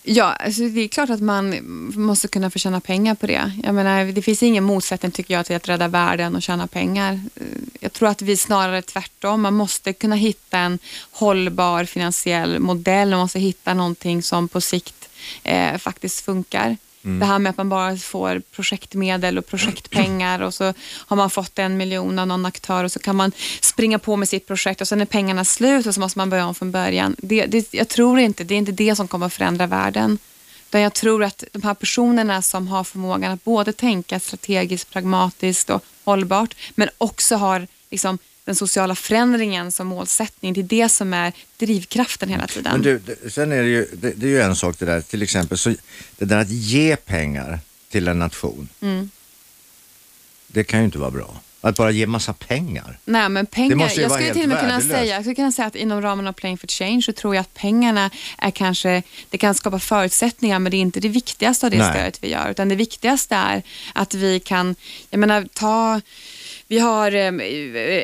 Ja, 0.05 0.23
alltså 0.23 0.63
det 0.63 0.81
är 0.81 0.87
klart 0.87 1.09
att 1.09 1.21
man 1.21 1.59
måste 1.95 2.27
kunna 2.27 2.49
få 2.49 2.59
tjäna 2.59 2.79
pengar 2.79 3.15
på 3.15 3.27
det. 3.27 3.51
Jag 3.63 3.75
menar, 3.75 4.05
det 4.05 4.21
finns 4.21 4.43
ingen 4.43 4.63
motsättning 4.63 5.11
tycker 5.11 5.33
jag 5.33 5.45
till 5.45 5.55
att 5.55 5.69
rädda 5.69 5.87
världen 5.87 6.35
och 6.35 6.41
tjäna 6.41 6.67
pengar. 6.67 7.21
Jag 7.79 7.93
tror 7.93 8.09
att 8.09 8.21
vi 8.21 8.37
snarare 8.37 8.81
tvärtom. 8.81 9.41
Man 9.41 9.53
måste 9.53 9.93
kunna 9.93 10.15
hitta 10.15 10.57
en 10.57 10.79
hållbar 11.11 11.85
finansiell 11.85 12.59
modell. 12.59 13.09
Man 13.09 13.19
måste 13.19 13.39
hitta 13.39 13.73
någonting 13.73 14.23
som 14.23 14.47
på 14.47 14.61
sikt 14.61 15.09
eh, 15.43 15.77
faktiskt 15.77 16.25
funkar. 16.25 16.77
Mm. 17.03 17.19
Det 17.19 17.25
här 17.25 17.39
med 17.39 17.49
att 17.49 17.57
man 17.57 17.69
bara 17.69 17.97
får 17.97 18.41
projektmedel 18.51 19.37
och 19.37 19.47
projektpengar 19.47 20.39
och 20.39 20.53
så 20.53 20.73
har 21.07 21.15
man 21.15 21.29
fått 21.29 21.59
en 21.59 21.77
miljon 21.77 22.19
av 22.19 22.27
någon 22.27 22.45
aktör 22.45 22.83
och 22.83 22.91
så 22.91 22.99
kan 22.99 23.15
man 23.15 23.31
springa 23.61 23.99
på 23.99 24.15
med 24.15 24.29
sitt 24.29 24.47
projekt 24.47 24.81
och 24.81 24.87
sen 24.87 25.01
är 25.01 25.05
pengarna 25.05 25.45
slut 25.45 25.85
och 25.85 25.93
så 25.93 25.99
måste 25.99 26.19
man 26.19 26.29
börja 26.29 26.47
om 26.47 26.55
från 26.55 26.71
början. 26.71 27.15
Det, 27.17 27.45
det, 27.45 27.73
jag 27.73 27.87
tror 27.87 28.19
inte, 28.19 28.43
det 28.43 28.53
är 28.53 28.57
inte 28.57 28.71
det 28.71 28.95
som 28.95 29.07
kommer 29.07 29.25
att 29.25 29.33
förändra 29.33 29.67
världen. 29.67 30.17
Utan 30.69 30.81
jag 30.81 30.93
tror 30.93 31.23
att 31.23 31.43
de 31.51 31.63
här 31.63 31.73
personerna 31.73 32.41
som 32.41 32.67
har 32.67 32.83
förmågan 32.83 33.31
att 33.31 33.43
både 33.43 33.73
tänka 33.73 34.19
strategiskt, 34.19 34.89
pragmatiskt 34.89 35.69
och 35.69 35.83
hållbart 36.03 36.55
men 36.75 36.89
också 36.97 37.35
har 37.35 37.67
liksom, 37.89 38.17
den 38.45 38.55
sociala 38.55 38.95
förändringen 38.95 39.71
som 39.71 39.87
målsättning. 39.87 40.53
Det 40.53 40.61
är 40.61 40.63
det 40.63 40.89
som 40.89 41.13
är 41.13 41.33
drivkraften 41.57 42.29
hela 42.29 42.47
tiden. 42.47 42.71
Men 42.71 42.81
du, 42.81 42.99
det- 42.99 43.29
sen 43.33 43.51
är 43.51 43.61
det 43.61 43.69
ju, 43.69 43.87
det, 43.93 44.11
det 44.11 44.25
är 44.25 44.29
ju 44.29 44.41
en 44.41 44.55
sak 44.55 44.79
det 44.79 44.85
där, 44.85 45.01
till 45.01 45.21
exempel 45.21 45.57
så, 45.57 45.73
det 46.17 46.25
där 46.25 46.37
att 46.37 46.49
ge 46.49 46.95
pengar 46.95 47.59
till 47.89 48.07
en 48.07 48.19
nation. 48.19 48.69
Mm. 48.81 49.09
Det 50.47 50.63
kan 50.63 50.79
ju 50.79 50.85
inte 50.85 50.97
vara 50.97 51.11
bra. 51.11 51.41
Att 51.61 51.75
bara 51.77 51.91
ge 51.91 52.07
massa 52.07 52.33
pengar. 52.33 52.99
Nej, 53.05 53.29
men 53.29 53.45
pengar, 53.45 53.91
jag 53.99 54.11
skulle 54.11 54.33
till 54.33 54.43
och 54.43 54.49
med 54.49 54.59
kunna 54.59 54.81
säga, 54.81 55.05
jag 55.05 55.21
skulle 55.21 55.35
kunna 55.35 55.51
säga 55.51 55.67
att 55.67 55.75
inom 55.75 56.01
ramen 56.01 56.27
av 56.27 56.33
Playing 56.33 56.57
for 56.57 56.67
Change 56.67 57.01
så 57.01 57.11
tror 57.11 57.35
jag 57.35 57.41
att 57.41 57.53
pengarna 57.53 58.09
är 58.37 58.51
kanske, 58.51 59.03
det 59.29 59.37
kan 59.37 59.55
skapa 59.55 59.79
förutsättningar 59.79 60.59
men 60.59 60.71
det 60.71 60.77
är 60.77 60.79
inte 60.79 60.99
det 60.99 61.09
viktigaste 61.09 61.65
av 61.65 61.71
det 61.71 61.77
Nej. 61.77 61.91
stödet 61.93 62.23
vi 62.23 62.29
gör. 62.29 62.49
Utan 62.51 62.69
det 62.69 62.75
viktigaste 62.75 63.35
är 63.35 63.63
att 63.93 64.13
vi 64.13 64.39
kan, 64.39 64.75
jag 65.09 65.19
menar 65.19 65.47
ta 65.53 66.01
vi 66.73 66.79
har 66.79 67.15
eh, 67.15 67.33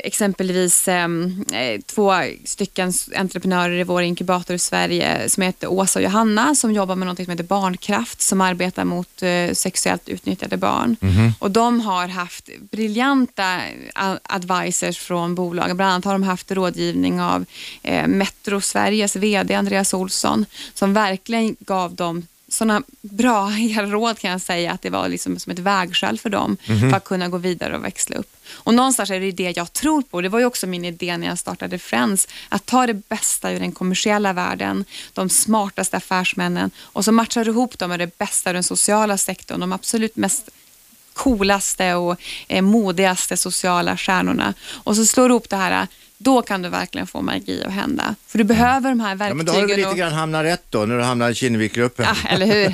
exempelvis 0.04 0.88
eh, 0.88 1.08
eh, 1.54 1.82
två 1.82 2.14
stycken 2.46 2.94
entreprenörer 3.16 3.80
i 3.80 3.84
vår 3.84 4.02
inkubator 4.02 4.56
i 4.56 4.60
Sverige 4.60 5.30
som 5.30 5.44
heter 5.44 5.68
Åsa 5.68 6.00
och 6.00 6.04
Johanna 6.04 6.56
som 6.56 6.72
jobbar 6.72 6.96
med 6.96 7.08
något 7.08 7.18
som 7.18 7.32
heter 7.32 7.44
Barnkraft 7.44 8.22
som 8.22 8.42
arbetar 8.42 8.86
mot 8.86 9.24
eh, 9.24 9.54
sexuellt 9.54 10.10
utnyttjade 10.10 10.58
barn. 10.58 10.96
Och 11.40 11.52
de 11.52 11.82
har 11.82 12.08
haft 12.08 12.50
briljanta 12.72 13.62
advisors 14.24 14.98
från 14.98 15.36
bolagen. 15.36 15.78
Bland 15.78 15.92
annat 15.92 16.06
har 16.06 16.14
de 16.14 16.24
haft 16.24 16.52
rådgivning 16.52 17.22
av 17.22 17.46
Metro 18.08 18.62
Sveriges 18.62 19.16
VD 19.16 19.56
Andreas 19.56 19.94
Olsson 19.94 20.46
som 20.74 20.94
verkligen 20.94 21.56
gav 21.60 21.96
dem 21.96 22.24
sådana 22.60 22.84
bra 23.02 23.50
råd 23.78 24.20
kan 24.20 24.32
jag 24.32 24.42
säga 24.42 24.72
att 24.72 24.82
det 24.82 24.90
var 24.90 25.10
liksom 25.10 25.40
som 25.40 25.52
ett 25.52 25.60
vägskäl 25.60 26.20
för 26.20 26.30
dem 26.30 26.58
för 26.66 26.94
att 26.94 27.04
kunna 27.04 27.28
gå 27.30 27.38
vidare 27.38 27.76
och 27.78 27.84
växla 27.84 28.16
upp. 28.16 28.36
Och 28.52 28.74
någonstans 28.74 29.10
är 29.10 29.20
det 29.20 29.32
det 29.32 29.58
jag 29.58 29.74
tror 29.74 30.02
på. 30.02 30.22
Det 30.22 30.30
var 30.30 30.40
ju 30.40 30.46
också 30.46 30.68
min 30.68 30.86
idé 30.86 31.18
när 31.18 31.28
jag 31.28 31.40
startade 31.40 31.80
Friends. 31.80 32.28
Att 32.50 32.66
ta 32.66 32.88
det 32.88 33.10
bästa 33.10 33.52
ur 33.52 33.60
den 33.60 33.72
kommersiella 33.72 34.34
världen, 34.34 34.86
de 35.14 35.30
smartaste 35.30 35.98
affärsmännen 35.98 36.72
och 36.80 37.06
så 37.06 37.12
matchar 37.12 37.46
du 37.46 37.52
ihop 37.52 37.80
dem 37.80 37.90
med 37.90 38.00
det 38.00 38.18
bästa 38.18 38.50
ur 38.50 38.54
den 38.54 38.64
sociala 38.64 39.18
sektorn. 39.18 39.60
De 39.60 39.74
absolut 39.74 40.16
mest 40.16 40.50
coolaste 41.14 41.96
och 41.96 42.22
eh, 42.48 42.62
modigaste 42.62 43.38
sociala 43.38 43.98
stjärnorna. 43.98 44.54
Och 44.84 44.96
så 44.96 45.06
slår 45.06 45.30
du 45.30 45.34
ihop 45.34 45.50
det 45.50 45.56
här, 45.56 45.88
då 46.22 46.42
kan 46.42 46.62
du 46.62 46.70
verkligen 46.70 47.08
få 47.08 47.22
magi 47.22 47.64
att 47.68 47.74
hända. 47.74 48.16
För 48.28 48.38
du 48.38 48.44
behöver 48.44 48.90
de 48.90 49.00
här 49.00 49.10
Ja, 49.10 49.16
verktygen. 49.16 49.38
men 49.38 49.46
då 49.46 49.52
har 49.54 49.62
du 49.68 49.76
lite 49.76 49.90
och- 49.90 49.96
grann 49.98 50.14
hamnat 50.14 50.44
rätt 50.46 50.64
då, 50.70 50.86
när 50.86 50.98
du 50.98 51.04
hamnar 51.04 51.30
i 51.30 51.36
Kinnevikgruppen. 51.36 52.06
Ja, 52.24 52.30
eller 52.30 52.46
hur? 52.46 52.74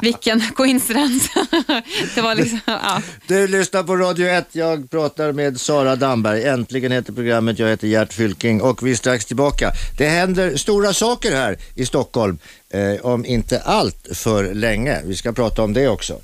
Vilken 0.00 0.40
coincidens. 0.54 1.28
det 2.14 2.20
var 2.20 2.34
liksom, 2.34 2.58
ja. 2.66 3.02
Du 3.26 3.46
lyssnar 3.48 3.82
på 3.82 3.96
Radio 3.96 4.26
1, 4.28 4.46
jag 4.52 4.90
pratar 4.90 5.32
med 5.32 5.60
Sara 5.60 5.96
Damberg. 5.96 6.44
Äntligen 6.44 6.92
heter 6.92 7.12
programmet, 7.12 7.58
jag 7.58 7.68
heter 7.68 7.88
Gert 7.88 8.12
Fylking 8.12 8.60
och 8.62 8.86
vi 8.86 8.90
är 8.90 8.94
strax 8.94 9.24
tillbaka. 9.24 9.72
Det 9.98 10.08
händer 10.08 10.56
stora 10.56 10.92
saker 10.92 11.32
här 11.36 11.58
i 11.74 11.86
Stockholm, 11.86 12.38
eh, 12.72 13.06
om 13.06 13.24
inte 13.26 13.60
allt 13.60 14.08
för 14.12 14.54
länge. 14.54 15.00
Vi 15.04 15.16
ska 15.16 15.32
prata 15.32 15.62
om 15.62 15.72
det 15.72 15.88
också. 15.88 16.20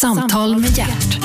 Samtal 0.00 0.58
med 0.58 0.78
hjärt. 0.78 1.18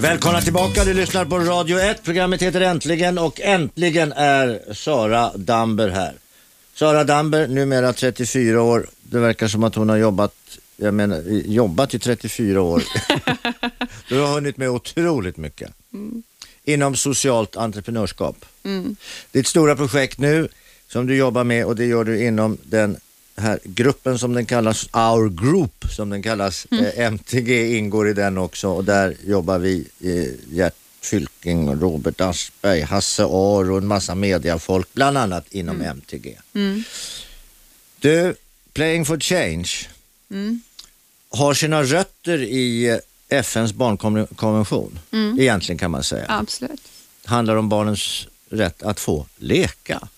Välkomna 0.00 0.40
tillbaka, 0.40 0.84
du 0.84 0.94
lyssnar 0.94 1.24
på 1.24 1.38
Radio 1.38 1.78
1. 1.78 2.02
Programmet 2.02 2.42
heter 2.42 2.60
Äntligen 2.60 3.18
och 3.18 3.40
äntligen 3.40 4.12
är 4.12 4.74
Sara 4.74 5.32
Damber 5.36 5.88
här. 5.88 6.14
Sara 6.74 7.04
Damber, 7.04 7.48
numera 7.48 7.92
34 7.92 8.62
år. 8.62 8.86
Det 9.02 9.18
verkar 9.18 9.48
som 9.48 9.64
att 9.64 9.74
hon 9.74 9.88
har 9.88 9.96
jobbat, 9.96 10.34
jag 10.76 10.94
menar, 10.94 11.22
jobbat 11.46 11.94
i 11.94 11.98
34 11.98 12.62
år. 12.62 12.82
du 14.08 14.20
har 14.20 14.34
hunnit 14.34 14.56
med 14.56 14.70
otroligt 14.70 15.36
mycket. 15.36 15.70
Inom 16.68 16.96
socialt 16.96 17.56
entreprenörskap. 17.56 18.44
Ditt 19.32 19.46
stora 19.46 19.76
projekt 19.76 20.18
nu 20.18 20.48
som 20.88 21.06
du 21.06 21.16
jobbar 21.16 21.44
med 21.44 21.64
och 21.64 21.76
det 21.76 21.84
gör 21.86 22.04
du 22.04 22.24
inom 22.24 22.58
den 22.64 22.96
här 23.36 23.58
gruppen 23.64 24.18
som 24.18 24.32
den 24.32 24.46
kallas, 24.46 24.88
Our 24.92 25.28
Group 25.28 25.84
som 25.96 26.10
den 26.10 26.22
kallas. 26.22 26.66
Eh, 26.70 26.98
MTG 27.06 27.76
ingår 27.78 28.08
i 28.08 28.12
den 28.12 28.38
också 28.38 28.68
och 28.68 28.84
där 28.84 29.16
jobbar 29.24 29.58
vi, 29.58 29.88
eh, 30.00 30.54
Gert 30.56 30.74
Fylking, 31.00 31.68
och 31.68 31.80
Robert 31.80 32.20
Aschberg, 32.20 32.80
Hasse 32.80 33.24
Aro 33.24 33.72
och 33.72 33.78
en 33.78 33.86
massa 33.86 34.14
mediafolk, 34.14 34.88
bland 34.92 35.18
annat 35.18 35.46
inom 35.50 35.80
MTG. 35.80 36.38
Du, 38.00 38.34
Playing 38.72 39.04
for 39.04 39.20
Change 39.20 39.70
har 41.30 41.54
sina 41.54 41.82
rötter 41.82 42.42
i 42.42 42.88
eh, 42.88 42.98
FNs 43.28 43.72
barnkonvention, 43.72 44.98
egentligen 45.38 45.78
kan 45.78 45.90
man 45.90 46.02
säga. 46.02 46.26
Absolut. 46.28 46.82
handlar 47.24 47.56
om 47.56 47.68
barnens 47.68 48.28
rätt 48.50 48.82
att 48.82 49.00
få 49.00 49.26
leka. 49.36 50.08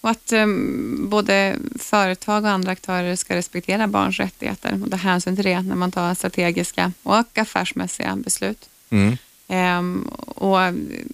Och 0.00 0.10
att 0.10 0.32
um, 0.32 1.08
både 1.10 1.56
företag 1.78 2.44
och 2.44 2.50
andra 2.50 2.72
aktörer 2.72 3.16
ska 3.16 3.34
respektera 3.36 3.86
barns 3.86 4.18
rättigheter 4.20 4.80
och 4.84 4.90
ta 4.90 4.96
hänsyn 4.96 5.36
till 5.36 5.44
det 5.44 5.62
när 5.62 5.76
man 5.76 5.92
tar 5.92 6.14
strategiska 6.14 6.92
och 7.02 7.38
affärsmässiga 7.38 8.16
beslut. 8.16 8.68
Mm. 8.90 9.16
Ehm, 9.54 10.02
och 10.26 10.58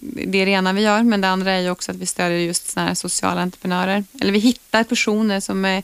det 0.01 0.41
är 0.41 0.45
det 0.45 0.51
ena 0.51 0.73
vi 0.73 0.81
gör, 0.81 1.03
men 1.03 1.21
det 1.21 1.27
andra 1.29 1.51
är 1.51 1.59
ju 1.61 1.69
också 1.69 1.91
att 1.91 1.97
vi 1.97 2.05
stödjer 2.05 2.39
just 2.39 2.69
såna 2.69 2.85
här 2.87 2.93
sociala 2.93 3.41
entreprenörer. 3.41 4.03
Eller 4.21 4.31
vi 4.31 4.39
hittar 4.39 4.83
personer 4.83 5.39
som, 5.39 5.65
är, 5.65 5.83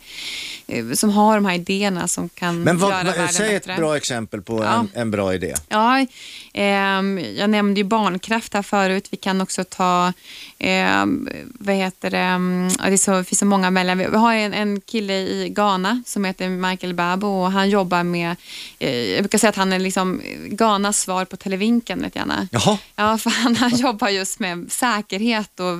eh, 0.67 0.91
som 0.93 1.09
har 1.09 1.35
de 1.35 1.45
här 1.45 1.55
idéerna 1.55 2.07
som 2.07 2.29
kan 2.29 2.63
Men 2.63 2.77
vad, 2.77 2.91
göra 2.91 3.03
vad, 3.03 3.13
världen 3.15 3.33
säg 3.33 3.55
ett 3.55 3.65
bättre. 3.65 3.81
bra 3.81 3.97
exempel 3.97 4.41
på 4.41 4.63
Ja. 4.63 4.73
en, 4.79 4.89
en 5.01 5.11
bra 5.11 5.33
idé. 5.33 5.53
Ja, 5.69 6.05
jag 7.37 7.49
nämnde 7.49 7.79
ju 7.79 7.83
barnkraft 7.83 8.53
här 8.53 8.61
förut. 8.61 9.07
Vi 9.11 9.17
kan 9.17 9.41
också 9.41 9.63
ta, 9.63 10.13
ehm, 10.59 11.29
vad 11.43 11.75
heter 11.75 12.11
det, 12.11 12.17
mm, 12.17 12.69
ja, 12.79 12.89
det, 12.89 12.97
så, 12.97 13.23
finns 13.23 13.39
så 13.39 13.45
många 13.45 13.71
mellan. 13.71 13.97
Vi 13.97 14.05
har 14.05 14.33
en, 14.33 14.53
en 14.53 14.81
kille 14.81 15.13
i 15.13 15.49
Ghana 15.49 16.03
som 16.05 16.25
heter 16.25 16.49
Michael 16.49 16.93
Babo 16.93 17.27
och 17.27 17.51
han 17.51 17.69
jobbar 17.69 18.03
med, 18.03 18.35
eh, 18.79 18.95
jag 18.95 19.23
brukar 19.23 19.37
säga 19.37 19.49
att 19.49 19.55
han 19.55 19.73
är 19.73 19.79
liksom 19.79 20.21
Ghanas 20.45 20.99
svar 20.99 21.25
på 21.25 21.37
Televinken 21.37 21.99
lite 21.99 22.19
grann. 22.19 22.47
Jaha, 22.51 22.77
Ja, 22.95 23.17
för 23.17 23.29
han, 23.29 23.55
han 23.55 23.75
jobbar 23.75 24.09
just 24.09 24.39
med 24.39 24.71
säkerhet 24.71 25.59
och 25.59 25.77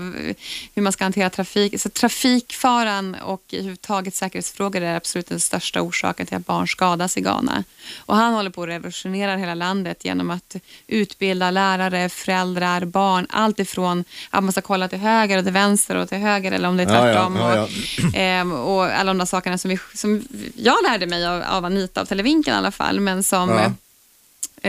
hur 0.75 0.81
man 0.81 0.93
ska 0.93 1.05
hantera 1.05 1.29
trafik. 1.29 1.81
Så 1.81 1.89
trafikfaran 1.89 3.15
och 3.15 3.43
överhuvudtaget 3.51 4.15
säkerhetsfrågor 4.15 4.81
är 4.81 4.95
absolut 4.95 5.27
den 5.27 5.39
största 5.39 5.81
orsaken 5.81 6.25
till 6.25 6.37
att 6.37 6.45
barn 6.45 6.67
skadas 6.67 7.17
i 7.17 7.21
Ghana. 7.21 7.63
Och 7.97 8.15
han 8.15 8.33
håller 8.33 8.49
på 8.49 8.63
att 8.63 8.69
revolutionera 8.69 9.37
hela 9.37 9.55
landet 9.55 10.05
genom 10.05 10.31
att 10.31 10.55
utbilda 10.87 11.51
lärare, 11.51 12.09
föräldrar, 12.09 12.85
barn. 12.85 13.27
Allt 13.29 13.59
ifrån 13.59 14.03
att 14.29 14.43
man 14.43 14.51
ska 14.51 14.61
kolla 14.61 14.87
till 14.87 14.99
höger 14.99 15.37
och 15.37 15.43
till 15.43 15.53
vänster 15.53 15.95
och 15.95 16.09
till 16.09 16.17
höger 16.17 16.51
eller 16.51 16.69
om 16.69 16.77
det 16.77 16.83
är 16.83 16.87
Ja, 16.93 16.95
ja, 16.95 17.03
tvärtom. 17.13 17.35
ja, 17.35 17.63
Och, 17.63 17.69
ehm, 18.15 18.51
och 18.53 18.83
alla 18.85 19.09
de 19.13 19.17
där 19.17 19.25
sakerna 19.25 19.57
som, 19.57 19.69
vi, 19.69 19.79
som 19.93 20.23
jag 20.55 20.75
lärde 20.89 21.07
mig 21.07 21.25
av, 21.25 21.43
av 21.43 21.65
Anita 21.65 22.01
av 22.01 22.05
Televinken 22.05 22.53
i 22.53 22.57
alla 22.57 22.71
fall, 22.71 22.99
men 22.99 23.23
som 23.23 23.49
Ja. 23.49 23.71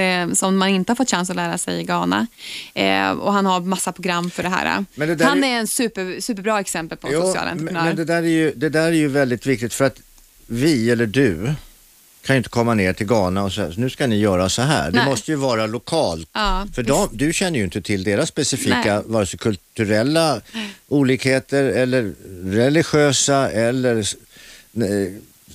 eh, 0.01 0.33
som 0.33 0.57
man 0.59 0.69
inte 0.69 0.91
har 0.93 0.97
fått 0.97 1.11
chans 1.11 1.31
att 1.31 1.37
lära 1.37 1.59
sig 1.59 1.81
i 1.81 1.85
Ghana. 1.85 2.27
Eh, 2.75 3.11
och 3.11 3.33
han 3.33 3.47
har 3.47 3.61
massa 3.61 3.93
program 3.93 4.31
för 4.31 4.43
det 4.43 4.49
här. 4.49 4.85
Det 4.95 5.25
han 5.25 5.45
är- 5.45 5.49
är 5.49 5.59
en 5.59 5.67
super, 5.67 6.21
superbra 6.21 6.61
exempel 6.61 6.99
på 6.99 7.07
en 7.07 7.13
Jo, 7.13 7.21
social 7.23 7.49
entreprenör. 7.49 7.85
men 7.85 7.97
det, 7.97 8.05
där 8.05 8.17
är 8.23 8.27
ju, 8.27 8.53
det 8.57 8.69
där 8.69 8.87
är 8.87 8.93
ju 8.93 9.09
väldigt 9.09 9.47
viktigt 9.47 9.75
för 9.75 9.85
att 9.85 10.01
vi 10.47 10.91
eller 10.91 11.07
du 11.07 11.55
kan 12.27 12.37
ju 12.37 12.39
inte 12.39 12.49
komma 12.49 12.75
ner 12.75 12.93
till 12.93 13.07
Ghana 13.07 13.45
och 13.45 13.53
säga 13.53 13.73
nu 13.77 13.91
ska 13.91 14.07
ni 14.07 14.17
göra 14.19 14.49
så 14.49 14.63
här. 14.63 14.91
Det 14.91 14.97
Nej. 14.99 15.07
måste 15.07 15.31
ju 15.31 15.37
vara 15.37 15.67
lokalt. 15.67 16.29
Ja, 16.33 16.67
För 16.75 16.83
de, 16.83 17.09
du 17.13 17.33
känner 17.33 17.59
ju 17.59 17.65
inte 17.65 17.83
till 17.83 18.05
deras 18.05 18.29
specifika 18.29 18.95
Nej. 18.95 19.03
vare 19.07 19.27
sig 19.27 19.39
kulturella 19.39 20.41
olikheter 20.89 21.65
eller 21.65 22.13
religiösa 22.45 23.51
eller 23.51 24.07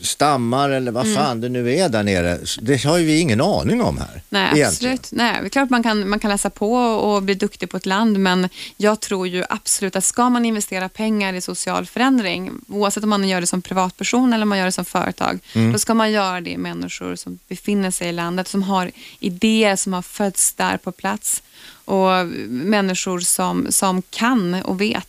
stammar 0.01 0.69
eller 0.69 0.91
vad 0.91 1.13
fan 1.15 1.41
det 1.41 1.49
nu 1.49 1.73
är 1.75 1.89
där 1.89 2.03
nere. 2.03 2.39
Det 2.61 2.83
har 2.83 2.97
ju 2.97 3.05
vi 3.05 3.19
ingen 3.19 3.41
aning 3.41 3.81
om 3.81 3.97
här. 3.97 4.21
Nej, 4.29 4.41
egentligen. 4.43 4.67
absolut. 4.93 5.07
Nej, 5.11 5.37
det 5.41 5.47
är 5.47 5.49
klart 5.49 5.69
man 5.69 5.83
kan, 5.83 6.09
man 6.09 6.19
kan 6.19 6.31
läsa 6.31 6.49
på 6.49 6.73
och 6.75 7.23
bli 7.23 7.33
duktig 7.33 7.69
på 7.69 7.77
ett 7.77 7.85
land, 7.85 8.19
men 8.19 8.49
jag 8.77 8.99
tror 8.99 9.27
ju 9.27 9.43
absolut 9.49 9.95
att 9.95 10.03
ska 10.03 10.29
man 10.29 10.45
investera 10.45 10.89
pengar 10.89 11.33
i 11.33 11.41
social 11.41 11.85
förändring, 11.85 12.51
oavsett 12.67 13.03
om 13.03 13.09
man 13.09 13.29
gör 13.29 13.41
det 13.41 13.47
som 13.47 13.61
privatperson 13.61 14.33
eller 14.33 14.43
om 14.43 14.49
man 14.49 14.57
gör 14.57 14.65
det 14.65 14.71
som 14.71 14.85
företag, 14.85 15.39
Mm. 15.53 15.71
då 15.71 15.79
ska 15.79 15.93
man 15.93 16.11
göra 16.11 16.41
det 16.41 16.49
i 16.49 16.57
människor 16.57 17.15
som 17.15 17.39
befinner 17.47 17.91
sig 17.91 18.09
i 18.09 18.11
landet, 18.11 18.47
som 18.47 18.63
har 18.63 18.91
idéer, 19.19 19.75
som 19.75 19.93
har 19.93 20.01
fötts 20.01 20.53
där 20.53 20.77
på 20.77 20.91
plats 20.91 21.43
och 21.85 22.25
människor 22.47 23.19
som, 23.19 23.67
som 23.69 24.01
kan 24.09 24.53
och 24.53 24.81
vet. 24.81 25.07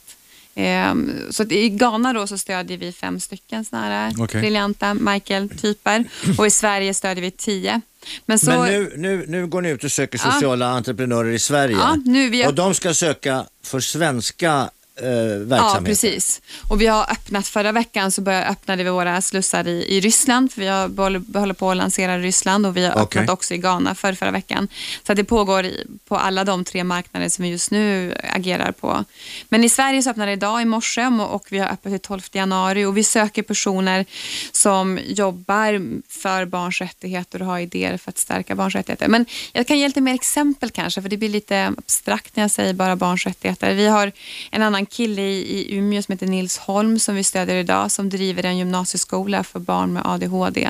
Ehm, 0.55 1.13
Så 1.31 1.43
i 1.43 1.69
Ghana 1.69 2.13
då 2.13 2.27
så 2.27 2.39
stödjer 2.39 2.79
vi 2.79 2.93
fem 2.93 3.21
stycken 3.21 3.65
såna 3.65 3.83
här 3.83 4.13
Okej. 4.19 4.41
briljanta 4.41 4.95
Michael-typer 4.95 6.05
och 6.39 6.47
i 6.47 6.51
Sverige 6.51 6.95
stödjer 6.95 7.23
vi 7.23 7.31
tio. 7.31 7.81
Men, 8.27 8.39
så, 8.39 8.51
Men 8.51 8.61
nu, 8.73 8.93
nu, 8.97 9.25
nu 9.29 9.47
går 9.47 9.61
ni 9.63 9.71
ut 9.71 9.85
och 9.85 9.93
söker 9.93 10.21
Ja. 10.25 10.33
sociala 10.33 10.67
entreprenörer 10.67 11.31
i 11.33 11.39
Sverige. 11.39 11.77
Ja, 11.77 11.97
nu 12.05 12.31
vi- 12.31 12.47
Och 12.47 12.55
de 12.55 12.75
ska 12.75 12.95
söka 12.95 13.45
för 13.65 13.81
svenska 13.81 14.71
eh, 15.01 15.09
Ja, 15.09 15.39
verksamheter. 15.39 15.85
precis. 15.85 16.43
Och 16.69 16.81
vi 16.81 16.87
har 16.87 17.13
öppnat 17.13 17.49
förra 17.49 17.73
veckan 17.73 18.13
så 18.13 18.21
började, 18.21 18.47
öppnade 18.47 18.85
vi 18.85 18.91
våra 18.91 19.23
slussar 19.23 19.69
i, 19.69 19.97
i 19.97 20.01
Ryssland. 20.01 20.53
För 20.53 20.61
vi 20.61 20.67
har, 20.67 21.09
håller, 21.39 21.53
på 21.53 21.71
att 21.71 21.77
lansera 21.77 22.19
Ryssland 22.19 22.67
och 22.67 22.77
vi 22.77 22.85
har 22.85 22.93
Okej. 22.93 23.03
öppnat 23.03 23.31
också 23.31 23.55
i 23.55 23.59
Ghana 23.59 23.95
för 23.95 24.13
förra 24.13 24.31
veckan. 24.31 24.69
Så 25.07 25.15
det 25.15 25.25
pågår 25.25 25.65
i, 25.65 25.87
på 26.09 26.17
alla 26.17 26.45
de 26.45 26.65
tre 26.65 26.85
marknader 26.85 27.29
som 27.29 27.43
vi 27.43 27.51
just 27.51 27.71
nu 27.71 28.15
agerar 28.35 28.73
på. 28.73 29.05
Men 29.49 29.65
i 29.65 29.69
Sverige 29.69 30.03
så 30.03 30.11
öppnar 30.11 30.27
det 30.27 30.33
idag 30.33 30.63
i 30.63 30.65
morse 30.65 31.07
och 31.07 31.47
vi 31.51 31.59
har 31.59 31.69
öppet 31.69 31.93
till 31.93 32.01
12 32.01 32.21
januari 32.33 32.85
och 32.85 32.97
vi 32.97 33.05
söker 33.05 33.43
personer 33.43 34.07
som 34.53 34.99
jobbar 35.05 36.03
för 36.09 36.45
barns 36.45 36.81
rättigheter 36.81 37.41
och 37.43 37.47
har 37.47 37.59
idéer 37.59 37.97
för 37.97 38.11
att 38.11 38.19
stärka 38.19 38.55
barns 38.55 38.75
rättigheter. 38.75 39.09
Men 39.09 39.27
jag 39.53 39.67
kan 39.67 39.79
ge 39.79 39.87
lite 39.87 40.01
mer 40.01 40.15
exempel 40.15 40.71
kanske, 40.71 41.03
för 41.03 41.09
det 41.09 41.17
blir 41.17 41.29
lite 41.29 41.73
abstrakt 41.79 42.37
när 42.37 42.45
jag 42.45 42.51
säger 42.51 42.75
bara 42.75 42.97
barns 42.97 43.27
rättigheter. 43.27 43.75
Vi 43.75 43.87
har 43.87 44.13
en 44.51 44.63
annan 44.63 44.82
kille 44.87 45.23
i, 45.23 45.39
i 45.39 45.77
Umeå 45.77 46.03
som 46.03 46.13
heter 46.13 46.27
Nils 46.27 46.59
Holm 46.59 46.99
som 46.99 47.15
vi 47.15 47.25
stödjer 47.25 47.57
idag, 47.57 47.91
som 47.91 48.09
driver 48.11 48.45
en 48.45 48.59
gymnasieskola 48.59 49.45
för 49.45 49.59
barn 49.59 49.93
med 49.93 50.03
ADHD. 50.07 50.69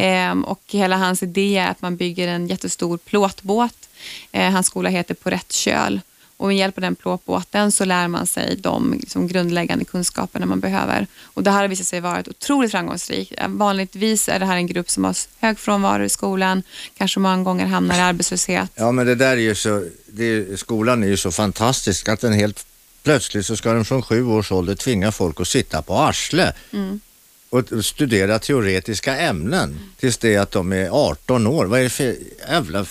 Ehm, 0.00 0.44
och 0.44 0.60
hela 0.66 0.96
hans 0.96 1.22
idé 1.22 1.56
är 1.56 1.70
att 1.70 1.82
man 1.82 1.96
bygger 1.96 2.28
en 2.28 2.46
jättestor 2.46 2.98
plåtbåt. 2.98 3.88
Eh, 4.32 4.50
hans 4.50 4.66
skola 4.66 4.88
heter 4.88 5.14
På 5.14 5.30
rätt 5.30 5.52
köl. 5.52 6.00
Och 6.36 6.46
med 6.48 6.56
hjälp 6.56 6.78
av 6.78 6.82
den 6.82 6.94
plåtbåten 6.94 7.72
så 7.72 7.84
lär 7.84 8.08
man 8.08 8.26
sig 8.26 8.56
de 8.56 8.94
liksom, 9.00 9.28
grundläggande 9.28 9.84
kunskaperna 9.84 10.46
man 10.46 10.60
behöver. 10.60 11.06
Och 11.22 11.42
det 11.42 11.50
här 11.50 11.60
har 11.60 11.68
visat 11.68 11.86
sig 11.86 12.00
vara 12.00 12.20
ett 12.20 12.28
otroligt 12.28 12.70
framgångsrikt. 12.70 13.32
Eh, 13.38 13.48
Vanligtvis 13.48 14.28
är 14.28 14.38
det 14.38 14.46
här 14.46 14.56
en 14.56 14.66
grupp 14.66 14.90
som 14.90 15.04
har 15.04 15.16
hög 15.40 15.58
frånvaro 15.58 16.04
i 16.04 16.08
skolan, 16.08 16.62
kanske 16.96 17.20
många 17.20 17.42
gånger 17.42 17.66
hamnar 17.66 17.98
i 17.98 18.00
arbetslöshet. 18.00 18.70
Ja 18.74 18.92
men 18.92 19.06
det 19.06 19.14
där 19.14 19.32
är 19.32 19.36
ju 19.36 19.54
så, 19.54 19.84
det 20.06 20.60
skolan 20.60 21.02
är 21.02 21.08
ju 21.08 21.16
så 21.16 21.30
fantastisk 21.30 22.08
att 22.08 22.20
den 22.20 22.32
helt 22.32 22.66
plötsligt 23.04 23.46
så 23.46 23.56
ska 23.56 23.72
den 23.72 23.84
från 23.84 24.02
sju 24.02 24.24
års 24.26 24.52
ålder 24.52 24.74
tvinga 24.74 25.12
folk 25.12 25.40
att 25.40 25.48
sitta 25.48 25.82
på 25.82 25.94
arsle 25.94 26.52
Mm. 26.72 27.00
och 27.50 27.84
studera 27.84 28.38
teoretiska 28.38 29.16
ämnen 29.18 29.78
tills 30.00 30.18
det 30.18 30.36
att 30.36 30.50
de 30.50 30.72
är 30.72 30.88
18 30.90 31.46
år. 31.46 31.64
Vad 31.66 31.78
är 31.80 31.84
det 31.84 31.90
för 31.90 32.16
jävla... 32.48 32.86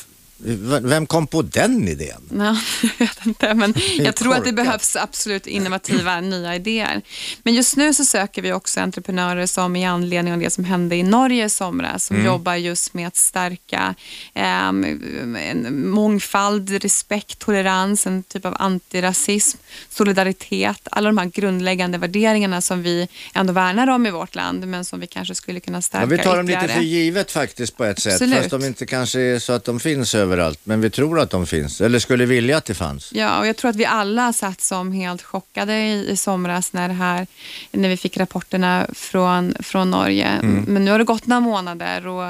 Vem 0.82 1.06
kom 1.06 1.28
på 1.28 1.42
den 1.42 1.88
idén? 1.88 2.22
Ja, 2.30 2.58
jag 2.82 3.08
vet 3.08 3.26
inte, 3.26 3.54
men 3.54 3.74
jag 3.98 4.16
tror 4.16 4.36
att 4.36 4.44
det 4.44 4.54
behövs 4.54 4.96
absolut 4.96 5.48
innovativa 5.48 6.22
nya 6.22 6.56
idéer. 6.56 7.02
Men 7.44 7.54
just 7.54 7.78
nu 7.78 7.94
så 7.94 8.06
söker 8.06 8.42
vi 8.42 8.54
också 8.54 8.80
entreprenörer 8.80 9.46
som 9.46 9.76
i 9.76 9.86
anledning 9.86 10.34
av 10.34 10.40
det 10.40 10.50
som 10.50 10.66
hände 10.66 10.96
i 10.96 11.04
Norge 11.04 11.46
i 11.46 11.50
somras, 11.50 12.06
som 12.06 12.26
jobbar 12.26 12.56
just 12.56 12.94
med 12.94 13.08
att 13.08 13.16
stärka 13.16 13.96
en 14.34 15.90
mångfald, 15.90 16.70
respekt, 16.70 17.40
tolerans, 17.40 18.08
en 18.08 18.24
typ 18.24 18.46
av 18.46 18.56
antirasism, 18.60 19.58
solidaritet, 19.90 20.88
alla 20.92 21.10
de 21.10 21.18
här 21.18 21.26
grundläggande 21.26 21.98
värderingarna 21.98 22.62
som 22.62 22.84
vi 22.84 23.08
ändå 23.34 23.54
värnar 23.54 23.88
om 23.88 24.06
i 24.06 24.12
vårt 24.12 24.36
land, 24.36 24.68
men 24.68 24.86
som 24.86 25.00
vi 25.00 25.08
kanske 25.08 25.36
skulle 25.36 25.60
kunna 25.60 25.82
stärka 25.82 26.04
Ja, 26.04 26.08
vi 26.08 26.18
tar 26.18 26.38
dem 26.38 26.46
lite 26.46 26.58
ytterligare. 26.58 26.80
för 26.80 26.86
givet 26.86 27.32
faktiskt 27.32 27.78
på 27.78 27.84
ett 27.84 28.00
sätt. 28.00 28.14
Absolut. 28.14 28.38
Fast 28.38 28.50
de 28.50 28.66
inte 28.66 28.86
kanske 28.86 29.20
är 29.20 29.40
så 29.40 29.54
att 29.54 29.64
de 29.64 29.80
finns 29.80 30.16
överallt. 30.34 30.60
Men 30.64 30.82
vi 30.82 30.90
tror 30.90 31.20
att 31.20 31.30
de 31.30 31.46
finns. 31.46 31.82
Eller 31.82 32.00
skulle 32.00 32.26
vilja 32.26 32.58
att 32.58 32.66
det 32.66 32.74
fanns. 32.74 33.12
Ja, 33.14 33.40
och 33.40 33.48
jag 33.48 33.58
tror 33.58 33.70
att 33.70 33.76
vi 33.76 33.86
alla 33.86 34.34
satt 34.34 34.62
som 34.62 34.92
helt 34.92 35.22
chockade 35.22 35.74
i, 35.74 36.10
i 36.10 36.18
somras 36.18 36.74
när, 36.74 36.90
här, 36.90 37.28
när 37.72 37.90
vi 37.90 37.98
fick 37.98 38.18
rapporterna 38.18 38.88
från, 38.94 39.56
från 39.60 39.92
Norge. 39.92 40.40
Men 40.68 40.86
nu 40.86 40.92
har 40.92 41.00
det 41.00 41.06
gått 41.06 41.28
några 41.28 41.40
månader 41.40 42.08
och 42.08 42.26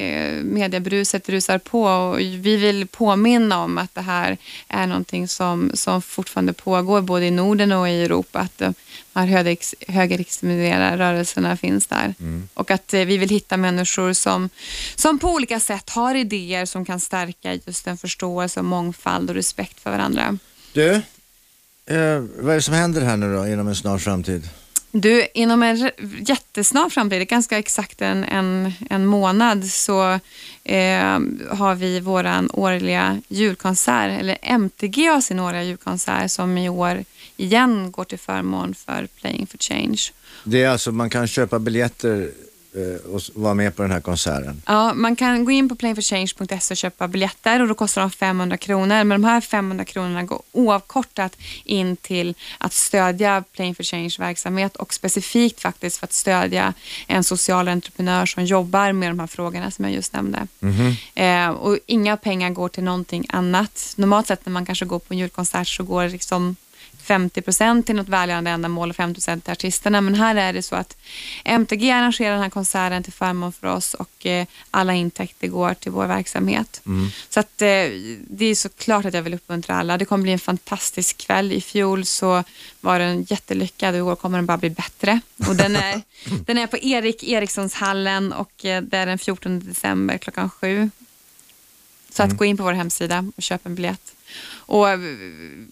eh, 0.00 0.42
mediebruset 0.42 1.28
rusar 1.28 1.58
på 1.58 1.82
och 1.82 2.20
vi 2.20 2.56
vill 2.56 2.86
påminna 2.86 3.62
om 3.62 3.78
att 3.78 3.94
det 3.94 4.00
här 4.00 4.36
är 4.68 4.86
någonting 4.86 5.28
som, 5.28 5.70
som 5.74 6.02
fortfarande 6.02 6.52
pågår 6.52 7.00
både 7.00 7.26
i 7.26 7.30
Norden 7.30 7.72
och 7.72 7.88
i 7.88 8.04
Europa. 8.04 8.38
Att 8.38 8.58
de 8.58 8.74
här 9.14 9.26
högerex, 9.26 9.74
högerextrema 9.88 10.96
rörelserna 10.96 11.56
finns 11.56 11.86
där. 11.86 12.14
Och 12.54 12.70
att 12.70 12.94
eh, 12.94 13.04
vi 13.04 13.16
vill 13.16 13.28
hitta 13.28 13.56
människor 13.56 14.12
som, 14.12 14.48
som 14.94 15.18
på 15.18 15.28
olika 15.28 15.60
sätt 15.60 15.90
har 15.90 16.14
idéer 16.14 16.64
som 16.64 16.84
kan 16.84 17.00
stärka 17.00 17.54
just 17.66 17.86
en 17.86 17.98
förståelse 17.98 18.60
och 18.60 18.66
mångfald 18.66 19.30
och 19.30 19.36
respekt 19.36 19.80
för 19.80 19.90
varandra. 19.90 20.38
Du, 20.72 20.90
eh, 21.86 22.24
vad 22.38 22.50
är 22.50 22.54
det 22.54 22.62
som 22.62 22.74
händer 22.74 23.00
här 23.00 23.16
nu 23.16 23.34
då 23.34 23.46
inom 23.46 23.68
en 23.68 23.76
snar 23.76 23.98
framtid? 23.98 24.48
Du, 24.94 25.26
inom 25.34 25.62
en 25.62 25.90
jättesnar 26.20 26.88
framtid, 26.88 27.28
ganska 27.28 27.58
exakt 27.58 28.02
en, 28.02 28.24
en, 28.24 28.72
en 28.90 29.06
månad, 29.06 29.64
så 29.64 30.12
eh, 30.64 31.18
har 31.50 31.74
vi 31.74 32.00
våran 32.00 32.50
årliga 32.52 33.20
julkonsert, 33.28 34.20
eller 34.20 34.38
MTG 34.42 35.06
har 35.06 35.20
sin 35.20 35.40
årliga 35.40 35.62
julkonsert 35.62 36.30
som 36.30 36.58
i 36.58 36.68
år 36.68 37.04
igen 37.36 37.90
går 37.90 38.04
till 38.04 38.18
förmån 38.18 38.74
för 38.74 39.08
Playing 39.20 39.46
for 39.46 39.58
Change. 39.58 40.00
Det 40.44 40.62
är 40.62 40.68
alltså, 40.68 40.92
man 40.92 41.10
kan 41.10 41.26
köpa 41.26 41.58
biljetter 41.58 42.30
eh, 42.74 43.12
och 43.14 43.20
vara 43.34 43.54
med 43.54 43.76
på 43.76 43.82
den 43.82 43.90
här 43.90 44.00
konserten. 44.00 44.62
Ja, 44.66 44.94
man 44.94 45.16
kan 45.16 45.44
gå 45.44 45.50
in 45.50 45.68
på 45.68 45.74
playingforchange.se 45.74 46.74
och 46.74 46.76
köpa 46.76 47.08
biljetter 47.08 47.62
och 47.62 47.68
då 47.68 47.74
kostar 47.74 48.00
de 48.00 48.10
500 48.10 48.56
kronor. 48.56 49.04
Men 49.04 49.08
de 49.08 49.24
här 49.24 49.40
500 49.40 49.84
kronorna 49.84 50.22
går 50.22 50.42
oavkortat 50.52 51.36
in 51.64 51.96
till 51.96 52.34
att 52.58 52.72
stödja 52.72 53.44
Playing 53.52 53.74
for 53.74 53.82
Change 53.82 54.14
verksamhet 54.18 54.76
och 54.76 54.94
specifikt 54.94 55.60
faktiskt 55.60 55.96
för 55.96 56.04
att 56.04 56.12
stödja 56.12 56.74
en 57.06 57.24
social 57.24 57.68
entreprenör 57.68 58.26
som 58.26 58.44
jobbar 58.44 58.92
med 58.92 59.10
de 59.10 59.18
här 59.18 59.26
frågorna 59.26 59.70
som 59.70 59.84
jag 59.84 59.94
just 59.94 60.12
nämnde. 60.12 60.46
Eh, 61.14 61.48
och 61.48 61.78
inga 61.86 62.16
pengar 62.16 62.50
går 62.50 62.68
till 62.68 62.84
någonting 62.84 63.26
annat. 63.28 63.94
Normalt 63.96 64.26
sett 64.26 64.46
när 64.46 64.52
man 64.52 64.66
kanske 64.66 64.84
går 64.84 64.98
på 64.98 65.14
en 65.14 65.18
julkonsert 65.18 65.68
så 65.68 65.82
går 65.82 66.08
liksom 66.08 66.56
50 67.02 67.82
till 67.82 67.96
något 67.96 68.08
välgörande 68.08 68.50
ändamål 68.50 68.90
och 68.90 68.96
50% 68.96 69.40
till 69.40 69.52
artisterna. 69.52 70.00
Men 70.00 70.14
här 70.14 70.36
är 70.36 70.52
det 70.52 70.62
så 70.62 70.76
att 70.76 70.96
MTG 71.44 71.90
arrangerar 71.90 72.32
den 72.32 72.42
här 72.42 72.50
konserten 72.50 73.02
till 73.02 73.12
förmån 73.12 73.52
för 73.52 73.66
oss 73.66 73.94
och 73.94 74.26
eh, 74.26 74.46
alla 74.70 74.94
intäkter 74.94 75.48
går 75.48 75.74
till 75.74 75.92
vår 75.92 76.06
verksamhet. 76.06 76.80
Så 77.28 77.40
att, 77.40 77.62
eh, 77.62 77.66
det 78.20 78.44
är 78.44 78.54
såklart 78.54 79.04
att 79.04 79.14
jag 79.14 79.22
vill 79.22 79.34
uppmuntra 79.34 79.74
alla. 79.74 79.98
Det 79.98 80.04
kommer 80.04 80.22
bli 80.22 80.32
en 80.32 80.38
fantastisk 80.38 81.18
kväll. 81.18 81.52
I 81.52 81.60
fjol 81.60 82.04
så 82.04 82.44
var 82.80 82.98
den 82.98 83.22
jättelyckad 83.22 83.94
och 83.94 83.98
i 83.98 84.02
år 84.02 84.16
kommer 84.16 84.38
den 84.38 84.46
bara 84.46 84.58
bli 84.58 84.70
bättre. 84.70 85.20
Och 85.48 85.56
den, 85.56 85.76
är, 85.76 86.02
den 86.46 86.58
är 86.58 86.66
på 86.66 86.78
Erik 86.78 87.22
Erikssonshallen 87.22 88.32
och 88.32 88.64
eh, 88.64 88.82
det 88.82 88.96
är 88.96 89.06
den 89.06 89.18
14 89.18 89.60
december 89.60 90.18
klockan 90.18 90.50
sju. 90.50 90.90
Så 92.10 92.22
att 92.22 92.36
gå 92.36 92.44
in 92.44 92.56
på 92.56 92.62
vår 92.62 92.72
hemsida 92.72 93.24
och 93.36 93.42
köpa 93.42 93.68
en 93.68 93.74
biljett. 93.74 94.11
Och 94.54 94.90
eh, 94.90 94.98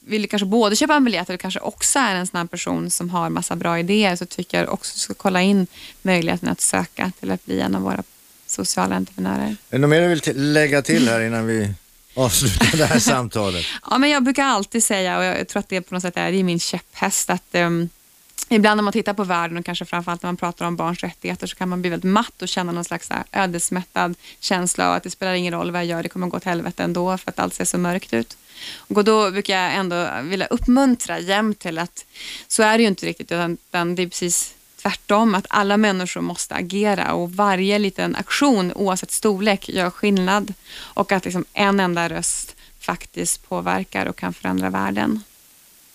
vill 0.01 0.29
kanske 0.29 0.47
både 0.47 0.77
köpa 0.77 0.95
en 0.95 1.05
biljett 1.05 1.29
eller 1.29 1.39
kanske 1.39 1.61
också 1.61 1.99
är 1.99 2.15
en 2.15 2.27
sån 2.27 2.49
person 2.49 2.91
som 2.91 3.11
har 3.11 3.31
massa 3.31 3.57
bra 3.57 3.79
idéer 3.79 4.17
så 4.17 4.27
tycker 4.27 4.59
jag 4.59 4.73
också 4.73 4.95
du 4.95 5.01
ska 5.01 5.15
kolla 5.15 5.43
in 5.43 5.67
möjligheten 6.03 6.49
att 6.49 6.61
söka 6.61 7.13
till 7.21 7.31
att 7.31 7.45
bli 7.47 7.61
en 7.61 7.75
av 7.75 7.83
våra 7.83 8.03
sociala 8.47 8.97
entreprenörer. 8.97 9.47
Är 9.49 9.57
det 9.71 9.79
något 9.79 9.91
mer 9.91 10.01
du 10.01 10.09
vill 10.09 10.53
lägga 10.53 10.83
till 10.83 11.09
här 11.09 11.21
innan 11.21 11.47
vi 11.47 11.75
avslutar 12.15 12.79
det 12.79 12.87
här 12.87 12.99
samtalet? 13.15 13.67
Ja, 13.91 13.99
men 13.99 14.11
jag 14.11 14.25
brukar 14.25 14.45
alltid 14.45 14.85
säga, 14.85 15.19
och 15.19 15.25
jag, 15.25 15.49
tror 15.49 15.61
att 15.61 15.69
det 15.69 15.81
på 15.81 15.95
något 15.95 16.03
sätt 16.03 16.17
är, 16.17 16.33
det 16.33 16.39
är 16.39 16.45
min 16.45 16.61
käpphäst, 16.61 17.31
att 17.31 17.45
um, 17.53 17.89
ibland 18.49 18.77
när 18.77 18.83
man 18.83 18.93
tittar 18.93 19.15
på 19.15 19.25
världen 19.25 19.59
och 19.59 19.65
kanske 19.65 19.85
framförallt 19.85 20.23
när 20.23 20.29
man 20.29 20.37
pratar 20.37 20.67
om 20.67 20.77
barns 20.77 21.01
rättigheter 21.01 21.47
så 21.47 21.57
kan 21.57 21.69
man 21.69 21.81
bli 21.81 21.91
väldigt 21.91 22.11
matt 22.11 22.43
och 22.43 22.49
känna 22.49 22.73
någon 22.73 22.85
slags 22.85 23.09
ödesmättad 23.33 24.15
känsla 24.41 24.89
av 24.89 24.95
att 24.95 25.03
det 25.03 25.11
spelar 25.11 25.33
ingen 25.33 25.55
roll 25.55 25.71
vad 25.71 25.81
jag 25.81 25.87
gör, 25.87 26.03
det 26.03 26.09
kommer 26.09 26.27
gå 26.27 26.37
åt 26.37 26.45
helvete 26.45 26.83
ändå 26.83 27.19
för 27.19 27.31
att 27.31 27.39
allt 27.39 27.55
ser 27.55 27.65
så 27.65 27.79
mörkt 27.79 28.13
ut. 28.13 28.37
Och 28.77 29.05
då 29.05 29.31
brukar 29.31 29.63
jag 29.63 29.75
ändå 29.75 30.11
vilja 30.23 30.47
uppmuntra 30.47 31.19
jämt 31.19 31.59
till 31.59 31.79
att 31.79 32.05
så 32.49 32.63
är 32.63 32.79
det 32.79 32.83
ju 32.83 32.89
inte 32.89 33.07
riktigt, 33.07 33.33
utan, 33.33 33.53
utan 33.53 33.95
det 33.95 34.03
är 34.03 34.07
precis 34.07 34.55
tvärtom, 34.83 35.35
att 35.35 35.47
alla 35.49 35.77
människor 35.77 36.21
måste 36.21 36.55
agera 36.55 37.13
och 37.13 37.33
varje 37.33 37.79
liten 37.79 38.17
aktion 38.17 38.73
oavsett 38.73 39.11
storlek 39.11 39.69
gör 39.69 39.91
skillnad 39.91 40.55
och 40.79 41.13
att 41.13 41.25
liksom 41.25 41.45
en 41.53 41.81
enda 41.81 42.09
röst 42.09 42.57
faktiskt 42.81 43.49
påverkar 43.49 44.07
och 44.07 44.17
kan 44.17 44.35
förändra 44.35 44.71
världen. 44.71 45.23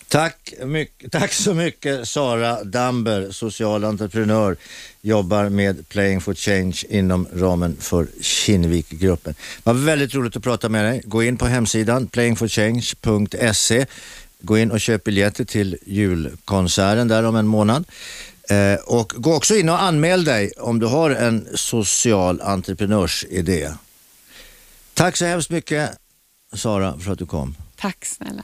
Tack, 0.08 0.54
mycket, 0.66 1.12
tack 1.12 1.34
så 1.34 1.54
mycket 1.54 2.08
Sara 2.08 2.64
Damber, 2.64 3.32
social 3.32 3.84
entreprenör, 3.84 4.58
jobbar 5.02 5.50
med 5.50 5.90
Playing 5.90 6.22
for 6.22 6.34
Change 6.34 6.84
inom 6.90 7.28
ramen 7.34 7.78
för 7.80 8.08
Kinnevikgruppen. 8.22 9.34
Det 9.34 9.62
var 9.64 9.74
väldigt 9.74 10.16
roligt 10.16 10.36
att 10.36 10.44
prata 10.44 10.70
med 10.70 10.86
dig. 10.86 11.02
Gå 11.06 11.24
in 11.24 11.38
på 11.38 11.46
hemsidan 11.46 12.08
playingforchange.se. 12.08 13.86
Gå 14.40 14.58
in 14.58 14.72
och 14.72 14.80
köp 14.80 15.04
biljetter 15.04 15.46
till 15.46 15.78
julkonserten 15.86 17.08
där 17.08 17.24
om 17.24 17.36
en 17.36 17.48
månad. 17.48 17.86
Eh, 18.50 18.80
och 18.86 19.14
gå 19.16 19.36
också 19.36 19.56
in 19.56 19.70
och 19.70 19.82
anmäl 19.82 20.24
dig 20.24 20.52
om 20.58 20.80
du 20.80 20.86
har 20.86 21.10
en 21.12 21.48
social 21.56 22.42
entreprenörsidé. 22.42 23.72
Tack 24.94 25.18
så 25.18 25.26
hemskt 25.26 25.50
mycket 25.50 25.90
Sara 26.54 27.00
för 27.00 27.12
att 27.12 27.20
du 27.20 27.26
kom. 27.26 27.56
Tack 27.76 28.06
snälla. 28.06 28.44